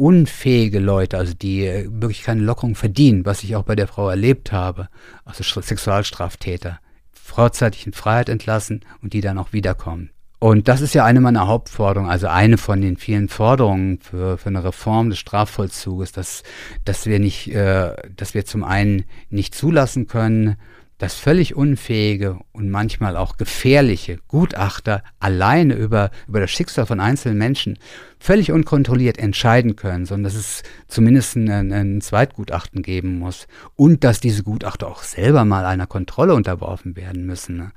[0.00, 4.08] unfähige Leute, also die äh, wirklich keine Lockerung verdienen, was ich auch bei der Frau
[4.08, 4.88] erlebt habe,
[5.24, 6.80] also Sexualstraftäter,
[7.12, 10.10] vorzeitig in Freiheit entlassen und die dann auch wiederkommen.
[10.38, 14.48] Und das ist ja eine meiner Hauptforderungen, also eine von den vielen Forderungen für, für
[14.48, 16.44] eine Reform des Strafvollzuges, dass,
[16.86, 20.56] dass wir nicht, äh, dass wir zum einen nicht zulassen können,
[21.00, 27.38] dass völlig unfähige und manchmal auch gefährliche Gutachter alleine über, über das Schicksal von einzelnen
[27.38, 27.78] Menschen
[28.18, 34.20] völlig unkontrolliert entscheiden können, sondern dass es zumindest ein, ein Zweitgutachten geben muss und dass
[34.20, 37.56] diese Gutachter auch selber mal einer Kontrolle unterworfen werden müssen.
[37.56, 37.72] Ne?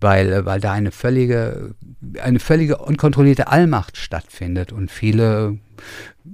[0.00, 1.74] Weil, weil da eine völlige,
[2.22, 5.58] eine völlige unkontrollierte Allmacht stattfindet und viele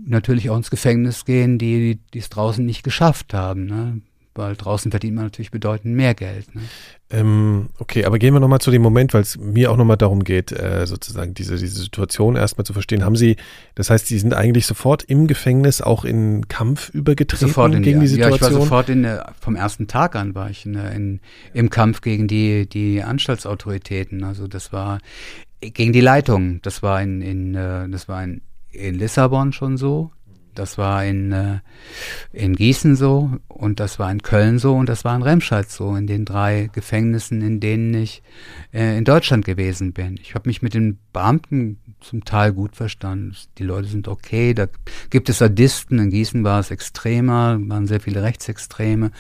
[0.07, 3.65] natürlich auch ins Gefängnis gehen, die, die es draußen nicht geschafft haben.
[3.67, 4.01] Ne?
[4.35, 6.55] Weil draußen verdient man natürlich bedeutend mehr Geld.
[6.55, 6.63] Ne?
[7.11, 10.25] Ähm, okay, aber gehen wir nochmal zu dem Moment, weil es mir auch nochmal darum
[10.25, 13.05] geht, äh, sozusagen diese, diese Situation erstmal zu verstehen.
[13.05, 13.37] Haben Sie,
[13.75, 18.01] das heißt, Sie sind eigentlich sofort im Gefängnis auch in Kampf übergetreten sofort in gegen
[18.01, 18.41] die, die Situation?
[18.41, 19.07] Ja, ich war sofort in,
[19.41, 21.21] vom ersten Tag an war ich in, in,
[21.53, 24.25] im Kampf gegen die, die Anstaltsautoritäten.
[24.25, 24.99] Also das war
[25.61, 26.61] gegen die Leitung.
[26.63, 30.11] Das war in, in äh, das war in, in Lissabon schon so.
[30.55, 31.59] Das war in, äh,
[32.33, 35.95] in Gießen so und das war in Köln so und das war in Remscheid so,
[35.97, 38.23] in den drei Gefängnissen, in denen ich
[38.73, 40.19] äh, in Deutschland gewesen bin.
[40.21, 43.35] Ich habe mich mit den Beamten zum Teil gut verstanden.
[43.59, 44.67] Die Leute sind okay, da
[45.11, 49.11] gibt es Sadisten, in Gießen war es extremer, waren sehr viele Rechtsextreme,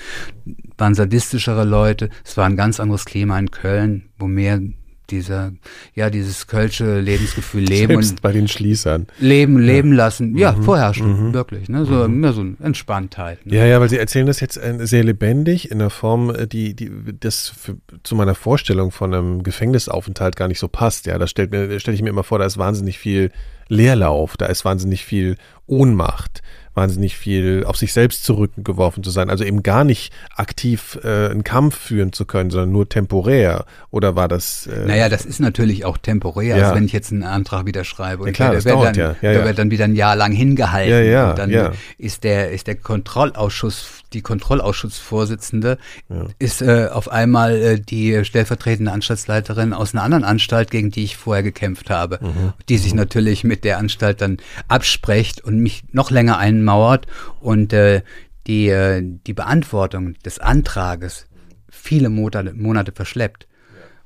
[0.76, 2.10] waren sadistischere Leute.
[2.24, 4.60] Es war ein ganz anderes Klima in Köln, wo mehr
[5.10, 5.52] dieser,
[5.94, 7.92] ja, dieses kölsche Lebensgefühl leben.
[7.92, 9.06] Selbst und bei den Schließern.
[9.18, 9.96] Leben, leben ja.
[9.96, 10.36] lassen.
[10.36, 10.62] Ja, mhm.
[10.62, 11.34] vorherrschend, mhm.
[11.34, 11.68] wirklich.
[11.68, 11.84] Ne?
[11.84, 12.32] So, mhm.
[12.32, 13.44] So eine Entspanntheit.
[13.46, 13.56] Ne?
[13.56, 16.74] Ja, ja, weil Sie erzählen das jetzt äh, sehr lebendig in der Form, äh, die,
[16.74, 21.06] die das für, zu meiner Vorstellung von einem Gefängnisaufenthalt gar nicht so passt.
[21.06, 23.30] Ja, da stelle stell ich mir immer vor, da ist wahnsinnig viel
[23.68, 25.36] Leerlauf, da ist wahnsinnig viel
[25.66, 26.42] Ohnmacht
[26.74, 31.44] wahnsinnig viel auf sich selbst zurückgeworfen zu sein, also eben gar nicht aktiv äh, einen
[31.44, 33.64] Kampf führen zu können, sondern nur temporär.
[33.90, 34.66] Oder war das?
[34.66, 36.56] Äh, naja, das ist natürlich auch temporär.
[36.56, 36.64] Ja.
[36.64, 39.16] Also wenn ich jetzt einen Antrag wieder schreibe, ja, klar, der, das dauert dann, ja.
[39.22, 40.92] Ja, der wird dann wieder ein Jahr lang hingehalten.
[40.92, 45.78] Ja, ja, und dann ist der ist der Kontrollausschuss die Kontrollausschussvorsitzende
[46.08, 46.26] ja.
[46.38, 51.16] ist äh, auf einmal äh, die stellvertretende Anstaltsleiterin aus einer anderen Anstalt, gegen die ich
[51.16, 52.52] vorher gekämpft habe, mhm.
[52.68, 53.00] die sich mhm.
[53.00, 54.38] natürlich mit der Anstalt dann
[54.68, 57.06] abspricht und mich noch länger einmauert
[57.40, 58.02] und äh,
[58.46, 61.26] die, äh, die Beantwortung des Antrages
[61.68, 63.46] viele Monate, Monate verschleppt.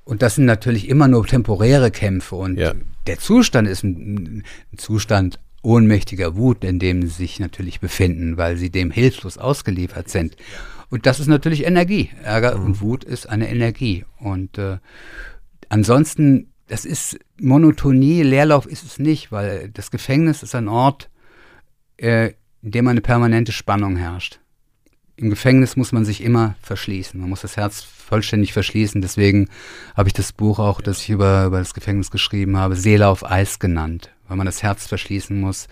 [0.05, 2.73] Und das sind natürlich immer nur temporäre Kämpfe und ja.
[3.07, 5.39] der Zustand ist ein, ein Zustand
[5.69, 10.37] ohnmächtiger Wut, in dem sie sich natürlich befinden, weil sie dem hilflos ausgeliefert sind.
[10.91, 12.11] Und das ist natürlich Energie.
[12.23, 12.65] Ärger mhm.
[12.65, 14.05] und Wut ist eine Energie.
[14.19, 14.79] Und äh,
[15.69, 21.11] ansonsten, das ist Monotonie, Leerlauf ist es nicht, weil das Gefängnis ist ein Ort,
[21.99, 22.33] äh,
[22.63, 24.41] in dem eine permanente Spannung herrscht.
[25.17, 27.21] Im Gefängnis muss man sich immer verschließen.
[27.21, 29.03] Man muss das Herz vollständig verschließen.
[29.03, 29.49] Deswegen
[29.97, 33.29] habe ich das Buch auch, das ich über, über das Gefängnis geschrieben habe, Seele auf
[33.29, 35.69] Eis genannt, weil man das Herz verschließen muss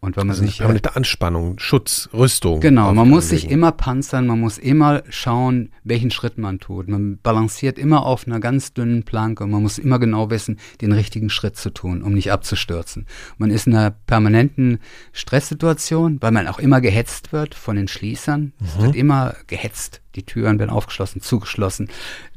[0.00, 0.58] und wenn man also sich.
[0.58, 2.60] Permanente Anspannung, Schutz, Rüstung.
[2.60, 6.88] Genau, man muss sich immer panzern, man muss immer schauen, welchen Schritt man tut.
[6.88, 10.92] Man balanciert immer auf einer ganz dünnen Planke und man muss immer genau wissen, den
[10.92, 13.06] richtigen Schritt zu tun, um nicht abzustürzen.
[13.36, 14.78] Man ist in einer permanenten
[15.12, 18.40] Stresssituation, weil man auch immer gehetzt wird von den Schließern.
[18.40, 18.66] Mhm.
[18.66, 20.00] Es wird immer gehetzt.
[20.16, 21.88] Die Türen werden aufgeschlossen, zugeschlossen.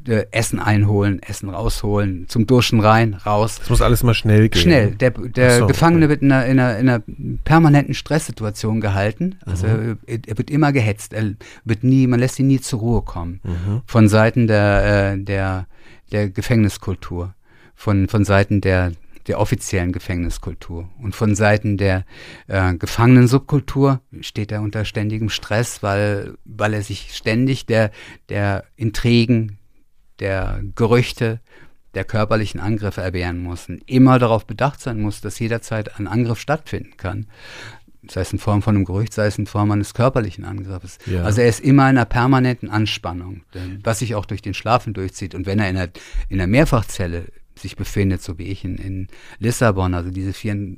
[0.08, 3.60] Äh, Essen einholen, Essen rausholen, zum Duschen rein, raus.
[3.64, 4.62] Es muss alles mal schnell gehen.
[4.62, 4.92] Schnell.
[4.92, 6.10] Der, der so, Gefangene okay.
[6.12, 7.04] wird in einer, in, einer, in einer,
[7.44, 9.40] permanenten Stresssituation gehalten.
[9.46, 9.98] Also mhm.
[10.06, 11.14] er, er, wird immer gehetzt.
[11.14, 11.34] Er
[11.64, 13.40] wird nie, man lässt ihn nie zur Ruhe kommen.
[13.44, 13.82] Mhm.
[13.86, 15.68] Von Seiten der, äh, der,
[16.12, 17.34] der Gefängniskultur.
[17.76, 18.92] Von, von Seiten der,
[19.28, 20.90] der offiziellen Gefängniskultur.
[21.00, 22.06] Und von Seiten der
[22.48, 27.92] äh, Gefangenensubkultur steht er unter ständigem Stress, weil, weil er sich ständig der,
[28.30, 29.58] der Intrigen,
[30.20, 31.40] der Gerüchte,
[31.94, 36.40] der körperlichen Angriffe erwehren muss und immer darauf bedacht sein muss, dass jederzeit ein Angriff
[36.40, 37.28] stattfinden kann.
[38.10, 40.98] Sei es in Form von einem Gerücht, sei es in Form eines körperlichen Angriffes.
[41.06, 41.24] Ja.
[41.24, 43.44] Also er ist immer in einer permanenten Anspannung,
[43.82, 45.36] was sich auch durch den Schlafen durchzieht.
[45.36, 45.90] Und wenn er in einer,
[46.28, 49.08] in einer Mehrfachzelle sich befindet, so wie ich in, in
[49.40, 50.78] Lissabon, also diese vier,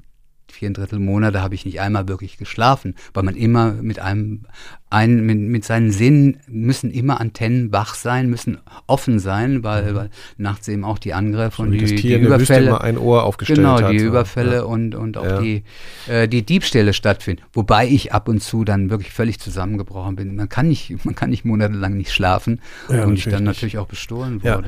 [0.51, 4.45] vier Drittel Monate habe ich nicht einmal wirklich geschlafen, weil man immer mit einem,
[4.95, 9.95] ein, mit, mit seinen Sinnen müssen immer Antennen wach sein, müssen offen sein, weil, mhm.
[9.95, 13.81] weil nachts eben auch die Angriffe und die, die Überfälle, immer ein Ohr aufgestellt genau,
[13.81, 14.63] hat, die Überfälle ja.
[14.63, 15.41] und, und auch ja.
[15.41, 15.63] die,
[16.07, 17.43] äh, die Diebstähle stattfinden.
[17.51, 20.37] Wobei ich ab und zu dann wirklich völlig zusammengebrochen bin.
[20.37, 23.55] Man kann nicht, man kann nicht monatelang nicht schlafen ja, und ich dann nicht.
[23.55, 24.63] natürlich auch bestohlen wurde.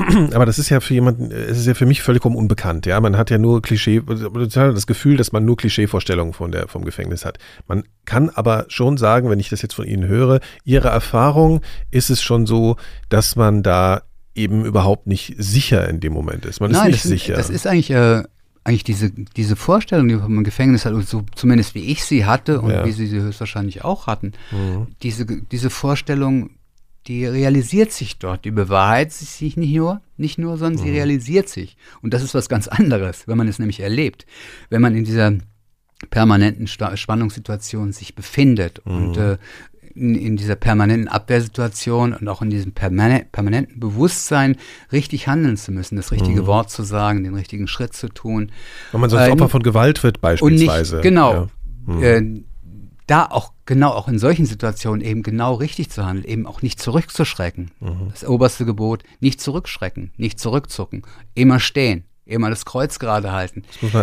[0.34, 2.86] aber das ist ja für jemanden, es ist ja für mich vollkommen unbekannt.
[2.86, 6.84] Ja, man hat ja nur Klischee, das Gefühl, dass man nur Klischeevorstellungen von der, vom
[6.84, 7.38] Gefängnis hat.
[7.66, 11.60] Man kann aber schon sagen, wenn ich das jetzt von Ihnen höre, Ihre Erfahrung
[11.90, 12.76] ist es schon so,
[13.08, 14.02] dass man da
[14.34, 16.60] eben überhaupt nicht sicher in dem Moment ist.
[16.60, 17.34] Man Nein, ist nicht das sicher.
[17.34, 18.22] das ist eigentlich, äh,
[18.64, 22.60] eigentlich diese, diese Vorstellung, die man im Gefängnis hat, so zumindest wie ich sie hatte
[22.60, 22.84] und ja.
[22.84, 24.88] wie Sie sie höchstwahrscheinlich auch hatten, mhm.
[25.02, 26.50] diese, diese Vorstellung,
[27.06, 28.44] die realisiert sich dort.
[28.44, 30.86] Die bewahrheitet sich nicht nur, nicht nur, sondern mhm.
[30.86, 31.76] sie realisiert sich.
[32.02, 34.26] Und das ist was ganz anderes, wenn man es nämlich erlebt.
[34.68, 35.32] Wenn man in dieser
[36.08, 38.92] permanenten Spannungssituation sich befindet mhm.
[38.92, 39.38] und äh,
[39.94, 44.56] in, in, dieser permanenten Abwehrsituation und auch in diesem permanenten Bewusstsein,
[44.92, 46.46] richtig handeln zu müssen, das richtige mhm.
[46.46, 48.52] Wort zu sagen, den richtigen Schritt zu tun.
[48.92, 50.96] Wenn man sonst äh, Opfer von Gewalt wird beispielsweise.
[50.96, 51.32] Nicht, genau.
[51.34, 51.48] Ja.
[51.86, 52.02] Mhm.
[52.02, 52.44] Äh,
[53.06, 56.80] da auch genau auch in solchen Situationen eben genau richtig zu handeln, eben auch nicht
[56.80, 57.72] zurückzuschrecken.
[57.80, 58.10] Mhm.
[58.10, 61.02] Das oberste Gebot, nicht zurückschrecken, nicht zurückzucken,
[61.34, 63.62] immer stehen, immer das Kreuz gerade halten.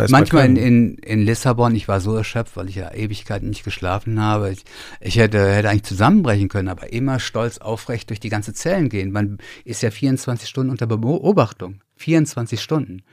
[0.09, 4.21] Manchmal in, in, in Lissabon, ich war so erschöpft, weil ich ja Ewigkeiten nicht geschlafen
[4.21, 4.51] habe.
[4.51, 4.63] Ich,
[4.99, 9.11] ich hätte, hätte eigentlich zusammenbrechen können, aber immer stolz aufrecht durch die ganze Zellen gehen.
[9.11, 11.81] Man ist ja 24 Stunden unter Beobachtung.
[11.95, 13.03] 24 Stunden.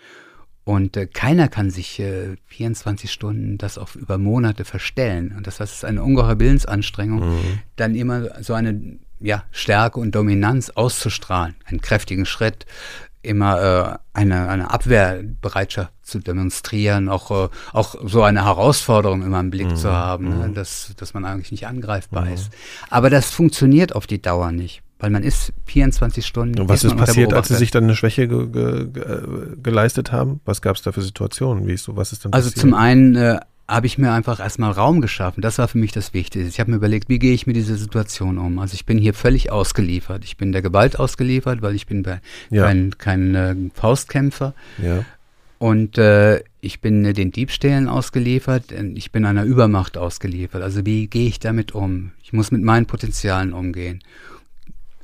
[0.64, 5.34] Und äh, keiner kann sich äh, 24 Stunden das auf über Monate verstellen.
[5.36, 7.58] Und das heißt, es ist eine ungeheure Willensanstrengung, mhm.
[7.76, 12.66] dann immer so eine ja, Stärke und Dominanz auszustrahlen, einen kräftigen Schritt,
[13.24, 19.50] immer äh, eine, eine Abwehrbereitschaft zu demonstrieren, auch, äh, auch so eine Herausforderung immer im
[19.50, 19.76] Blick mhm.
[19.76, 20.48] zu haben, ne?
[20.48, 20.54] Mhm.
[20.54, 22.34] dass, dass man eigentlich nicht angreifbar mhm.
[22.34, 22.50] ist.
[22.90, 26.58] Aber das funktioniert auf die Dauer nicht weil man ist 24 Stunden.
[26.60, 30.40] Und was ist passiert, als Sie sich dann eine Schwäche ge ge ge geleistet haben?
[30.46, 31.66] Was gab es da für Situationen?
[31.66, 34.72] Wie ist so, was ist dann Also zum einen äh, habe ich mir einfach erstmal
[34.72, 35.40] Raum geschaffen.
[35.40, 36.48] Das war für mich das Wichtigste.
[36.48, 38.58] Ich habe mir überlegt, wie gehe ich mit dieser Situation um?
[38.58, 40.24] Also ich bin hier völlig ausgeliefert.
[40.24, 42.20] Ich bin der Gewalt ausgeliefert, weil ich bin bei,
[42.50, 42.64] ja.
[42.64, 44.54] kein, kein äh, Faustkämpfer.
[44.82, 45.04] Ja.
[45.58, 48.72] Und äh, ich bin äh, den Diebstählen ausgeliefert.
[48.94, 50.62] Ich bin einer Übermacht ausgeliefert.
[50.62, 52.12] Also wie gehe ich damit um?
[52.22, 54.02] Ich muss mit meinen Potenzialen umgehen.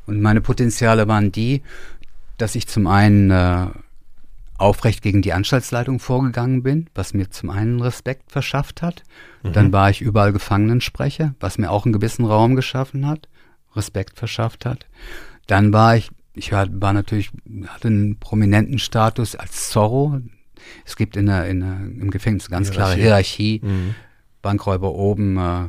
[0.04, 1.62] Und meine Potenziale waren die,
[2.36, 3.68] dass ich zum einen äh,
[4.60, 9.02] aufrecht gegen die Anstaltsleitung vorgegangen bin, was mir zum einen Respekt verschafft hat.
[9.42, 9.52] Mhm.
[9.52, 13.28] Dann war ich überall Gefangenensprecher, was mir auch einen gewissen Raum geschaffen hat,
[13.74, 14.86] Respekt verschafft hat.
[15.46, 17.30] Dann war ich, ich war, war natürlich,
[17.66, 20.20] hatte einen prominenten Status als Zorro.
[20.84, 22.94] Es gibt in der, in der, im Gefängnis eine ganz Hierarchie.
[22.94, 23.60] klare Hierarchie.
[23.62, 23.94] Mhm.
[24.42, 25.68] Bankräuber oben, äh,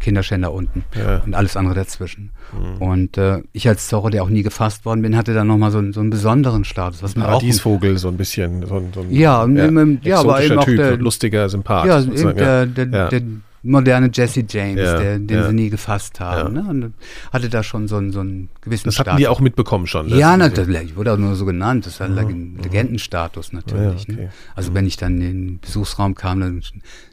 [0.00, 1.22] Kinderschänder unten ja.
[1.24, 2.30] und alles andere dazwischen.
[2.52, 2.82] Mhm.
[2.82, 5.92] Und äh, ich als Zorro, der auch nie gefasst worden bin, hatte dann nochmal so,
[5.92, 7.02] so einen besonderen Status.
[7.02, 8.64] Was Paradiesvogel, so ein bisschen.
[8.66, 11.86] So ein, so ein, ja, ja, ja aber eben auch typ, der, lustiger Sympath.
[11.86, 13.22] Ja, eben der, der, der,
[13.62, 15.48] moderne Jesse James, ja, der, den ja.
[15.48, 16.56] sie nie gefasst haben.
[16.56, 16.62] Ja.
[16.62, 16.68] Ne?
[16.68, 16.94] Und
[17.32, 20.08] hatte da schon so einen, so einen gewissen Das hatten die auch mitbekommen schon.
[20.08, 20.96] Ja, natürlich.
[20.96, 21.86] Wurde auch nur so genannt.
[21.86, 22.58] Das war mhm.
[22.62, 24.02] Legendenstatus natürlich.
[24.08, 24.12] Okay.
[24.12, 24.30] Ne?
[24.54, 24.74] Also mhm.
[24.76, 26.62] wenn ich dann in den Besuchsraum kam, dann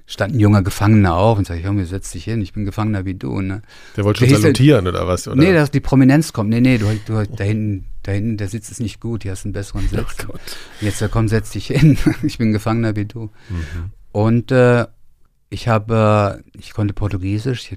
[0.08, 3.16] stand ein junger Gefangener auf und sagte, mir, setz dich hin, ich bin Gefangener wie
[3.16, 3.42] du.
[3.42, 3.62] Ne?
[3.98, 5.28] Der wollte schon salutieren oder was?
[5.28, 5.38] Oder?
[5.38, 6.50] Nee, dass die Prominenz kommt.
[6.50, 9.46] Nee, nee, du, du da hinten, da hinten, der Sitz ist nicht gut, hier hast
[9.46, 10.18] einen besseren Sitz.
[10.28, 10.36] Oh
[10.82, 13.32] Jetzt, da komm, setz dich hin, ich bin Gefangener wie du.
[13.50, 13.92] Mhm.
[14.12, 14.86] Und äh,
[15.50, 17.72] ich habe, äh, ich konnte Portugiesisch,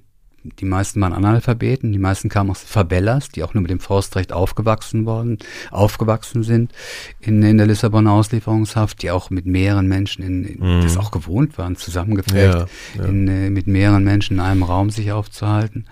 [0.45, 4.33] die meisten waren Analphabeten, die meisten kamen aus Favelas, die auch nur mit dem Forstrecht
[4.33, 5.39] aufgewachsen worden,
[5.71, 6.73] aufgewachsen sind
[7.21, 10.83] in, in der Lissabonner Auslieferungshaft, die auch mit mehreren Menschen in, in mm.
[10.83, 12.67] das auch gewohnt waren, zusammengeprägt, ja,
[12.97, 13.05] ja.
[13.05, 15.87] In, äh, mit mehreren Menschen in einem Raum sich aufzuhalten.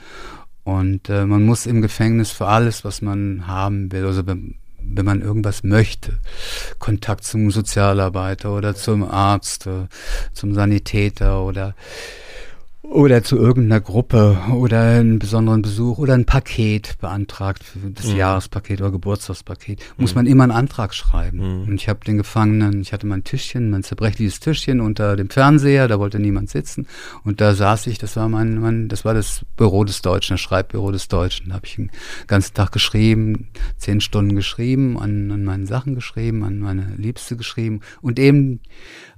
[0.64, 5.22] Und äh, man muss im Gefängnis für alles, was man haben will, also wenn man
[5.22, 6.18] irgendwas möchte,
[6.78, 9.86] Kontakt zum Sozialarbeiter oder zum Arzt, äh,
[10.32, 11.74] zum Sanitäter oder
[12.90, 17.64] oder zu irgendeiner Gruppe oder einen besonderen Besuch oder ein Paket beantragt,
[17.94, 18.16] das mhm.
[18.16, 20.18] Jahrespaket oder Geburtstagspaket, muss mhm.
[20.18, 21.38] man immer einen Antrag schreiben.
[21.38, 21.68] Mhm.
[21.68, 25.88] Und ich habe den Gefangenen, ich hatte mein Tischchen, mein zerbrechliches Tischchen unter dem Fernseher,
[25.88, 26.86] da wollte niemand sitzen.
[27.24, 30.40] Und da saß ich, das war mein, mein das war das Büro des Deutschen, das
[30.40, 31.48] Schreibbüro des Deutschen.
[31.48, 31.90] Da habe ich den
[32.28, 33.48] ganzen Tag geschrieben,
[33.78, 38.60] zehn Stunden geschrieben, an, an meinen Sachen geschrieben, an meine Liebste geschrieben und eben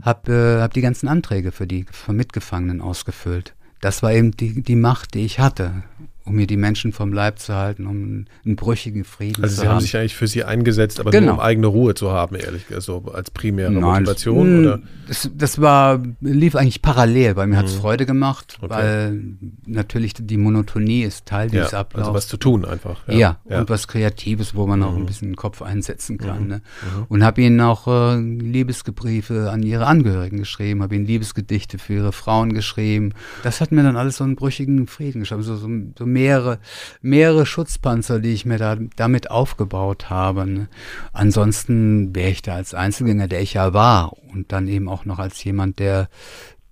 [0.02, 4.76] habe äh, hab die ganzen Anträge für die Mitgefangenen ausgefüllt das war eben die, die
[4.76, 5.82] Macht, die ich hatte
[6.28, 9.68] um mir die Menschen vom Leib zu halten, um einen brüchigen Frieden also zu haben.
[9.68, 11.26] Also Sie haben sich eigentlich für Sie eingesetzt, aber genau.
[11.26, 14.64] nur um eigene Ruhe zu haben, ehrlich gesagt, so als primäre Nein, Motivation?
[14.64, 14.82] Das, oder?
[15.08, 17.58] Das, das war, lief eigentlich parallel, weil mir mhm.
[17.58, 18.70] hat es Freude gemacht, okay.
[18.70, 19.22] weil
[19.66, 22.08] natürlich die Monotonie ist Teil dieses ja, Ablaufs.
[22.08, 23.06] Also was zu tun einfach.
[23.08, 23.60] Ja, ja, ja.
[23.60, 24.84] und was Kreatives, wo man mhm.
[24.84, 26.42] auch ein bisschen den Kopf einsetzen kann.
[26.42, 26.48] Mhm.
[26.48, 26.56] Ne?
[26.56, 27.04] Mhm.
[27.08, 32.12] Und habe ihnen auch äh, Liebesgebriefe an ihre Angehörigen geschrieben, habe ihnen Liebesgedichte für ihre
[32.12, 33.14] Frauen geschrieben.
[33.42, 35.68] Das hat mir dann alles so einen brüchigen Frieden geschaffen, so, so,
[35.98, 36.58] so mehrere,
[37.00, 40.68] mehrere Schutzpanzer, die ich mir da, damit aufgebaut habe.
[41.12, 45.18] Ansonsten wäre ich da als Einzelgänger, der ich ja war, und dann eben auch noch
[45.18, 46.08] als jemand, der,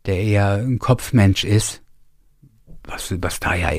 [0.06, 1.82] der eher ein Kopfmensch ist,
[2.84, 3.70] was, was da ja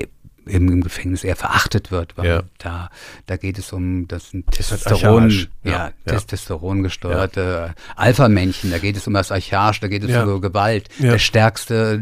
[0.47, 2.43] im, im Gefängnis eher verachtet wird, weil ja.
[2.57, 2.89] da,
[3.25, 5.29] da geht es um das Testosteron,
[5.63, 7.73] ja, ja, Testosteron gesteuerte.
[7.95, 10.89] Alpha-Männchen, da geht es um das Archaisch, da geht es um Gewalt.
[10.99, 12.01] Der stärkste,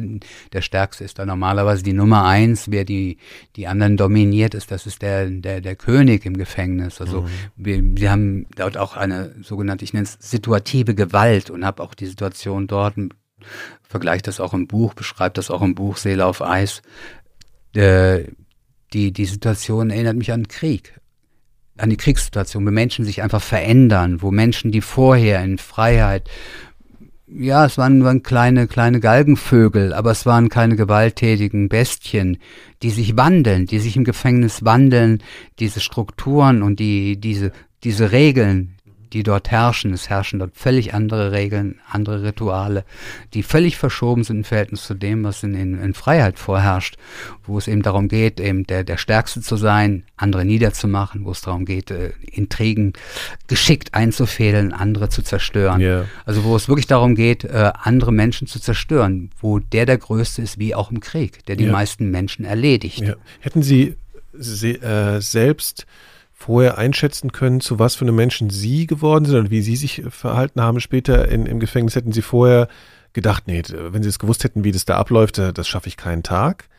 [0.53, 3.17] der stärkste ist da normalerweise die Nummer eins, wer die,
[3.55, 7.01] die anderen dominiert ist, das ist der, der, der König im Gefängnis.
[7.01, 7.27] Also mhm.
[7.55, 11.93] wir, wir haben dort auch eine sogenannte, ich nenne es situative Gewalt und habe auch
[11.93, 12.95] die Situation dort
[13.83, 16.81] vergleicht das auch im Buch, beschreibt das auch im Buch Seele auf Eis,
[17.77, 18.25] äh,
[18.93, 20.99] die, die Situation erinnert mich an Krieg,
[21.77, 26.29] an die Kriegssituation, wo Menschen sich einfach verändern, wo Menschen, die vorher in Freiheit,
[27.27, 32.37] ja, es waren, waren kleine, kleine Galgenvögel, aber es waren keine gewalttätigen Bestien,
[32.83, 35.23] die sich wandeln, die sich im Gefängnis wandeln,
[35.59, 37.51] diese Strukturen und die, diese,
[37.83, 38.74] diese Regeln,
[39.15, 39.93] die dort herrschen.
[39.93, 42.83] Es herrschen dort völlig andere Regeln, andere Rituale,
[43.33, 46.97] die völlig verschoben sind im Verhältnis zu dem, was in, in, in Freiheit vorherrscht,
[47.45, 51.39] wo es eben darum geht, eben der, der Stärkste zu sein, andere niederzumachen, wo es
[51.39, 52.91] darum geht, äh, Intrigen
[53.47, 55.79] geschickt einzufädeln, andere zu zerstören.
[55.79, 56.05] Yeah.
[56.25, 60.41] Also wo es wirklich darum geht, äh, andere Menschen zu zerstören, wo der der Größte
[60.41, 61.73] ist, wie auch im Krieg, der die yeah.
[61.73, 63.01] meisten Menschen erledigt.
[63.01, 63.15] Yeah.
[63.39, 63.95] Hätten Sie
[64.33, 65.85] se äh, selbst
[66.45, 70.03] vorher einschätzen können, zu was für einem Menschen Sie geworden sind und wie Sie sich
[70.09, 71.95] verhalten haben später in, im Gefängnis?
[71.95, 72.67] Hätten Sie vorher
[73.13, 75.97] gedacht, nee, wenn Sie es gewusst hätten, wie das da abläuft, äh, das schaffe ich
[75.97, 76.69] keinen Tag?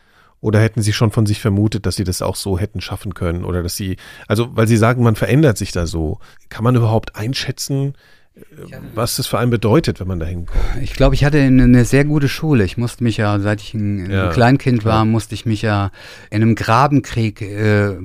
[0.40, 3.44] Oder hätten Sie schon von sich vermutet, dass Sie das auch so hätten schaffen können?
[3.44, 3.96] Oder dass Sie,
[4.28, 6.20] also, weil Sie sagen, man verändert sich da so.
[6.48, 7.94] Kann man überhaupt einschätzen,
[8.36, 10.62] äh, was das für einen bedeutet, wenn man da hinkommt.
[10.80, 12.62] Ich glaube, ich hatte eine sehr gute Schule.
[12.62, 15.90] Ich musste mich ja, seit ich ein, ja, Kleinkind war, musste ich mich ja
[16.30, 17.96] in einem Grabenkrieg äh,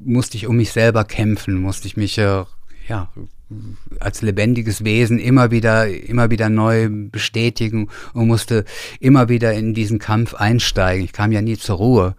[0.00, 2.44] musste ich um mich selber kämpfen, musste ich mich äh,
[2.88, 3.08] ja
[3.98, 8.64] als lebendiges Wesen immer wieder immer wieder neu bestätigen und musste
[9.00, 11.04] immer wieder in diesen Kampf einsteigen.
[11.04, 12.14] Ich kam ja nie zur Ruhe.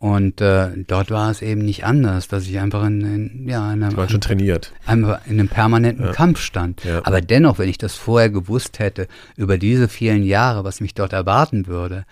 [0.00, 3.82] Und äh, dort war es eben nicht anders, dass ich einfach in, in ja in
[3.82, 4.72] einem, schon trainiert.
[4.86, 6.12] Einfach in einem permanenten ja.
[6.12, 6.84] Kampf stand.
[6.84, 7.00] Ja.
[7.04, 11.12] Aber dennoch, wenn ich das vorher gewusst hätte über diese vielen Jahre, was mich dort
[11.12, 12.06] erwarten würde,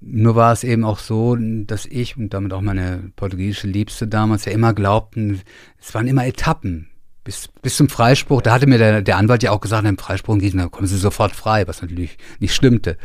[0.00, 4.44] nur war es eben auch so, dass ich und damit auch meine portugiesische Liebste damals
[4.44, 5.40] ja immer glaubten,
[5.80, 6.88] es waren immer Etappen,
[7.24, 10.38] bis, bis zum Freispruch, da hatte mir der, der Anwalt ja auch gesagt, im Freispruch
[10.38, 12.96] gießen, dann kommen sie sofort frei, was natürlich nicht stimmte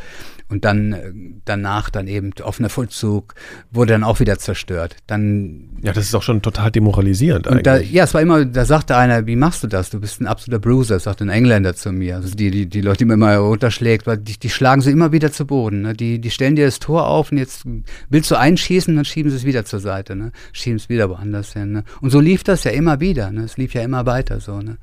[0.49, 1.11] und dann äh,
[1.45, 3.36] danach dann eben offener Vollzug
[3.72, 4.95] wurde dann auch wieder zerstört.
[5.07, 7.64] Dann ja, das ist auch schon total demoralisierend eigentlich.
[7.64, 9.90] Da, ja, es war immer, da sagte einer, wie machst du das?
[9.90, 12.15] Du bist ein absoluter Bruiser, sagte ein Engländer zu mir.
[12.18, 15.11] Also die, die, die Leute, die mir immer runterschlägt, weil die, die schlagen sie immer
[15.11, 15.82] wieder zu Boden.
[15.82, 15.94] Ne?
[15.94, 17.64] Die, die stellen dir das Tor auf und jetzt
[18.10, 20.32] willst du einschießen, dann schieben sie es wieder zur Seite, ne?
[20.52, 21.72] Schieben es wieder woanders hin.
[21.72, 21.84] Ne?
[22.02, 23.32] Und so lief das ja immer wieder.
[23.32, 23.44] Ne?
[23.44, 24.60] Es lief ja immer weiter so.
[24.61, 24.78] Ne?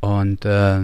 [0.00, 0.80] Und äh,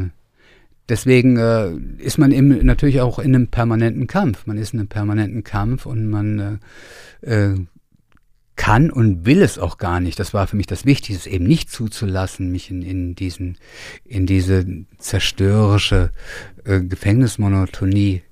[0.89, 4.47] deswegen äh, ist man eben natürlich auch in einem permanenten Kampf.
[4.47, 6.61] Man ist in einem permanenten Kampf und man
[7.23, 7.55] äh, äh,
[8.57, 10.19] kann und will es auch gar nicht.
[10.19, 13.59] Das war für mich das Wichtigste, eben nicht zuzulassen, mich in, in diesen,
[14.05, 14.65] in diese
[14.99, 16.11] zerstörerische
[16.65, 18.23] äh, Gefängnismonotonie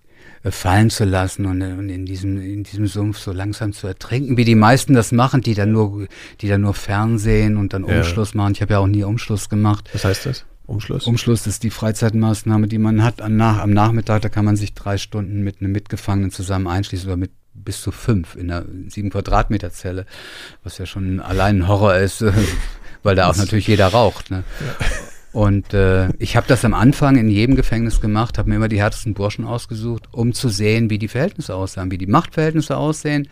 [0.44, 4.36] äh, fallen zu lassen und, und, in diesem in diesem Sumpf so langsam zu ertrinken,
[4.36, 6.06] wie die meisten das machen, die dann nur
[6.40, 8.38] die dann nur Fernsehen und dann Umschluss ja.
[8.38, 8.52] machen.
[8.52, 9.90] Ich habe ja auch nie Umschluss gemacht.
[9.92, 10.44] Was heißt das?
[10.72, 11.06] Umschluss?
[11.06, 14.22] Umschluss ist die Freizeitmaßnahme, die man hat am, Nach am Nachmittag.
[14.22, 17.92] Da kann man sich drei Stunden mit einem Mitgefangenen zusammen einschließen oder mit bis zu
[17.92, 20.06] fünf in einer sieben Quadratmeter Zelle,
[20.64, 22.24] was ja schon allein ein Horror ist,
[23.02, 24.30] weil da auch natürlich jeder raucht.
[24.30, 24.44] Ne?
[24.60, 24.86] Ja.
[25.32, 28.80] Und äh, ich habe das am Anfang in jedem Gefängnis gemacht, habe mir immer die
[28.80, 33.28] härtesten Burschen ausgesucht, um zu sehen, wie die Verhältnisse aussahen, wie die Machtverhältnisse aussehen,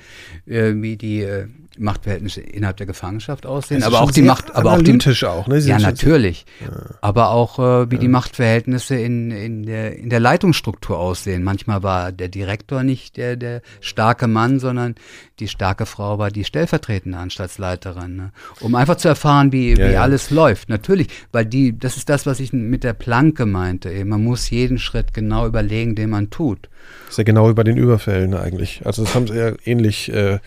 [0.47, 1.47] äh, wie die äh,
[1.79, 5.59] Machtverhältnisse innerhalb der Gefangenschaft aussehen, aber auch die Macht, aber auch die, auch, ne?
[5.59, 6.69] ja natürlich, ja.
[7.01, 8.01] aber auch äh, wie ja.
[8.01, 11.43] die Machtverhältnisse in, in der in der Leitungsstruktur aussehen.
[11.43, 14.97] Manchmal war der Direktor nicht der der starke Mann, sondern
[15.39, 18.33] die starke Frau war die stellvertretende Anstaltsleiterin, ne?
[18.61, 20.69] um einfach zu erfahren, wie ja, wie alles läuft.
[20.69, 23.91] Natürlich, weil die das ist das, was ich mit der Planke meinte.
[23.91, 24.11] Eben.
[24.11, 26.69] Man muss jeden Schritt genau überlegen, den man tut.
[27.05, 28.83] Das ist ja genau über den Überfällen eigentlich.
[28.85, 30.39] Also das haben sie ja ähnlich äh,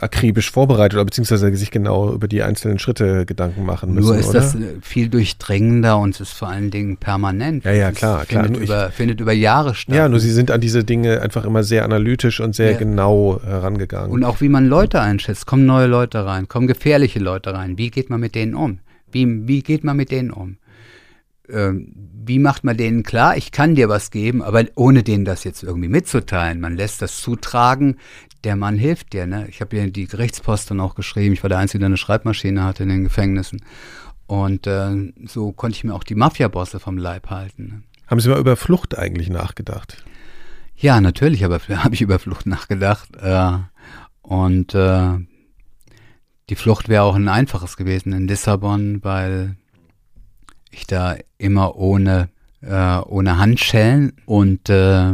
[0.00, 4.08] akribisch vorbereitet oder beziehungsweise sich genau über die einzelnen Schritte Gedanken machen müssen.
[4.08, 4.40] Nur ist oder?
[4.40, 7.64] das viel durchdringender und es ist vor allen Dingen permanent.
[7.64, 8.44] Ja, ja, klar, es klar.
[8.44, 9.94] Findet, über, ich, findet über Jahre statt.
[9.94, 12.78] Ja, nur sie sind an diese Dinge einfach immer sehr analytisch und sehr ja.
[12.78, 14.10] genau herangegangen.
[14.10, 15.46] Und auch wie man Leute einschätzt.
[15.46, 17.78] Kommen neue Leute rein, kommen gefährliche Leute rein.
[17.78, 18.78] Wie geht man mit denen um?
[19.10, 20.56] Wie, wie geht man mit denen um?
[21.48, 21.92] Ähm,
[22.24, 25.62] wie macht man denen klar, ich kann dir was geben, aber ohne denen das jetzt
[25.62, 26.60] irgendwie mitzuteilen.
[26.60, 27.96] Man lässt das zutragen,
[28.44, 29.26] der Mann hilft dir.
[29.26, 29.46] Ne?
[29.48, 31.32] Ich habe ja die Gerichtspost dann auch geschrieben.
[31.32, 33.62] Ich war der Einzige, der eine Schreibmaschine hatte in den Gefängnissen.
[34.26, 37.66] Und äh, so konnte ich mir auch die Mafia-Bosse vom Leib halten.
[37.66, 37.82] Ne?
[38.06, 40.04] Haben Sie mal über Flucht eigentlich nachgedacht?
[40.76, 43.16] Ja, natürlich habe hab ich über Flucht nachgedacht.
[43.16, 43.58] Äh,
[44.22, 45.18] und äh,
[46.48, 49.56] die Flucht wäre auch ein einfaches gewesen in Lissabon, weil
[50.70, 52.28] ich da immer ohne,
[52.60, 55.10] äh, ohne Handschellen und äh,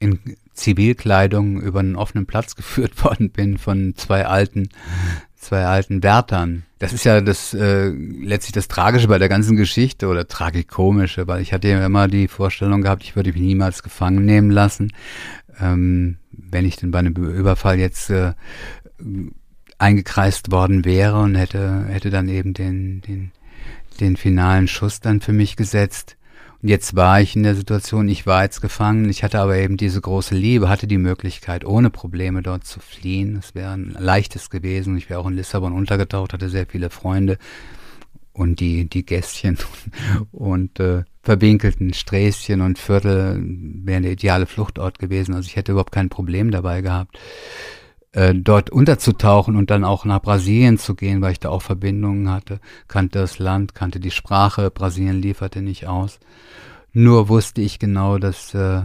[0.00, 4.68] in Zivilkleidung über einen offenen Platz geführt worden bin von zwei alten,
[5.36, 6.64] zwei alten Wärtern.
[6.78, 11.40] Das ist ja das äh, letztlich das Tragische bei der ganzen Geschichte oder tragikomische, weil
[11.40, 14.92] ich hatte ja immer die Vorstellung gehabt, ich würde mich niemals gefangen nehmen lassen,
[15.60, 18.34] ähm, wenn ich denn bei einem Überfall jetzt äh,
[19.78, 23.32] eingekreist worden wäre und hätte hätte dann eben den den
[24.00, 26.17] den finalen Schuss dann für mich gesetzt.
[26.60, 29.76] Und jetzt war ich in der Situation, ich war jetzt gefangen, ich hatte aber eben
[29.76, 33.36] diese große Liebe, hatte die Möglichkeit, ohne Probleme dort zu fliehen.
[33.36, 34.96] Es wäre ein leichtes gewesen.
[34.96, 37.38] Ich wäre auch in Lissabon untergetaucht, hatte sehr viele Freunde
[38.32, 39.58] und die, die Gästchen
[40.32, 45.34] und äh, verwinkelten Sträßchen und Viertel wären der ideale Fluchtort gewesen.
[45.34, 47.18] Also ich hätte überhaupt kein Problem dabei gehabt
[48.18, 52.28] äh, dort unterzutauchen und dann auch nach Brasilien zu gehen, weil ich da auch Verbindungen
[52.28, 52.58] hatte,
[52.88, 56.18] kannte das Land, kannte die Sprache, Brasilien lieferte nicht aus.
[56.92, 58.82] Nur wusste ich genau, dass äh,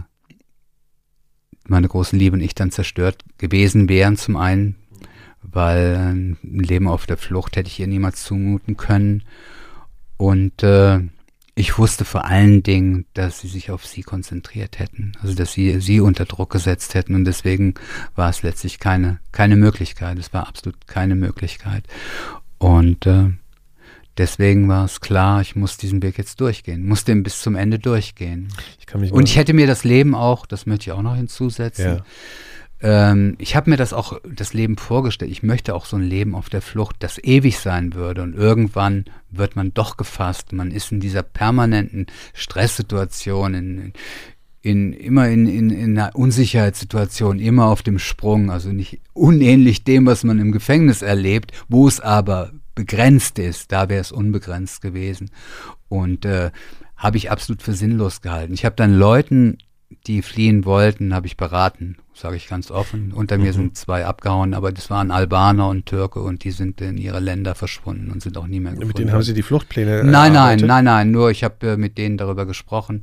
[1.66, 4.76] meine große Liebe und ich dann zerstört gewesen wären, zum einen,
[5.42, 9.24] weil ein Leben auf der Flucht hätte ich ihr niemals zumuten können.
[10.16, 11.00] Und äh,
[11.56, 15.80] ich wusste vor allen Dingen, dass sie sich auf sie konzentriert hätten, also dass sie
[15.80, 17.74] sie unter Druck gesetzt hätten und deswegen
[18.16, 20.18] war es letztlich keine keine Möglichkeit.
[20.18, 21.84] Es war absolut keine Möglichkeit
[22.58, 23.30] und äh,
[24.18, 27.78] deswegen war es klar, ich muss diesen Weg jetzt durchgehen, muss den bis zum Ende
[27.78, 28.48] durchgehen.
[28.80, 31.96] Ich und ich hätte mir das Leben auch, das möchte ich auch noch hinzusetzen.
[31.98, 32.04] Ja
[32.80, 35.30] ähm, ich habe mir das auch, das Leben vorgestellt.
[35.30, 38.22] Ich möchte auch so ein Leben auf der Flucht, das ewig sein würde.
[38.22, 40.52] Und irgendwann wird man doch gefasst.
[40.52, 43.92] Man ist in dieser permanenten Stresssituation, in,
[44.60, 48.50] in, immer in, in, in einer Unsicherheitssituation, immer auf dem Sprung.
[48.50, 53.72] Also nicht unähnlich dem, was man im Gefängnis erlebt, wo es aber begrenzt ist.
[53.72, 55.30] Da wäre es unbegrenzt gewesen.
[55.88, 56.50] Und äh,
[56.96, 58.54] habe ich absolut für sinnlos gehalten.
[58.54, 59.58] Ich habe dann Leuten
[60.06, 63.12] die fliehen wollten, habe ich beraten, sage ich ganz offen.
[63.12, 63.56] Unter mir Mhm.
[63.56, 67.54] sind zwei abgehauen, aber das waren Albaner und Türke und die sind in ihre Länder
[67.54, 68.88] verschwunden und sind auch nie mehr gefunden.
[68.88, 71.76] Mit denen haben Sie die Fluchtpläne äh, Nein, nein, nein, nein, nur ich habe äh,
[71.76, 73.02] mit denen darüber gesprochen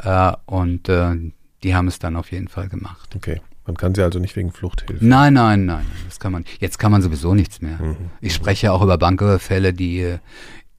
[0.00, 1.14] äh, und äh,
[1.62, 3.14] die haben es dann auf jeden Fall gemacht.
[3.16, 5.04] Okay, man kann Sie also nicht wegen Fluchthilfe.
[5.04, 6.44] Nein, nein, nein, das kann man.
[6.60, 7.78] Jetzt kann man sowieso nichts mehr.
[7.80, 7.96] Mhm.
[8.20, 10.18] Ich spreche auch über Banküberfälle, die äh,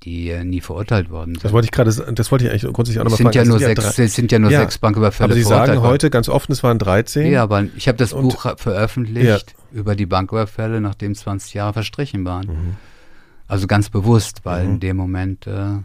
[0.06, 1.44] die äh, nie verurteilt worden sind.
[1.44, 3.36] Das wollte ich gerade, das wollte ich eigentlich grundsätzlich auch nochmal fragen.
[3.36, 5.82] ja Es nur sind sechs, es sind ja nur Ja, sechs Banküberfälle Aber Sie sagen
[5.82, 7.32] heute ganz offen, es waren 13.
[7.32, 12.24] Ja, aber ich habe das Und- Buch veröffentlicht über die Banküberfälle, nachdem 20 Jahre verstrichen
[12.24, 12.48] waren.
[12.48, 12.76] Mhm.
[13.48, 14.74] Also ganz bewusst, weil Mhm.
[14.76, 15.78] in dem Moment äh,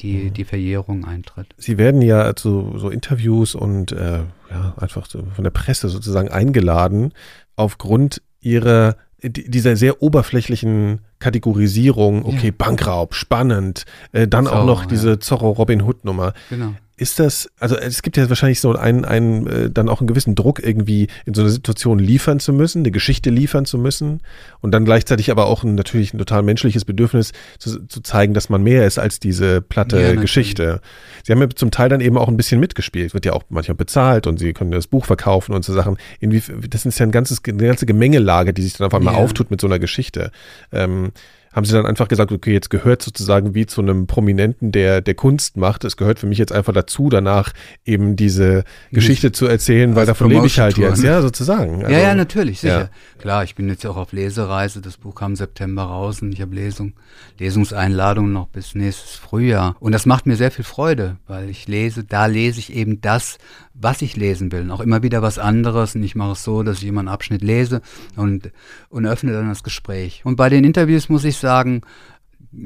[0.00, 1.46] die, die Verjährung eintritt.
[1.56, 4.20] Sie werden ja zu so Interviews und äh,
[4.50, 7.12] ja, einfach so von der Presse sozusagen eingeladen,
[7.56, 8.96] aufgrund ihrer
[9.30, 12.54] dieser sehr oberflächlichen Kategorisierung, okay, Ja.
[12.56, 14.88] Bankraub, spannend, äh, dann auch Zorro, noch ja.
[14.88, 16.34] diese Zorro-Robin-Hood-Nummer.
[16.50, 16.74] Genau.
[16.96, 20.36] Ist das, also es gibt ja wahrscheinlich so einen, einen äh, dann auch einen gewissen
[20.36, 24.20] Druck, irgendwie in so einer Situation liefern zu müssen, eine Geschichte liefern zu müssen
[24.60, 28.48] und dann gleichzeitig aber auch ein, natürlich ein total menschliches Bedürfnis zu, zu zeigen, dass
[28.48, 30.14] man mehr ist als diese platte Ja.
[30.14, 30.80] Geschichte.
[31.24, 33.74] Sie haben ja zum Teil dann eben auch ein bisschen mitgespielt, wird ja auch manchmal
[33.74, 35.96] bezahlt und sie können das Buch verkaufen und so Sachen.
[36.20, 39.20] Inwie, das ist ja ein ganzes, eine ganze Gemengelage, die sich dann auf einmal Ja.
[39.20, 40.30] auftut mit so einer Geschichte.
[40.70, 41.10] Ähm,
[41.54, 45.14] haben sie dann einfach gesagt, okay, jetzt gehört sozusagen wie zu einem Prominenten, der, der
[45.14, 47.52] Kunst macht, es gehört für mich jetzt einfach dazu, danach
[47.84, 51.80] eben diese Geschichte zu erzählen, weil davon lebe ich halt jetzt, ja, sozusagen.
[51.80, 52.80] ja, Also, ja, natürlich, sicher.
[52.80, 52.88] ja.
[53.18, 54.80] Klar, ich bin jetzt auch auf Lesereise.
[54.80, 56.94] Das Buch kam im September raus und ich habe Lesung,
[57.38, 59.76] Lesungseinladungen noch bis nächstes Frühjahr.
[59.80, 63.38] Und das macht mir sehr viel Freude, weil ich lese, da lese ich eben das,
[63.74, 64.62] was ich lesen will.
[64.62, 65.94] Und auch immer wieder was anderes.
[65.94, 67.80] Und ich mache es so, dass ich immer einen Abschnitt lese
[68.16, 68.50] und,
[68.88, 70.22] und öffne dann das Gespräch.
[70.24, 71.43] Und bei den Interviews muss ich sagen,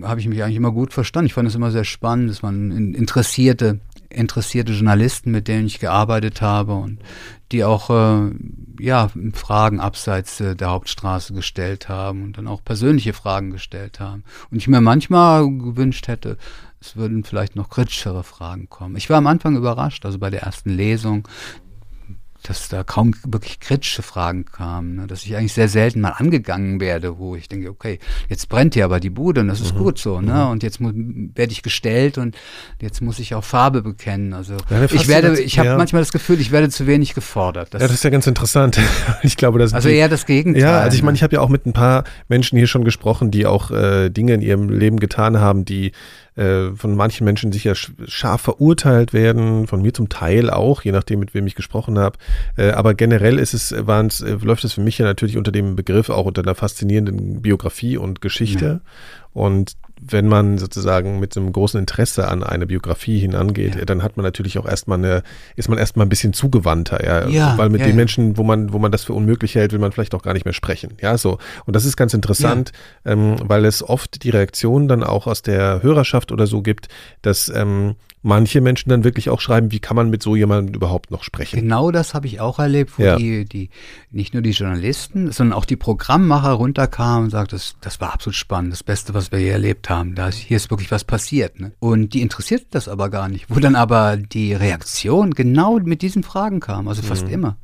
[0.02, 1.26] habe ich mich eigentlich immer gut verstanden.
[1.26, 2.42] Ich fand es immer sehr spannend.
[2.42, 3.80] Waren in- interessierte,
[4.10, 6.98] interessierte Journalisten, mit denen ich gearbeitet habe und
[7.52, 8.30] die auch äh,
[8.78, 14.24] ja Fragen abseits äh, der Hauptstraße gestellt haben und dann auch persönliche Fragen gestellt haben.
[14.50, 16.36] Und ich mir manchmal gewünscht hätte,
[16.80, 18.96] es würden vielleicht noch kritischere Fragen kommen.
[18.96, 21.26] Ich war am Anfang überrascht, also bei der ersten Lesung,
[22.43, 25.06] dass da kaum wirklich kritische Fragen kamen, ne?
[25.06, 27.98] dass ich eigentlich sehr selten mal angegangen werde, wo ich denke, okay,
[28.28, 30.48] jetzt brennt hier aber die Bude und das ist gut so, ne?
[30.48, 32.36] Und jetzt werde ich gestellt und
[32.81, 34.32] jetzt muss ich auch Farbe bekennen.
[34.32, 35.77] Also Ja, ich werde, ich habe ja.
[35.77, 37.74] manchmal das Gefühl, ich werde zu wenig gefordert.
[37.74, 38.78] Das, Ja, das ist ja ganz interessant.
[39.23, 40.62] Ich glaube, das also eher das Gegenteil.
[40.62, 41.16] Ja, also ich meine, ne?
[41.16, 44.35] ich habe ja auch mit ein paar Menschen hier schon gesprochen, die auch äh, Dinge
[44.35, 45.93] in ihrem Leben getan haben, die
[46.39, 50.93] äh, von manchen Menschen sicher sch scharf verurteilt werden, von mir zum Teil auch, je
[50.93, 52.19] nachdem, mit wem ich gesprochen habe.
[52.56, 55.77] Äh, aber generell ist es, waren's, äh, läuft es für mich ja natürlich unter dem
[55.77, 58.81] Begriff auch unter einer faszinierenden Biografie und Geschichte.
[59.32, 63.85] Und wenn man sozusagen mit so einem großen Interesse an eine Biografie hinangeht, Ja.
[63.85, 65.23] dann hat man natürlich auch erstmal eine,
[65.57, 67.29] ist man erstmal ein bisschen zugewandter, ja.
[67.29, 67.97] Ja, weil mit ja, den.
[67.97, 70.45] Menschen, wo man, wo man das für unmöglich hält, will man vielleicht auch gar nicht
[70.45, 70.95] mehr sprechen.
[71.01, 71.39] Ja, so.
[71.66, 72.73] Und das ist ganz interessant,
[73.05, 76.89] ähm, weil es oft die Reaktion dann auch aus der Hörerschaft oder so gibt,
[77.23, 77.97] dass ähm,
[78.28, 81.56] manche Menschen dann wirklich auch schreiben, wie kann man mit so jemandem überhaupt noch sprechen?
[81.60, 83.16] Genau das habe ich auch erlebt, wo Ja.
[83.16, 83.70] die, die,
[84.10, 88.36] nicht nur die Journalisten, sondern auch die Programmmacher runterkamen und sagten, das, das war absolut
[88.36, 90.14] spannend, das Beste, was wir je erlebt haben.
[90.14, 91.59] Da ist, hier ist wirklich was passiert.
[91.59, 91.72] Ne?
[91.80, 93.46] Und die interessiert das aber gar nicht.
[93.48, 97.32] Wo dann aber die Reaktion genau mit diesen Fragen kam, also fast Mhm.
[97.32, 97.56] immer.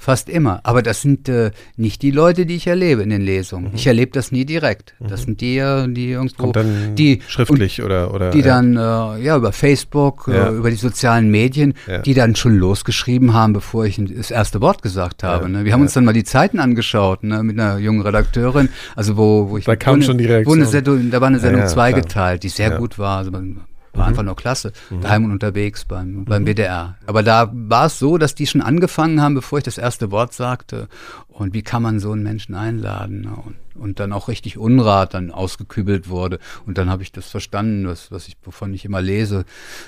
[0.00, 0.60] Fast immer.
[0.62, 3.72] Aber das sind äh, nicht die Leute, die ich erlebe in den Lesungen.
[3.74, 4.94] Ich erlebe das nie direkt.
[5.00, 6.52] Das sind die, äh, die irgendwo, Mhm.
[6.52, 8.44] Kommt dann die schriftlich oder, oder die ja.
[8.46, 10.50] dann äh, ja über Facebook, Ja.
[10.50, 11.98] äh, über die sozialen Medien, Ja.
[11.98, 15.48] die dann schon losgeschrieben haben, bevor ich das erste Wort gesagt habe.
[15.48, 15.64] Ne?
[15.64, 19.50] Wir haben uns dann mal die Zeiten angeschaut, ne, mit einer jungen Redakteurin, also wo,
[19.50, 20.64] wo ich Da kam wo eine- schon die Reaktion.
[20.66, 22.70] Sendung, da war eine Sendung zweigeteilt, die sehr.
[22.70, 22.78] Mhm.
[22.78, 23.18] gut war.
[23.18, 23.62] Also man
[23.98, 24.72] war einfach nur klasse.
[25.02, 26.96] Daheim und unterwegs beim, beim WDR.
[27.06, 30.32] Aber da war es so, dass die schon angefangen haben, bevor ich das erste Wort
[30.32, 30.88] sagte.
[31.28, 33.26] Und wie kann man so einen Menschen einladen?
[33.26, 36.38] Und, und dann auch richtig Unrat dann ausgekübelt wurde.
[36.66, 39.44] Und dann habe ich das verstanden, was, was ich, wovon ich immer lese,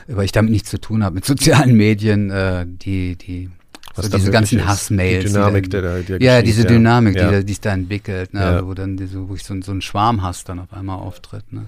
[0.06, 3.50] weil ich damit nichts zu tun habe, mit sozialen Medien, äh, die, die
[3.94, 4.66] Was so diese ganzen.
[4.66, 5.24] Hassmails.
[5.24, 7.30] Die Dynamik die der, dann, der ja, geschieht, diese Dynamik, ja.
[7.30, 8.66] die, die es da entwickelt, ne, Ja.
[8.66, 11.52] wo dann diese, wo ich so, so ein Schwarmhass dann auf einmal auftritt.
[11.52, 11.66] Ne?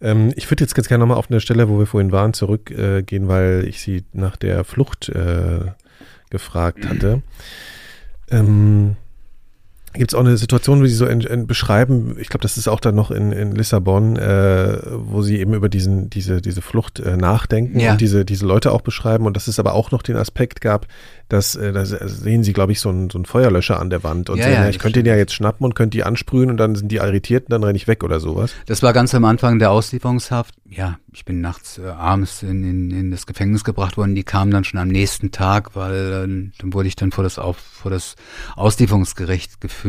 [0.00, 3.24] Ähm, ich würde jetzt ganz gerne nochmal auf eine Stelle, wo wir vorhin waren, zurückgehen,
[3.24, 5.72] äh, weil ich sie nach der Flucht äh,
[6.30, 7.22] gefragt hatte.
[8.30, 8.96] Ähm,
[9.98, 12.68] Gibt es auch eine Situation, wo Sie so in, in beschreiben, ich glaube, das ist
[12.68, 17.00] auch dann noch in, in Lissabon, äh, wo Sie eben über diesen, diese, diese Flucht
[17.00, 17.92] äh, nachdenken ja.
[17.92, 20.86] und diese, diese Leute auch beschreiben und dass es aber auch noch den Aspekt gab,
[21.28, 24.30] dass äh, da sehen Sie, glaube ich, so einen so einen Feuerlöscher an der Wand
[24.30, 26.56] und ja, sehen, ja, ich könnte den ja jetzt schnappen und könnte die ansprühen und
[26.58, 28.52] dann sind die irritiert und dann renne ich weg oder sowas.
[28.66, 30.54] Das war ganz am Anfang der Auslieferungshaft.
[30.70, 34.14] Ja, ich bin nachts äh, abends in, in, in das Gefängnis gebracht worden.
[34.14, 37.38] Die kamen dann schon am nächsten Tag, weil äh, dann wurde ich dann vor das,
[37.38, 38.16] auf, vor das
[38.54, 39.87] Auslieferungsgericht geführt.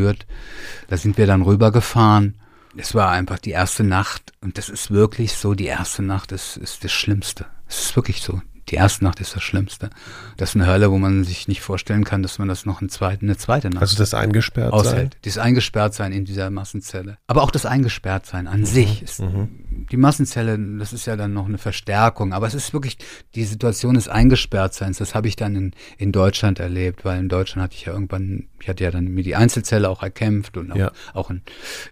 [0.87, 2.35] Da sind wir dann rübergefahren.
[2.77, 6.57] Es war einfach die erste Nacht und das ist wirklich so, die erste Nacht ist,
[6.57, 7.45] ist das Schlimmste.
[7.67, 8.41] Es ist wirklich so.
[8.69, 9.89] Die erste Nacht ist das Schlimmste.
[10.37, 12.89] Das ist eine Hölle, wo man sich nicht vorstellen kann, dass man das noch eine
[12.89, 15.13] zweite, eine zweite Nacht Also das eingesperrt aushält.
[15.13, 15.21] Sein?
[15.25, 17.17] Dieses eingesperrt sein in dieser Massenzelle.
[17.27, 18.65] Aber auch das eingesperrt sein an mhm.
[18.65, 19.01] sich.
[19.01, 19.87] Ist, mhm.
[19.91, 22.31] Die Massenzelle, das ist ja dann noch eine Verstärkung.
[22.31, 22.97] Aber es ist wirklich,
[23.33, 27.63] die Situation des Eingesperrtseins, das habe ich dann in, in Deutschland erlebt, weil in Deutschland
[27.63, 30.77] hatte ich ja irgendwann, ich hatte ja dann mir die Einzelzelle auch erkämpft und auch,
[30.77, 30.91] ja.
[31.13, 31.41] auch in,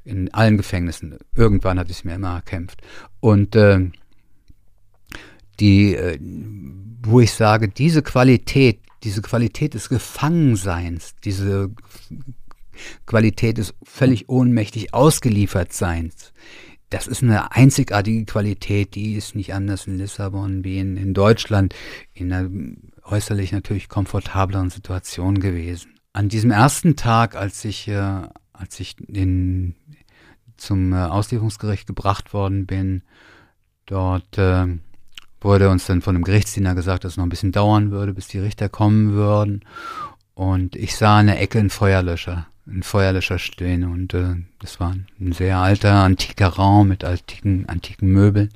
[0.05, 1.17] in allen Gefängnissen.
[1.35, 2.81] Irgendwann hatte ich es mir immer erkämpft.
[3.19, 3.89] Und äh,
[5.59, 6.17] die, äh,
[7.03, 11.71] wo ich sage, diese Qualität, diese Qualität des Gefangenseins, diese
[13.05, 16.33] Qualität des völlig ohnmächtig ausgeliefert Seins,
[16.89, 21.75] das ist eine einzigartige Qualität, die ist nicht anders in Lissabon wie in, in Deutschland,
[22.13, 22.49] in einer
[23.03, 25.99] äußerlich natürlich komfortableren Situation gewesen.
[26.13, 28.21] An diesem ersten Tag, als ich, äh,
[28.53, 29.75] als ich in,
[30.55, 33.03] zum äh, Auslieferungsgericht gebracht worden bin,
[33.85, 34.67] dort äh,
[35.41, 38.27] wurde uns dann von dem Gerichtsdiener gesagt, dass es noch ein bisschen dauern würde, bis
[38.27, 39.63] die Richter kommen würden.
[40.33, 43.83] Und ich sah in der Ecke einen Feuerlöscher, einen Feuerlöscher stehen.
[43.83, 48.49] Und äh, das war ein sehr alter, antiker Raum mit antiken, antiken Möbeln.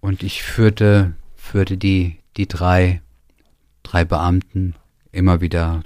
[0.00, 3.00] Und ich führte, führte die, die drei,
[3.82, 4.74] drei Beamten
[5.10, 5.82] immer wieder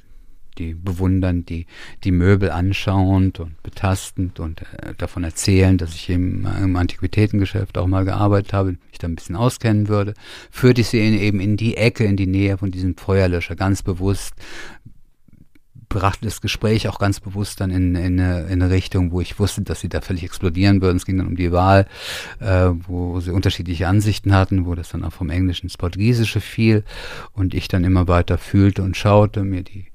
[0.59, 1.67] die bewundern, die,
[2.05, 7.87] die Möbel anschauend und betastend und äh, davon erzählen, dass ich im, im Antiquitätengeschäft auch
[7.87, 10.15] mal gearbeitet habe, mich da ein bisschen auskennen würde,
[10.51, 13.83] führte ich sie in, eben in die Ecke, in die Nähe von diesem Feuerlöscher, ganz
[13.83, 14.35] bewusst,
[15.93, 19.39] brachte das Gespräch auch ganz bewusst dann in, in, eine, in eine Richtung, wo ich
[19.39, 20.97] wusste, dass sie da völlig explodieren würden.
[20.97, 21.87] Es ging dann um die Wahl,
[22.41, 26.85] äh, wo sie unterschiedliche Ansichten hatten, wo das dann auch vom Englischen ins Portugiesische fiel
[27.35, 29.87] und ich dann immer weiter fühlte und schaute, mir die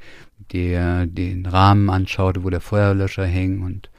[0.53, 3.89] der den Rahmen anschaute, wo der Feuerlöscher hing und,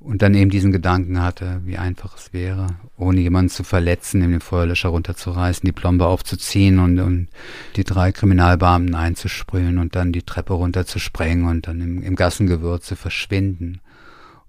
[0.00, 2.66] und dann eben diesen Gedanken hatte, wie einfach es wäre,
[2.96, 7.28] ohne jemanden zu verletzen, den Feuerlöscher runterzureißen, die Plombe aufzuziehen und, und
[7.76, 12.96] die drei Kriminalbeamten einzusprühen und dann die Treppe runterzusprengen und dann im, im Gassengewirr zu
[12.96, 13.80] verschwinden.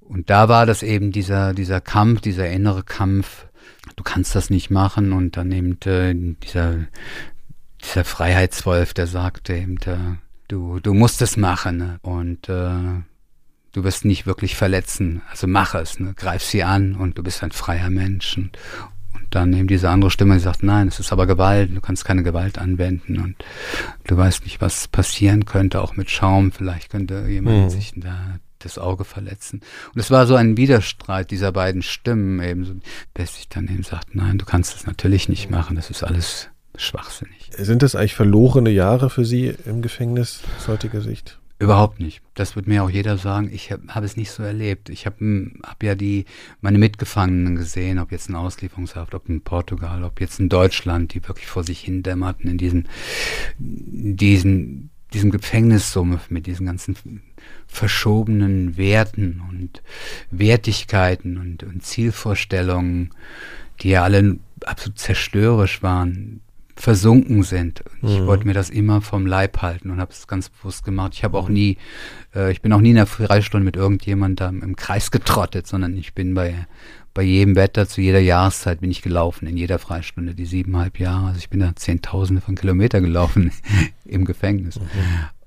[0.02, 3.48] Und da war das eben dieser, dieser Kampf, dieser innere Kampf,
[3.96, 6.14] du kannst das nicht machen und dann eben äh,
[6.44, 6.86] dieser,
[7.82, 10.18] dieser Freiheitswolf, der sagte eben, äh,
[10.48, 12.00] du, du musst es machen ne?
[12.02, 13.02] und äh,
[13.72, 15.22] du wirst nicht wirklich verletzen.
[15.30, 16.14] Also mach es, ne?
[16.16, 18.38] greif sie an und du bist ein freier Mensch.
[18.38, 18.58] Und,
[19.14, 22.06] und dann eben diese andere Stimme, die sagt, nein, es ist aber Gewalt, du kannst
[22.06, 23.36] keine Gewalt anwenden und
[24.08, 27.70] du weißt nicht, was passieren könnte, auch mit Schaum, vielleicht könnte jemand mhm.
[27.70, 29.62] sich da das Auge verletzen.
[29.94, 32.74] Und es war so ein Widerstreit dieser beiden Stimmen eben, so,
[33.14, 36.50] bis ich dann eben sagt, nein, du kannst es natürlich nicht machen, das ist alles
[36.78, 37.52] schwachsinnig.
[37.58, 41.40] Sind das eigentlich verlorene Jahre für Sie im Gefängnis aus heutiger Sicht?
[41.58, 42.22] Überhaupt nicht.
[42.34, 43.50] Das wird mir auch jeder sagen.
[43.54, 44.90] Ich habe hab es nicht so erlebt.
[44.90, 46.26] Ich habe hm, hab ja die
[46.60, 51.26] meine Mitgefangenen gesehen, ob jetzt in Auslieferungshaft, ob in Portugal, ob jetzt in Deutschland, die
[51.26, 52.86] wirklich vor sich hin dämmerten in diesem
[53.58, 57.22] diesen diesem Gefängnissumme mit diesen ganzen
[57.68, 59.82] verschobenen Werten und
[60.30, 63.12] Wertigkeiten und, und Zielvorstellungen,
[63.80, 66.42] die ja alle absolut zerstörerisch waren
[66.76, 67.84] versunken sind.
[68.02, 68.28] Ich mhm.
[68.28, 71.14] wollte mir das immer vom Leib halten und habe es ganz bewusst gemacht.
[71.16, 71.78] Ich habe auch nie,
[72.36, 76.14] äh, ich bin auch nie in der Freistunde mit irgendjemandem im Kreis getrottet, sondern ich
[76.14, 76.68] bin bei
[77.16, 81.28] bei jedem Wetter, zu jeder Jahreszeit bin ich gelaufen, in jeder Freistunde, die siebeneinhalb Jahre.
[81.28, 83.52] Also ich bin da Zehntausende von Kilometer gelaufen
[84.06, 84.82] im Gefängnis.
[84.82, 84.84] Mhm.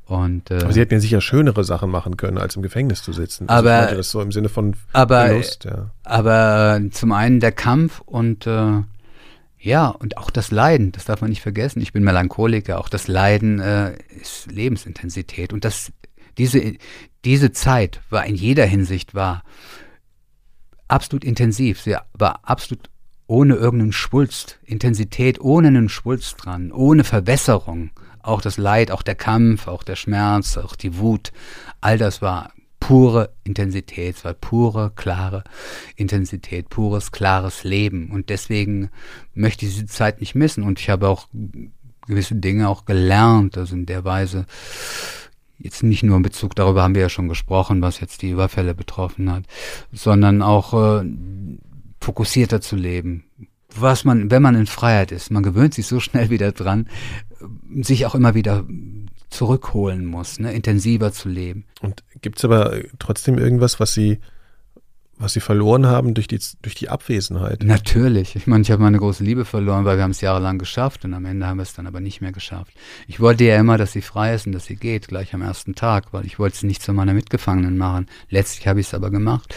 [0.06, 3.12] Und, äh, aber Sie hätten ja sicher schönere Sachen machen können, als im Gefängnis zu
[3.12, 3.50] sitzen.
[3.50, 5.90] Also aber das so im Sinne von aber, Verlust, ja.
[6.04, 8.80] Aber zum einen der Kampf und äh,
[9.60, 11.80] ja, und auch das Leiden, das darf man nicht vergessen.
[11.80, 15.52] Ich bin Melancholiker, auch das Leiden äh, ist Lebensintensität.
[15.52, 15.92] Und das,
[16.38, 16.74] diese,
[17.24, 19.42] diese Zeit war in jeder Hinsicht war
[20.86, 21.80] absolut intensiv.
[21.80, 22.88] Sie war absolut
[23.26, 27.90] ohne irgendeinen Schwulst, Intensität ohne einen Schwulst dran, ohne Verwässerung.
[28.22, 31.32] Auch das Leid, auch der Kampf, auch der Schmerz, auch die Wut,
[31.80, 32.52] all das war
[32.88, 35.44] pure Intensität, es war pure, klare
[35.96, 38.10] Intensität, pures, klares Leben.
[38.10, 38.88] Und deswegen
[39.34, 40.64] möchte ich diese Zeit nicht missen.
[40.64, 41.28] Und ich habe auch
[42.06, 44.46] gewisse Dinge auch gelernt, also in der Weise,
[45.58, 48.74] jetzt nicht nur in Bezug, darüber haben wir ja schon gesprochen, was jetzt die Überfälle
[48.74, 49.44] betroffen hat,
[49.92, 51.04] sondern auch äh,
[52.00, 53.24] fokussierter zu leben.
[53.76, 56.88] Was man, wenn man in Freiheit ist, man gewöhnt sich so schnell wieder dran,
[57.82, 58.64] sich auch immer wieder
[59.30, 61.64] zurückholen muss, ne, intensiver zu leben.
[61.80, 64.18] Und gibt es aber trotzdem irgendwas, was Sie
[65.18, 67.64] was sie verloren haben durch die, durch die Abwesenheit.
[67.64, 68.36] Natürlich.
[68.36, 71.12] Ich meine, ich habe meine große Liebe verloren, weil wir haben es jahrelang geschafft und
[71.12, 72.72] am Ende haben wir es dann aber nicht mehr geschafft.
[73.08, 75.74] Ich wollte ja immer, dass sie frei ist und dass sie geht, gleich am ersten
[75.74, 78.06] Tag, weil ich wollte sie nicht zu meiner Mitgefangenen machen.
[78.30, 79.54] Letztlich habe ich es aber gemacht,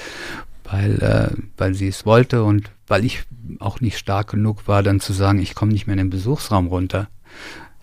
[0.63, 3.23] weil, äh, weil sie es wollte und weil ich
[3.59, 6.67] auch nicht stark genug war, dann zu sagen, ich komme nicht mehr in den Besuchsraum
[6.67, 7.07] runter.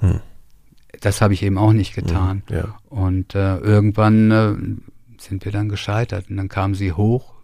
[0.00, 0.20] Hm.
[1.00, 2.42] Das habe ich eben auch nicht getan.
[2.48, 2.78] Hm, ja.
[2.88, 7.38] Und äh, irgendwann äh, sind wir dann gescheitert und dann kam sie hoch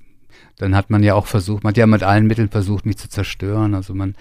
[0.57, 3.09] dann hat man ja auch versucht, man hat ja mit allen Mitteln versucht, mich zu
[3.09, 3.75] zerstören.
[3.75, 4.15] Also man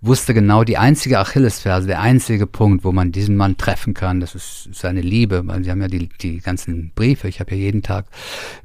[0.00, 4.34] wusste genau, die einzige Achillesferse, der einzige Punkt, wo man diesen Mann treffen kann, das
[4.34, 5.42] ist seine Liebe.
[5.46, 8.06] Weil sie haben ja die, die ganzen Briefe, ich habe ja jeden Tag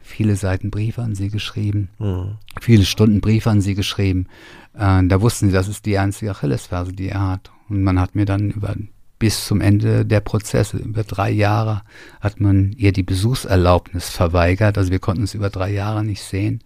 [0.01, 2.35] viele Seiten Briefe an sie geschrieben, mhm.
[2.61, 4.27] viele Stunden Briefe an sie geschrieben.
[4.75, 7.51] Äh, da wussten sie, das ist die einzige Achillesferse, die er hat.
[7.67, 8.75] Und man hat mir dann über
[9.19, 11.81] bis zum Ende der Prozesse, über drei Jahre,
[12.21, 14.77] hat man ihr die Besuchserlaubnis verweigert.
[14.77, 16.61] Also wir konnten es über drei Jahre nicht sehen.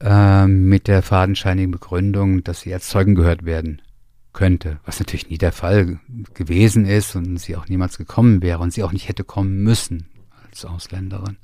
[0.00, 3.82] Ähm, mit der fadenscheinigen Begründung, dass sie als Zeugen gehört werden
[4.32, 5.98] könnte, was natürlich nie der Fall
[6.34, 10.06] gewesen ist und sie auch niemals gekommen wäre und sie auch nicht hätte kommen müssen
[10.48, 11.38] als Ausländerin.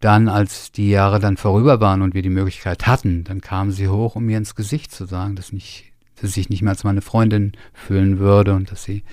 [0.00, 3.88] Dann, als die Jahre dann vorüber waren und wir die Möglichkeit hatten, dann kam sie
[3.88, 5.87] hoch, um mir ins Gesicht zu sagen, dass, nicht,
[6.20, 9.04] dass ich nicht mehr als meine Freundin fühlen würde und dass sie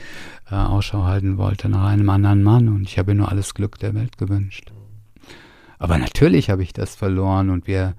[0.50, 2.70] äh, Ausschau halten wollte nach einem anderen Mann.
[2.70, 4.72] Und ich habe ihr nur alles Glück der Welt gewünscht.
[5.78, 7.96] Aber natürlich habe ich das verloren und wir,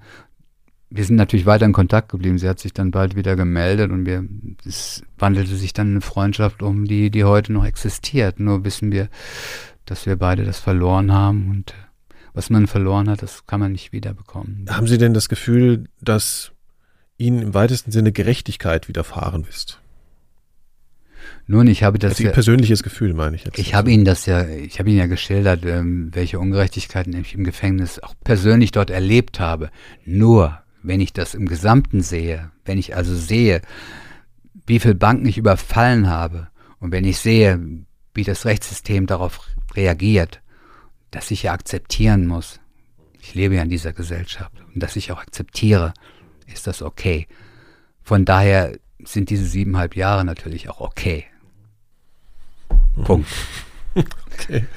[0.89, 2.37] wir sind natürlich weiter in Kontakt geblieben.
[2.37, 4.25] Sie hat sich dann bald wieder gemeldet und wir,
[4.65, 8.39] es wandelte sich dann eine Freundschaft um, die, die heute noch existiert.
[8.39, 9.09] Nur wissen wir,
[9.85, 11.73] dass wir beide das verloren haben und
[12.33, 14.67] was man verloren hat, das kann man nicht wiederbekommen.
[14.69, 16.51] Haben Sie denn das Gefühl, dass
[17.17, 19.81] Ihnen im weitesten Sinne Gerechtigkeit widerfahren ist?
[21.47, 22.11] Nun, ich habe das.
[22.13, 23.57] Also ja, persönliches Gefühl, meine ich jetzt.
[23.57, 27.43] Ich habe Ihnen das ja, ich habe Ihnen ja geschildert, ähm, welche Ungerechtigkeiten ich im
[27.43, 29.71] Gefängnis auch persönlich dort erlebt habe.
[30.05, 33.61] Nur, wenn ich das im Gesamten sehe, wenn ich also sehe,
[34.65, 36.47] wie viele Banken ich überfallen habe
[36.79, 37.59] und wenn ich sehe,
[38.13, 39.39] wie das Rechtssystem darauf
[39.73, 40.41] reagiert,
[41.11, 42.59] dass ich ja akzeptieren muss.
[43.21, 45.93] Ich lebe ja in dieser Gesellschaft und dass ich auch akzeptiere,
[46.47, 47.27] ist das okay.
[48.03, 51.25] Von daher sind diese siebeneinhalb Jahre natürlich auch okay.
[53.03, 53.29] Punkt.
[54.39, 54.67] Okay.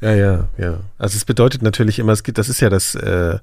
[0.00, 0.80] Ja, ja, ja.
[0.96, 3.38] Also es bedeutet natürlich immer, es gibt, das ist ja das, äh,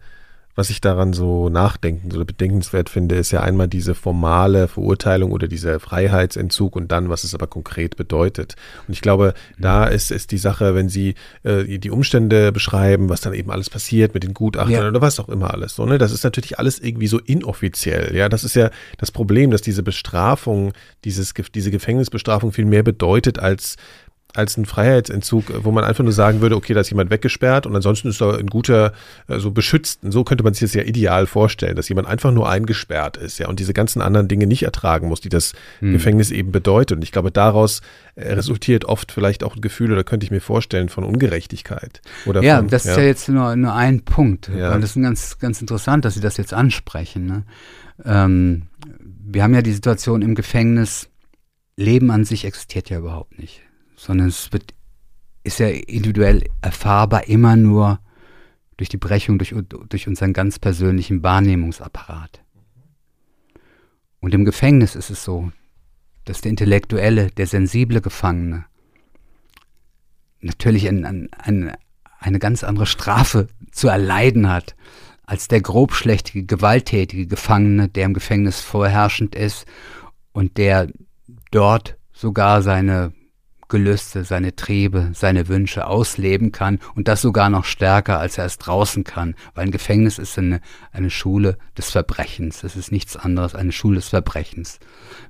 [0.55, 5.47] was ich daran so nachdenken oder bedenkenswert finde, ist ja einmal diese formale Verurteilung oder
[5.47, 8.55] dieser Freiheitsentzug und dann, was es aber konkret bedeutet.
[8.87, 9.93] Und ich glaube, da mhm.
[9.93, 14.13] ist, ist die Sache, wenn Sie äh, die Umstände beschreiben, was dann eben alles passiert
[14.13, 14.87] mit den Gutachtern ja.
[14.87, 15.75] oder was auch immer alles.
[15.75, 15.97] So, ne?
[15.97, 18.15] Das ist natürlich alles irgendwie so inoffiziell.
[18.15, 20.73] Ja, das ist ja das Problem, dass diese Bestrafung,
[21.05, 23.77] dieses, diese Gefängnisbestrafung viel mehr bedeutet als
[24.33, 27.75] als ein Freiheitsentzug, wo man einfach nur sagen würde, okay, da ist jemand weggesperrt und
[27.75, 28.93] ansonsten ist er ein guter,
[29.27, 30.03] so also beschützt.
[30.03, 33.39] Und so könnte man sich das ja ideal vorstellen, dass jemand einfach nur eingesperrt ist,
[33.39, 35.93] ja, und diese ganzen anderen Dinge nicht ertragen muss, die das hm.
[35.93, 36.97] Gefängnis eben bedeutet.
[36.97, 37.81] Und ich glaube, daraus
[38.15, 42.01] äh, resultiert oft vielleicht auch ein Gefühl, oder könnte ich mir vorstellen, von Ungerechtigkeit.
[42.25, 42.91] Oder ja, von, das ja.
[42.91, 44.49] ist ja jetzt nur, nur ein Punkt.
[44.55, 44.71] Ja.
[44.71, 47.25] Weil das ist ganz, ganz interessant, dass Sie das jetzt ansprechen.
[47.25, 47.43] Ne?
[48.05, 48.63] Ähm,
[48.99, 51.09] wir haben ja die Situation im Gefängnis,
[51.77, 53.61] Leben an sich existiert ja überhaupt nicht
[54.01, 54.73] sondern es wird,
[55.43, 57.99] ist ja individuell erfahrbar immer nur
[58.77, 59.53] durch die Brechung, durch,
[59.89, 62.41] durch unseren ganz persönlichen Wahrnehmungsapparat.
[64.19, 65.51] Und im Gefängnis ist es so,
[66.25, 68.65] dass der intellektuelle, der sensible Gefangene
[70.39, 71.77] natürlich ein, ein, ein,
[72.19, 74.75] eine ganz andere Strafe zu erleiden hat
[75.25, 79.67] als der grobschlächtige, gewalttätige Gefangene, der im Gefängnis vorherrschend ist
[80.31, 80.87] und der
[81.51, 83.13] dort sogar seine
[83.71, 88.59] Gelüste, seine Triebe, seine Wünsche ausleben kann und das sogar noch stärker, als er es
[88.59, 90.61] draußen kann, weil ein Gefängnis ist eine,
[90.91, 92.63] eine Schule des Verbrechens.
[92.63, 94.79] Es ist nichts anderes, eine Schule des Verbrechens.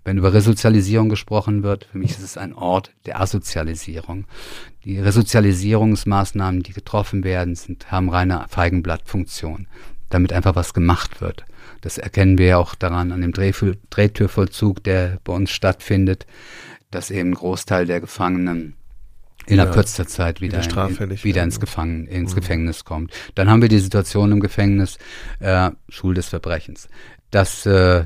[0.04, 4.26] Wenn über Resozialisierung gesprochen wird, für mich ist es ein Ort der Asozialisierung.
[4.86, 9.68] Die Resozialisierungsmaßnahmen, die getroffen werden, sind, haben reine Feigenblattfunktion,
[10.10, 11.46] damit einfach was gemacht wird.
[11.82, 16.26] Das erkennen wir ja auch daran an dem Drehtürvollzug, der bei uns stattfindet
[16.92, 18.76] dass eben ein Großteil der Gefangenen
[19.48, 22.36] innerhalb ja, kürzester Zeit wieder, wieder, in, wieder ins, Gefangen, ins mhm.
[22.36, 23.12] Gefängnis kommt.
[23.36, 24.98] Dann haben wir die Situation im Gefängnis,
[25.40, 26.88] äh, Schul des Verbrechens,
[27.32, 28.06] dass, äh,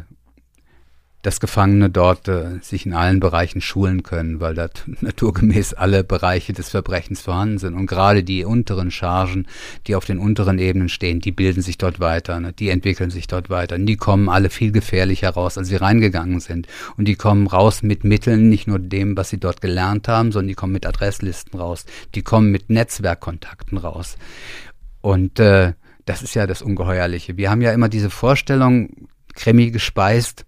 [1.25, 6.53] dass Gefangene dort äh, sich in allen Bereichen schulen können, weil dort naturgemäß alle Bereiche
[6.53, 7.73] des Verbrechens vorhanden sind.
[7.73, 9.47] Und gerade die unteren Chargen,
[9.87, 12.53] die auf den unteren Ebenen stehen, die bilden sich dort weiter, ne?
[12.53, 13.75] die entwickeln sich dort weiter.
[13.75, 16.67] Und die kommen alle viel gefährlicher raus, als sie reingegangen sind.
[16.95, 20.49] Und die kommen raus mit Mitteln, nicht nur dem, was sie dort gelernt haben, sondern
[20.49, 21.85] die kommen mit Adresslisten raus.
[22.13, 24.17] Die kommen mit Netzwerkkontakten raus.
[25.01, 25.73] Und äh,
[26.05, 27.35] das ist ja das Ungeheuerliche.
[27.35, 30.45] Wir haben ja immer diese Vorstellung, Krimi gespeist,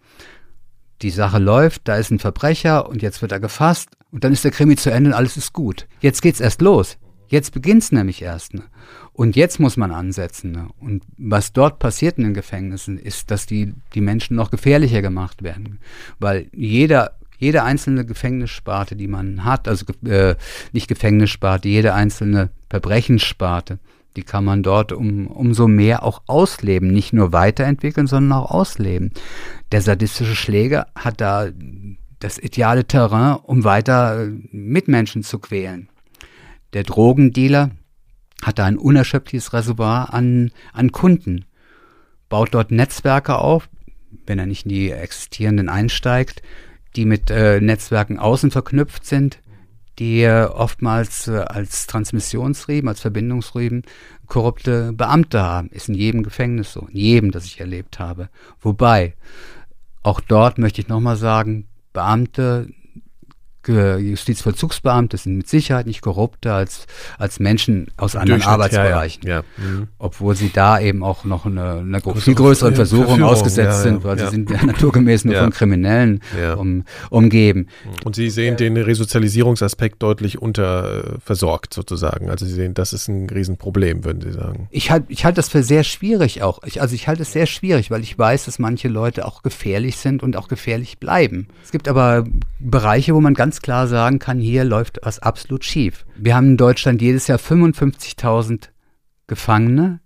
[1.02, 4.44] die Sache läuft, da ist ein Verbrecher und jetzt wird er gefasst und dann ist
[4.44, 5.88] der Krimi zu Ende und alles ist gut.
[6.02, 6.98] Jetzt geht's erst los.
[7.28, 8.54] Jetzt beginnt's nämlich erst.
[8.54, 8.64] Ne?
[9.14, 10.52] Und jetzt muss man ansetzen.
[10.52, 10.68] Ne?
[10.80, 15.44] Und was dort passiert in den Gefängnissen, ist, dass die, die Menschen noch gefährlicher gemacht
[15.44, 15.80] werden.
[16.20, 20.36] Weil jeder, jede einzelne Gefängnissparte, die man hat, also äh,
[20.72, 23.80] nicht Gefängnissparte, jede einzelne Verbrechenssparte,
[24.18, 29.12] die kann man dort um, umso mehr auch ausleben, nicht nur weiterentwickeln, sondern auch ausleben.
[29.72, 31.48] Der sadistische Schläger hat da
[32.20, 35.90] das ideale Terrain, um weiter äh, Mitmenschen zu quälen.
[36.74, 37.72] Der Drogendealer
[38.42, 41.46] hat da ein unerschöpfliches Reservoir an, an Kunden,
[42.28, 43.70] baut dort Netzwerke auf,
[44.26, 46.42] wenn er nicht in die existierenden einsteigt,
[46.96, 49.40] die mit äh, Netzwerken außen verknüpft sind,
[50.00, 53.84] die oftmals äh, als Transmissionsriemen, als Verbindungsriemen
[54.28, 55.70] korrupte Beamte haben.
[55.70, 58.30] Ist in jedem Gefängnis so, in jedem, das ich erlebt habe.
[58.62, 59.16] Wobei,
[60.04, 62.70] auch dort möchte ich nochmal sagen, Beamte
[63.68, 66.88] Justizvollzugsbeamte sind mit Sicherheit nicht korrupter als,
[67.18, 69.28] als Menschen aus anderen Arbeitsbereichen.
[69.28, 69.44] Ja, ja.
[69.58, 69.88] Mhm.
[70.00, 74.28] Obwohl sie da eben auch noch eine, eine viel größeren Versuchung ausgesetzt sind, weil sie
[74.28, 76.22] sind ja naturgemäß nur von Kriminellen
[76.58, 77.68] um, umgeben.
[78.04, 82.30] Und Sie sehen den Resozialisierungsaspekt deutlich unterversorgt sozusagen.
[82.30, 84.68] Also Sie sehen, das ist ein Riesenproblem, würden Sie sagen.
[84.72, 86.64] Ich halte ich halt das für sehr schwierig auch.
[86.66, 89.98] Ich, also ich halte es sehr schwierig, weil ich weiß, dass manche Leute auch gefährlich
[89.98, 91.48] sind und auch gefährlich bleiben.
[91.64, 92.26] Es gibt aber
[92.60, 96.06] Bereiche, wo man ganz ganz klar sagen kann, hier läuft was absolut schief.
[96.16, 98.70] Wir haben in Deutschland jedes Jahr 55.000
[99.26, 100.00] Gefangene,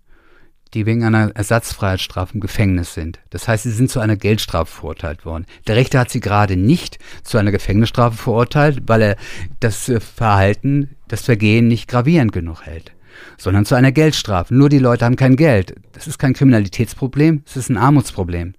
[0.72, 3.20] die wegen einer Ersatzfreiheitsstrafe im Gefängnis sind.
[3.28, 5.44] Das heißt, sie sind zu einer Geldstrafe verurteilt worden.
[5.66, 9.16] Der Richter hat sie gerade nicht zu einer Gefängnisstrafe verurteilt, weil er
[9.60, 12.92] das äh, Verhalten, das Vergehen nicht gravierend genug hält,
[13.36, 14.54] sondern zu einer Geldstrafe.
[14.54, 15.74] Nur die Leute haben kein Geld.
[15.92, 18.54] Das ist kein Kriminalitätsproblem, es ist ein Armutsproblem.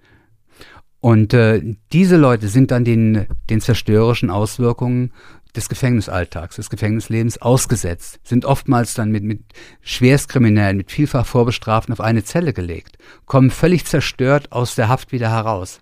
[1.04, 1.62] Und äh,
[1.92, 5.12] diese Leute sind dann den, den zerstörerischen Auswirkungen
[5.54, 9.42] des Gefängnisalltags, des Gefängnislebens ausgesetzt, sind oftmals dann mit, mit
[9.82, 15.30] Schwerstkriminellen, mit vielfach Vorbestraften auf eine Zelle gelegt, kommen völlig zerstört aus der Haft wieder
[15.30, 15.82] heraus.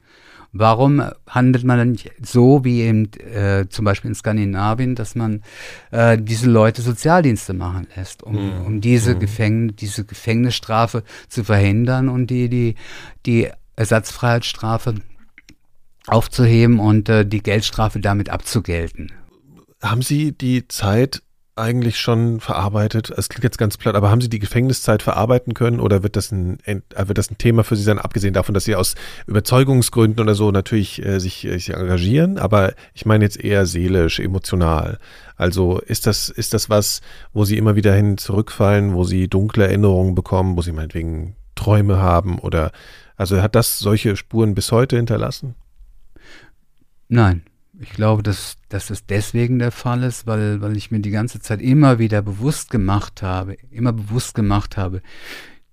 [0.54, 5.44] Warum handelt man dann nicht so wie eben äh, zum Beispiel in Skandinavien, dass man
[5.92, 8.66] äh, diese Leute Sozialdienste machen lässt, um, mhm.
[8.66, 9.20] um diese, mhm.
[9.20, 12.74] Gefängn diese Gefängnisstrafe zu verhindern und die, die,
[13.28, 14.96] die Ersatzfreiheitsstrafe
[16.08, 19.12] aufzuheben und äh, die Geldstrafe damit abzugelten.
[19.82, 21.22] Haben Sie die Zeit
[21.56, 23.10] eigentlich schon verarbeitet?
[23.10, 26.32] Es klingt jetzt ganz platt, aber haben Sie die Gefängniszeit verarbeiten können oder wird das
[26.32, 28.96] ein, äh, wird das ein Thema für Sie sein, abgesehen davon, dass Sie aus
[29.28, 34.20] Überzeugungsgründen oder so natürlich äh, sich, äh, sich engagieren, aber ich meine jetzt eher seelisch,
[34.20, 34.98] emotional.
[35.36, 37.02] Also ist das, ist das was,
[37.34, 41.98] wo Sie immer wieder hin zurückfallen, wo Sie dunkle Erinnerungen bekommen, wo Sie meinetwegen Träume
[42.00, 42.72] haben oder
[43.18, 45.56] also hat das solche Spuren bis heute hinterlassen?
[47.12, 47.44] Nein.
[47.78, 51.42] Ich glaube, dass, dass das deswegen der Fall ist, weil, weil ich mir die ganze
[51.42, 55.02] Zeit immer wieder bewusst gemacht habe, immer bewusst gemacht habe,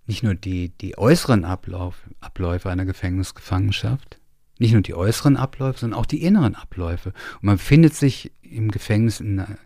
[0.06, 4.19] nicht nur die, die äußeren Ablauf, Abläufe einer Gefängnisgefangenschaft,
[4.59, 7.10] nicht nur die äußeren Abläufe, sondern auch die inneren Abläufe.
[7.35, 9.59] Und man findet sich im Gefängnis in einer,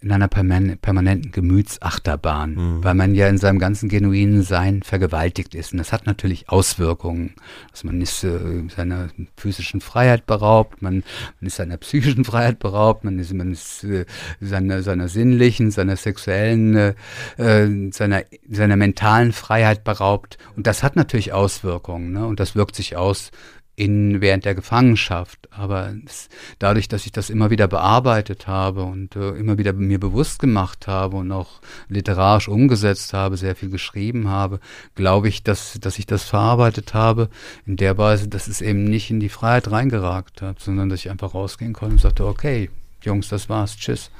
[0.00, 2.84] in einer permanenten Gemütsachterbahn, mhm.
[2.84, 5.72] weil man ja in seinem ganzen genuinen Sein vergewaltigt ist.
[5.72, 7.34] Und das hat natürlich Auswirkungen.
[7.72, 8.38] Also man ist äh,
[8.74, 11.02] seiner physischen Freiheit beraubt, man,
[11.40, 14.04] man, ist seiner psychischen Freiheit beraubt, man ist, man ist äh,
[14.40, 16.94] seiner, seiner sinnlichen, seiner sexuellen, äh,
[17.36, 20.38] äh, seiner, seiner mentalen Freiheit beraubt.
[20.54, 22.12] Und das hat natürlich Auswirkungen.
[22.12, 22.24] Ne?
[22.24, 23.32] Und das wirkt sich aus
[23.78, 25.48] in, während der Gefangenschaft.
[25.52, 26.28] Aber es,
[26.58, 30.88] dadurch, dass ich das immer wieder bearbeitet habe und äh, immer wieder mir bewusst gemacht
[30.88, 34.58] habe und auch literarisch umgesetzt habe, sehr viel geschrieben habe,
[34.96, 37.28] glaube ich, dass, dass ich das verarbeitet habe
[37.66, 41.10] in der Weise, dass es eben nicht in die Freiheit reingeragt hat, sondern dass ich
[41.10, 42.70] einfach rausgehen konnte und sagte, okay,
[43.02, 44.10] Jungs, das war's, tschüss.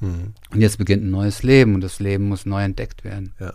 [0.00, 0.32] Mhm.
[0.50, 3.34] Und jetzt beginnt ein neues Leben und das Leben muss neu entdeckt werden.
[3.38, 3.52] Ja.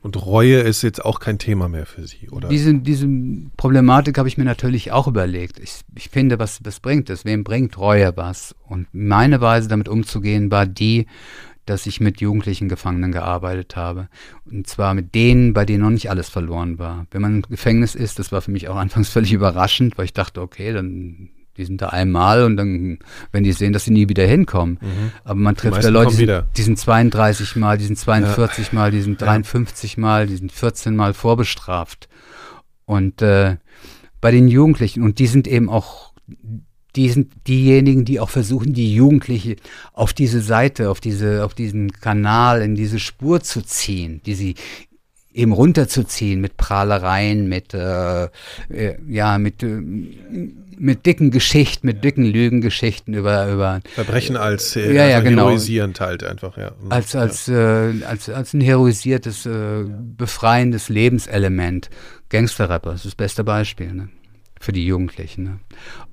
[0.00, 2.48] Und Reue ist jetzt auch kein Thema mehr für Sie, oder?
[2.48, 3.08] Diese, diese
[3.56, 5.58] Problematik habe ich mir natürlich auch überlegt.
[5.58, 7.24] Ich, ich finde, was, was bringt es?
[7.24, 8.54] Wem bringt Reue was?
[8.68, 11.06] Und meine Weise damit umzugehen war die,
[11.66, 14.08] dass ich mit jugendlichen Gefangenen gearbeitet habe.
[14.44, 17.06] Und zwar mit denen, bei denen noch nicht alles verloren war.
[17.10, 20.12] Wenn man im Gefängnis ist, das war für mich auch anfangs völlig überraschend, weil ich
[20.12, 22.98] dachte, okay, dann die sind da einmal und dann,
[23.32, 24.78] wenn die sehen, dass sie nie wieder hinkommen.
[24.80, 25.12] Mhm.
[25.24, 28.74] Aber man trifft da Leute, die sind, die sind 32 Mal, die sind 42 ja.
[28.74, 30.00] Mal, die sind 53 ja.
[30.00, 32.08] Mal, die sind 14 Mal vorbestraft.
[32.86, 33.56] Und äh,
[34.20, 36.12] bei den Jugendlichen, und die sind eben auch,
[36.96, 39.56] die sind diejenigen, die auch versuchen, die Jugendliche
[39.92, 44.54] auf diese Seite, auf diese, auf diesen Kanal, in diese Spur zu ziehen, die sie
[45.38, 49.80] eben runterzuziehen mit Prahlereien, mit äh, äh, ja, mit äh,
[50.78, 55.46] mit dicken Geschichten, mit dicken Lügengeschichten über über Verbrechen als äh, ja, ja, also genau.
[55.46, 56.72] heroisierend halt einfach, ja.
[56.88, 57.90] Als als ja.
[57.90, 59.84] Äh, als als ein heroisiertes äh,
[60.16, 61.90] befreiendes Lebenselement.
[62.30, 64.08] Gangsterrapper, das ist das beste Beispiel, ne?
[64.60, 65.44] Für die Jugendlichen.
[65.44, 65.60] Ne?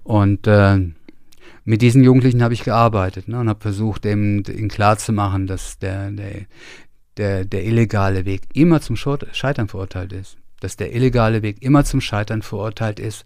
[0.04, 0.80] Und äh,
[1.66, 6.12] mit diesen Jugendlichen habe ich gearbeitet ne, und habe versucht, eben ihnen klarzumachen, dass der,
[6.12, 6.46] der,
[7.18, 10.38] der, der illegale Weg immer zum Scheitern verurteilt ist.
[10.60, 13.26] Dass der illegale Weg immer zum Scheitern verurteilt ist.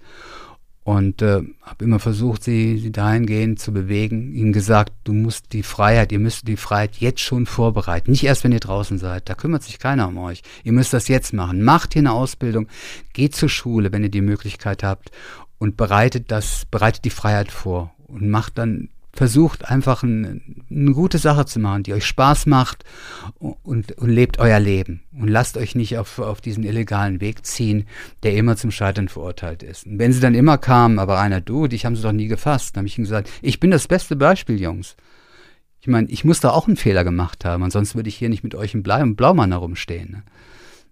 [0.89, 5.61] Und äh, habe immer versucht, sie, sie dahingehend zu bewegen, ihnen gesagt, du musst die
[5.61, 8.09] Freiheit, ihr müsst die Freiheit jetzt schon vorbereiten.
[8.09, 9.29] Nicht erst, wenn ihr draußen seid.
[9.29, 10.41] Da kümmert sich keiner um euch.
[10.63, 11.61] Ihr müsst das jetzt machen.
[11.61, 12.67] Macht hier eine Ausbildung,
[13.13, 15.11] geht zur Schule, wenn ihr die Möglichkeit habt
[15.59, 18.89] und bereitet das, bereitet die Freiheit vor und macht dann
[19.19, 22.85] versucht einfach ein, eine gute Sache zu machen, die euch Spaß macht
[23.37, 25.01] und, und lebt euer Leben.
[25.11, 27.85] Und lasst euch nicht auf, auf diesen illegalen Weg ziehen,
[28.23, 29.85] der immer zum Scheitern verurteilt ist.
[29.85, 32.77] Und wenn sie dann immer kamen, aber einer, du, dich haben sie doch nie gefasst,
[32.77, 34.95] dann habe ich ihnen gesagt, ich bin das beste Beispiel, Jungs.
[35.81, 38.45] Ich meine, ich muss da auch einen Fehler gemacht haben, ansonsten würde ich hier nicht
[38.45, 40.11] mit euch im Blaumann herumstehen.
[40.11, 40.23] Ne?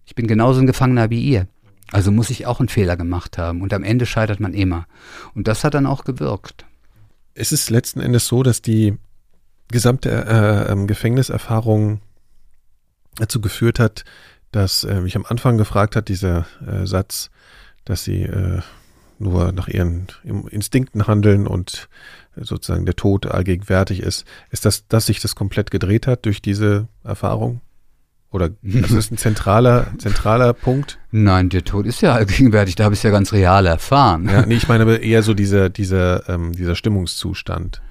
[0.06, 1.48] Ich bin genauso ein Gefangener wie ihr.
[1.94, 3.62] Also muss ich auch einen Fehler gemacht haben.
[3.62, 4.86] Und am Ende scheitert man immer.
[5.34, 6.67] Und das hat dann auch gewirkt
[7.38, 8.98] ist es letzten Endes so, dass die
[9.70, 12.02] gesamte äh, ähm, Gefängniserfahrung
[13.16, 14.06] dazu geführt hat,
[14.52, 17.30] dass äh, mich am Anfang gefragt hat, dieser äh, Satz,
[17.86, 18.62] dass sie äh,
[19.20, 21.90] nur nach ihren Instinkten handeln und
[22.36, 24.26] sozusagen der Tod allgegenwärtig ist.
[24.52, 27.62] Ist das, dass sich das komplett gedreht hat durch diese Erfahrung?
[28.30, 31.00] Oder das ist ein zentraler, zentraler Punkt?
[31.12, 34.28] Nein, der Tod ist ja allgegenwärtig, da habe ich es ja ganz real erfahren.
[34.28, 37.82] Ja, nee, ich meine aber eher so dieser, dieser, ähm, dieser Stimmungszustand.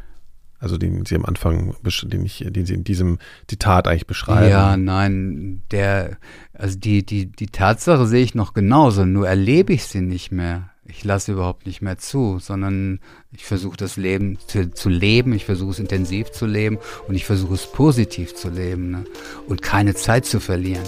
[0.58, 4.50] Also den Sie am Anfang, den, ich, den Sie in diesem Zitat eigentlich beschreiben.
[4.50, 6.16] Ja, nein, der,
[6.54, 10.70] also die, die, die Tatsache sehe ich noch genauso, nur erlebe ich sie nicht mehr
[10.88, 13.00] ich lasse überhaupt nicht mehr zu, sondern
[13.32, 17.24] ich versuche das Leben zu, zu leben, ich versuche es intensiv zu leben und ich
[17.24, 19.04] versuche es positiv zu leben ne?
[19.48, 20.84] und keine Zeit zu verlieren.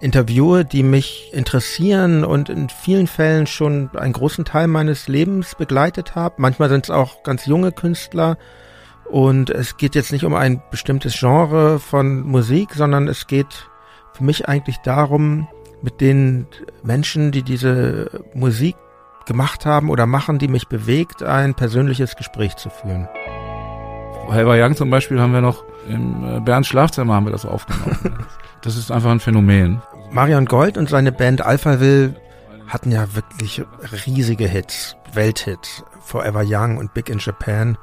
[0.00, 6.14] interviewe, die mich interessieren und in vielen Fällen schon einen großen Teil meines Lebens begleitet
[6.14, 6.36] habe.
[6.38, 8.38] Manchmal sind es auch ganz junge Künstler.
[9.04, 13.68] Und es geht jetzt nicht um ein bestimmtes Genre von Musik, sondern es geht
[14.12, 15.48] für mich eigentlich darum,
[15.82, 16.46] mit den
[16.82, 18.76] Menschen, die diese Musik
[19.26, 23.08] gemacht haben oder machen, die mich bewegt, ein persönliches Gespräch zu führen.
[24.28, 28.26] Helva Young zum Beispiel haben wir noch im äh, Bernd Schlafzimmer haben wir das aufgenommen.
[28.62, 29.82] das ist einfach ein Phänomen.
[30.10, 32.14] Marion Gold und seine Band Alphaville
[32.66, 33.62] hatten ja wirklich
[34.06, 37.76] riesige Hits, Welthits, Forever Young und Big in Japan.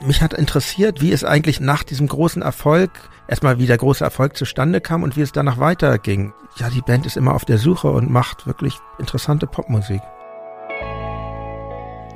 [0.00, 2.90] mich hat interessiert, wie es eigentlich nach diesem großen Erfolg,
[3.28, 6.32] erstmal wie der große Erfolg zustande kam und wie es danach weiterging.
[6.56, 10.00] Ja, die Band ist immer auf der Suche und macht wirklich interessante Popmusik.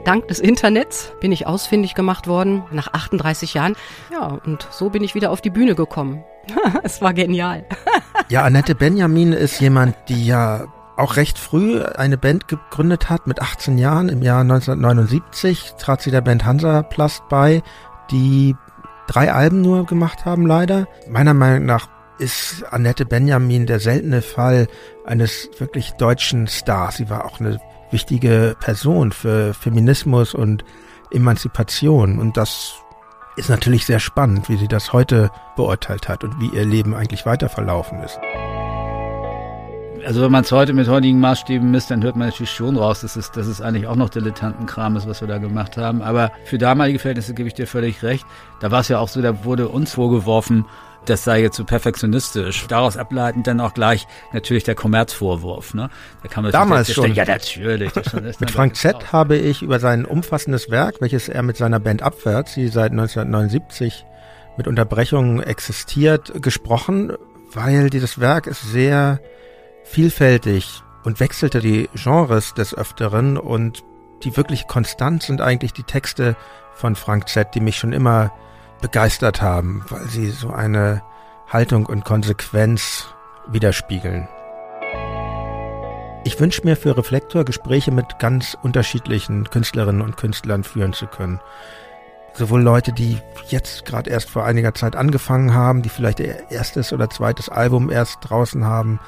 [0.05, 3.74] Dank des Internets bin ich ausfindig gemacht worden nach 38 Jahren.
[4.12, 6.24] Ja, und so bin ich wieder auf die Bühne gekommen.
[6.82, 7.64] es war genial.
[8.28, 10.66] ja, Annette Benjamin ist jemand, die ja
[10.97, 14.09] auch recht früh eine Band gegründet hat, mit 18 Jahren.
[14.09, 17.62] Im Jahr 1979 trat sie der Band Hansaplast bei,
[18.10, 18.55] die
[19.06, 20.86] drei Alben nur gemacht haben, leider.
[21.09, 24.68] Meiner Meinung nach ist Annette Benjamin der seltene Fall
[25.05, 26.98] eines wirklich deutschen Stars.
[26.98, 27.59] Sie war auch eine
[27.90, 30.65] wichtige Person für Feminismus und
[31.11, 32.19] Emanzipation.
[32.19, 32.74] Und das
[33.36, 37.27] ist natürlich sehr spannend, wie sie das heute beurteilt hat und wie ihr Leben eigentlich
[37.27, 38.19] weiter verlaufen ist.
[40.06, 43.01] Also wenn man es heute mit heutigen Maßstäben misst, dann hört man natürlich schon raus,
[43.01, 46.02] dass es, dass es eigentlich auch noch Dilettantenkram ist, was wir da gemacht haben.
[46.02, 48.27] Aber für damalige Verhältnisse gebe ich dir völlig recht.
[48.61, 50.66] Da war es ja auch so, da wurde uns vorgeworfen,
[51.06, 52.66] das sei jetzt so perfektionistisch.
[52.68, 55.74] Daraus ableitend dann auch gleich natürlich der Kommerzvorwurf.
[55.74, 55.90] Ne?
[56.22, 57.14] Da kann man Damals schon.
[57.14, 57.93] Ja, natürlich.
[58.40, 59.12] mit Frank Z.
[59.12, 64.05] habe ich über sein umfassendes Werk, welches er mit seiner Band Abwärts, die seit 1979
[64.56, 67.12] mit Unterbrechungen existiert, gesprochen,
[67.52, 69.20] weil dieses Werk ist sehr
[69.85, 73.82] vielfältig und wechselte die Genres des Öfteren und
[74.22, 76.36] die wirklich konstant sind eigentlich die Texte
[76.74, 78.32] von Frank Z., die mich schon immer
[78.85, 81.02] begeistert haben, weil sie so eine
[81.48, 83.06] Haltung und Konsequenz
[83.47, 84.28] widerspiegeln.
[86.24, 91.40] Ich wünsche mir für Reflektor Gespräche mit ganz unterschiedlichen Künstlerinnen und Künstlern führen zu können.
[92.35, 96.93] Sowohl Leute, die jetzt gerade erst vor einiger Zeit angefangen haben, die vielleicht ihr erstes
[96.93, 99.01] oder zweites Album erst draußen haben,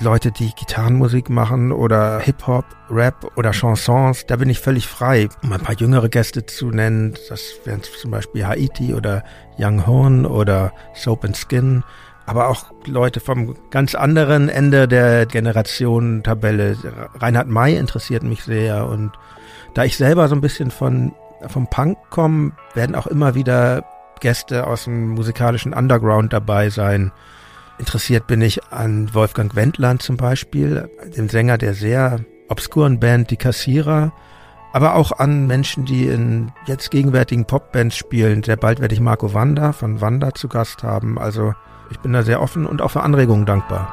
[0.00, 5.28] Leute, die Gitarrenmusik machen oder Hip-Hop, Rap oder Chansons, da bin ich völlig frei.
[5.42, 9.22] Um ein paar jüngere Gäste zu nennen, das wären zum Beispiel Haiti oder
[9.58, 11.84] Young Horn oder Soap and Skin,
[12.24, 16.78] aber auch Leute vom ganz anderen Ende der Generationentabelle.
[17.16, 19.12] Reinhard May interessiert mich sehr und
[19.74, 21.12] da ich selber so ein bisschen von
[21.46, 23.84] vom Punk komme, werden auch immer wieder
[24.20, 27.12] Gäste aus dem musikalischen Underground dabei sein.
[27.80, 32.20] Interessiert bin ich an Wolfgang Wendland zum Beispiel, dem Sänger der sehr
[32.50, 34.12] obskuren Band Die Kassierer,
[34.74, 38.42] aber auch an Menschen, die in jetzt gegenwärtigen Popbands spielen.
[38.42, 41.18] Sehr bald werde ich Marco Wanda von Wanda zu Gast haben.
[41.18, 41.54] Also
[41.90, 43.88] ich bin da sehr offen und auch für Anregungen dankbar.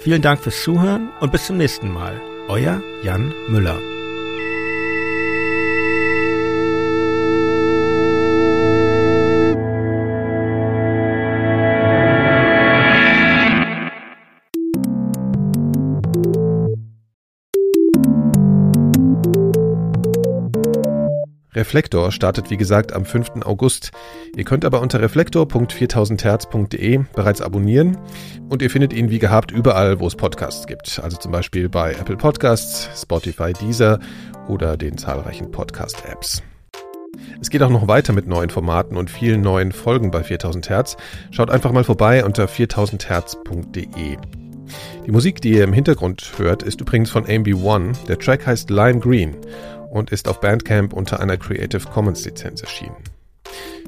[0.00, 2.20] Vielen Dank fürs Zuhören und bis zum nächsten Mal.
[2.48, 3.93] Euer Jan Müller.
[21.54, 23.44] Reflektor startet wie gesagt am 5.
[23.44, 23.92] August.
[24.36, 27.96] Ihr könnt aber unter reflektor.4000herz.de bereits abonnieren
[28.48, 31.00] und ihr findet ihn wie gehabt überall, wo es Podcasts gibt.
[31.02, 34.00] Also zum Beispiel bei Apple Podcasts, Spotify, Deezer
[34.48, 36.42] oder den zahlreichen Podcast-Apps.
[37.40, 40.96] Es geht auch noch weiter mit neuen Formaten und vielen neuen Folgen bei 4000 Hertz.
[41.30, 44.16] Schaut einfach mal vorbei unter 4000herz.de.
[45.06, 48.06] Die Musik, die ihr im Hintergrund hört, ist übrigens von AMB1.
[48.06, 49.36] Der Track heißt Lime Green
[49.94, 52.96] und ist auf Bandcamp unter einer Creative Commons Lizenz erschienen.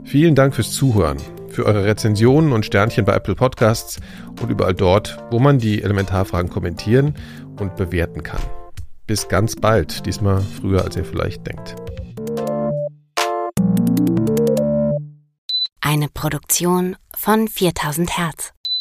[0.04, 1.18] Vielen Dank fürs Zuhören,
[1.48, 3.98] für eure Rezensionen und Sternchen bei Apple Podcasts
[4.40, 7.14] und überall dort, wo man die Elementarfragen kommentieren
[7.58, 8.40] und bewerten kann.
[9.08, 11.74] Bis ganz bald, diesmal früher als ihr vielleicht denkt.
[15.80, 18.52] Eine Produktion von 4000 Hertz.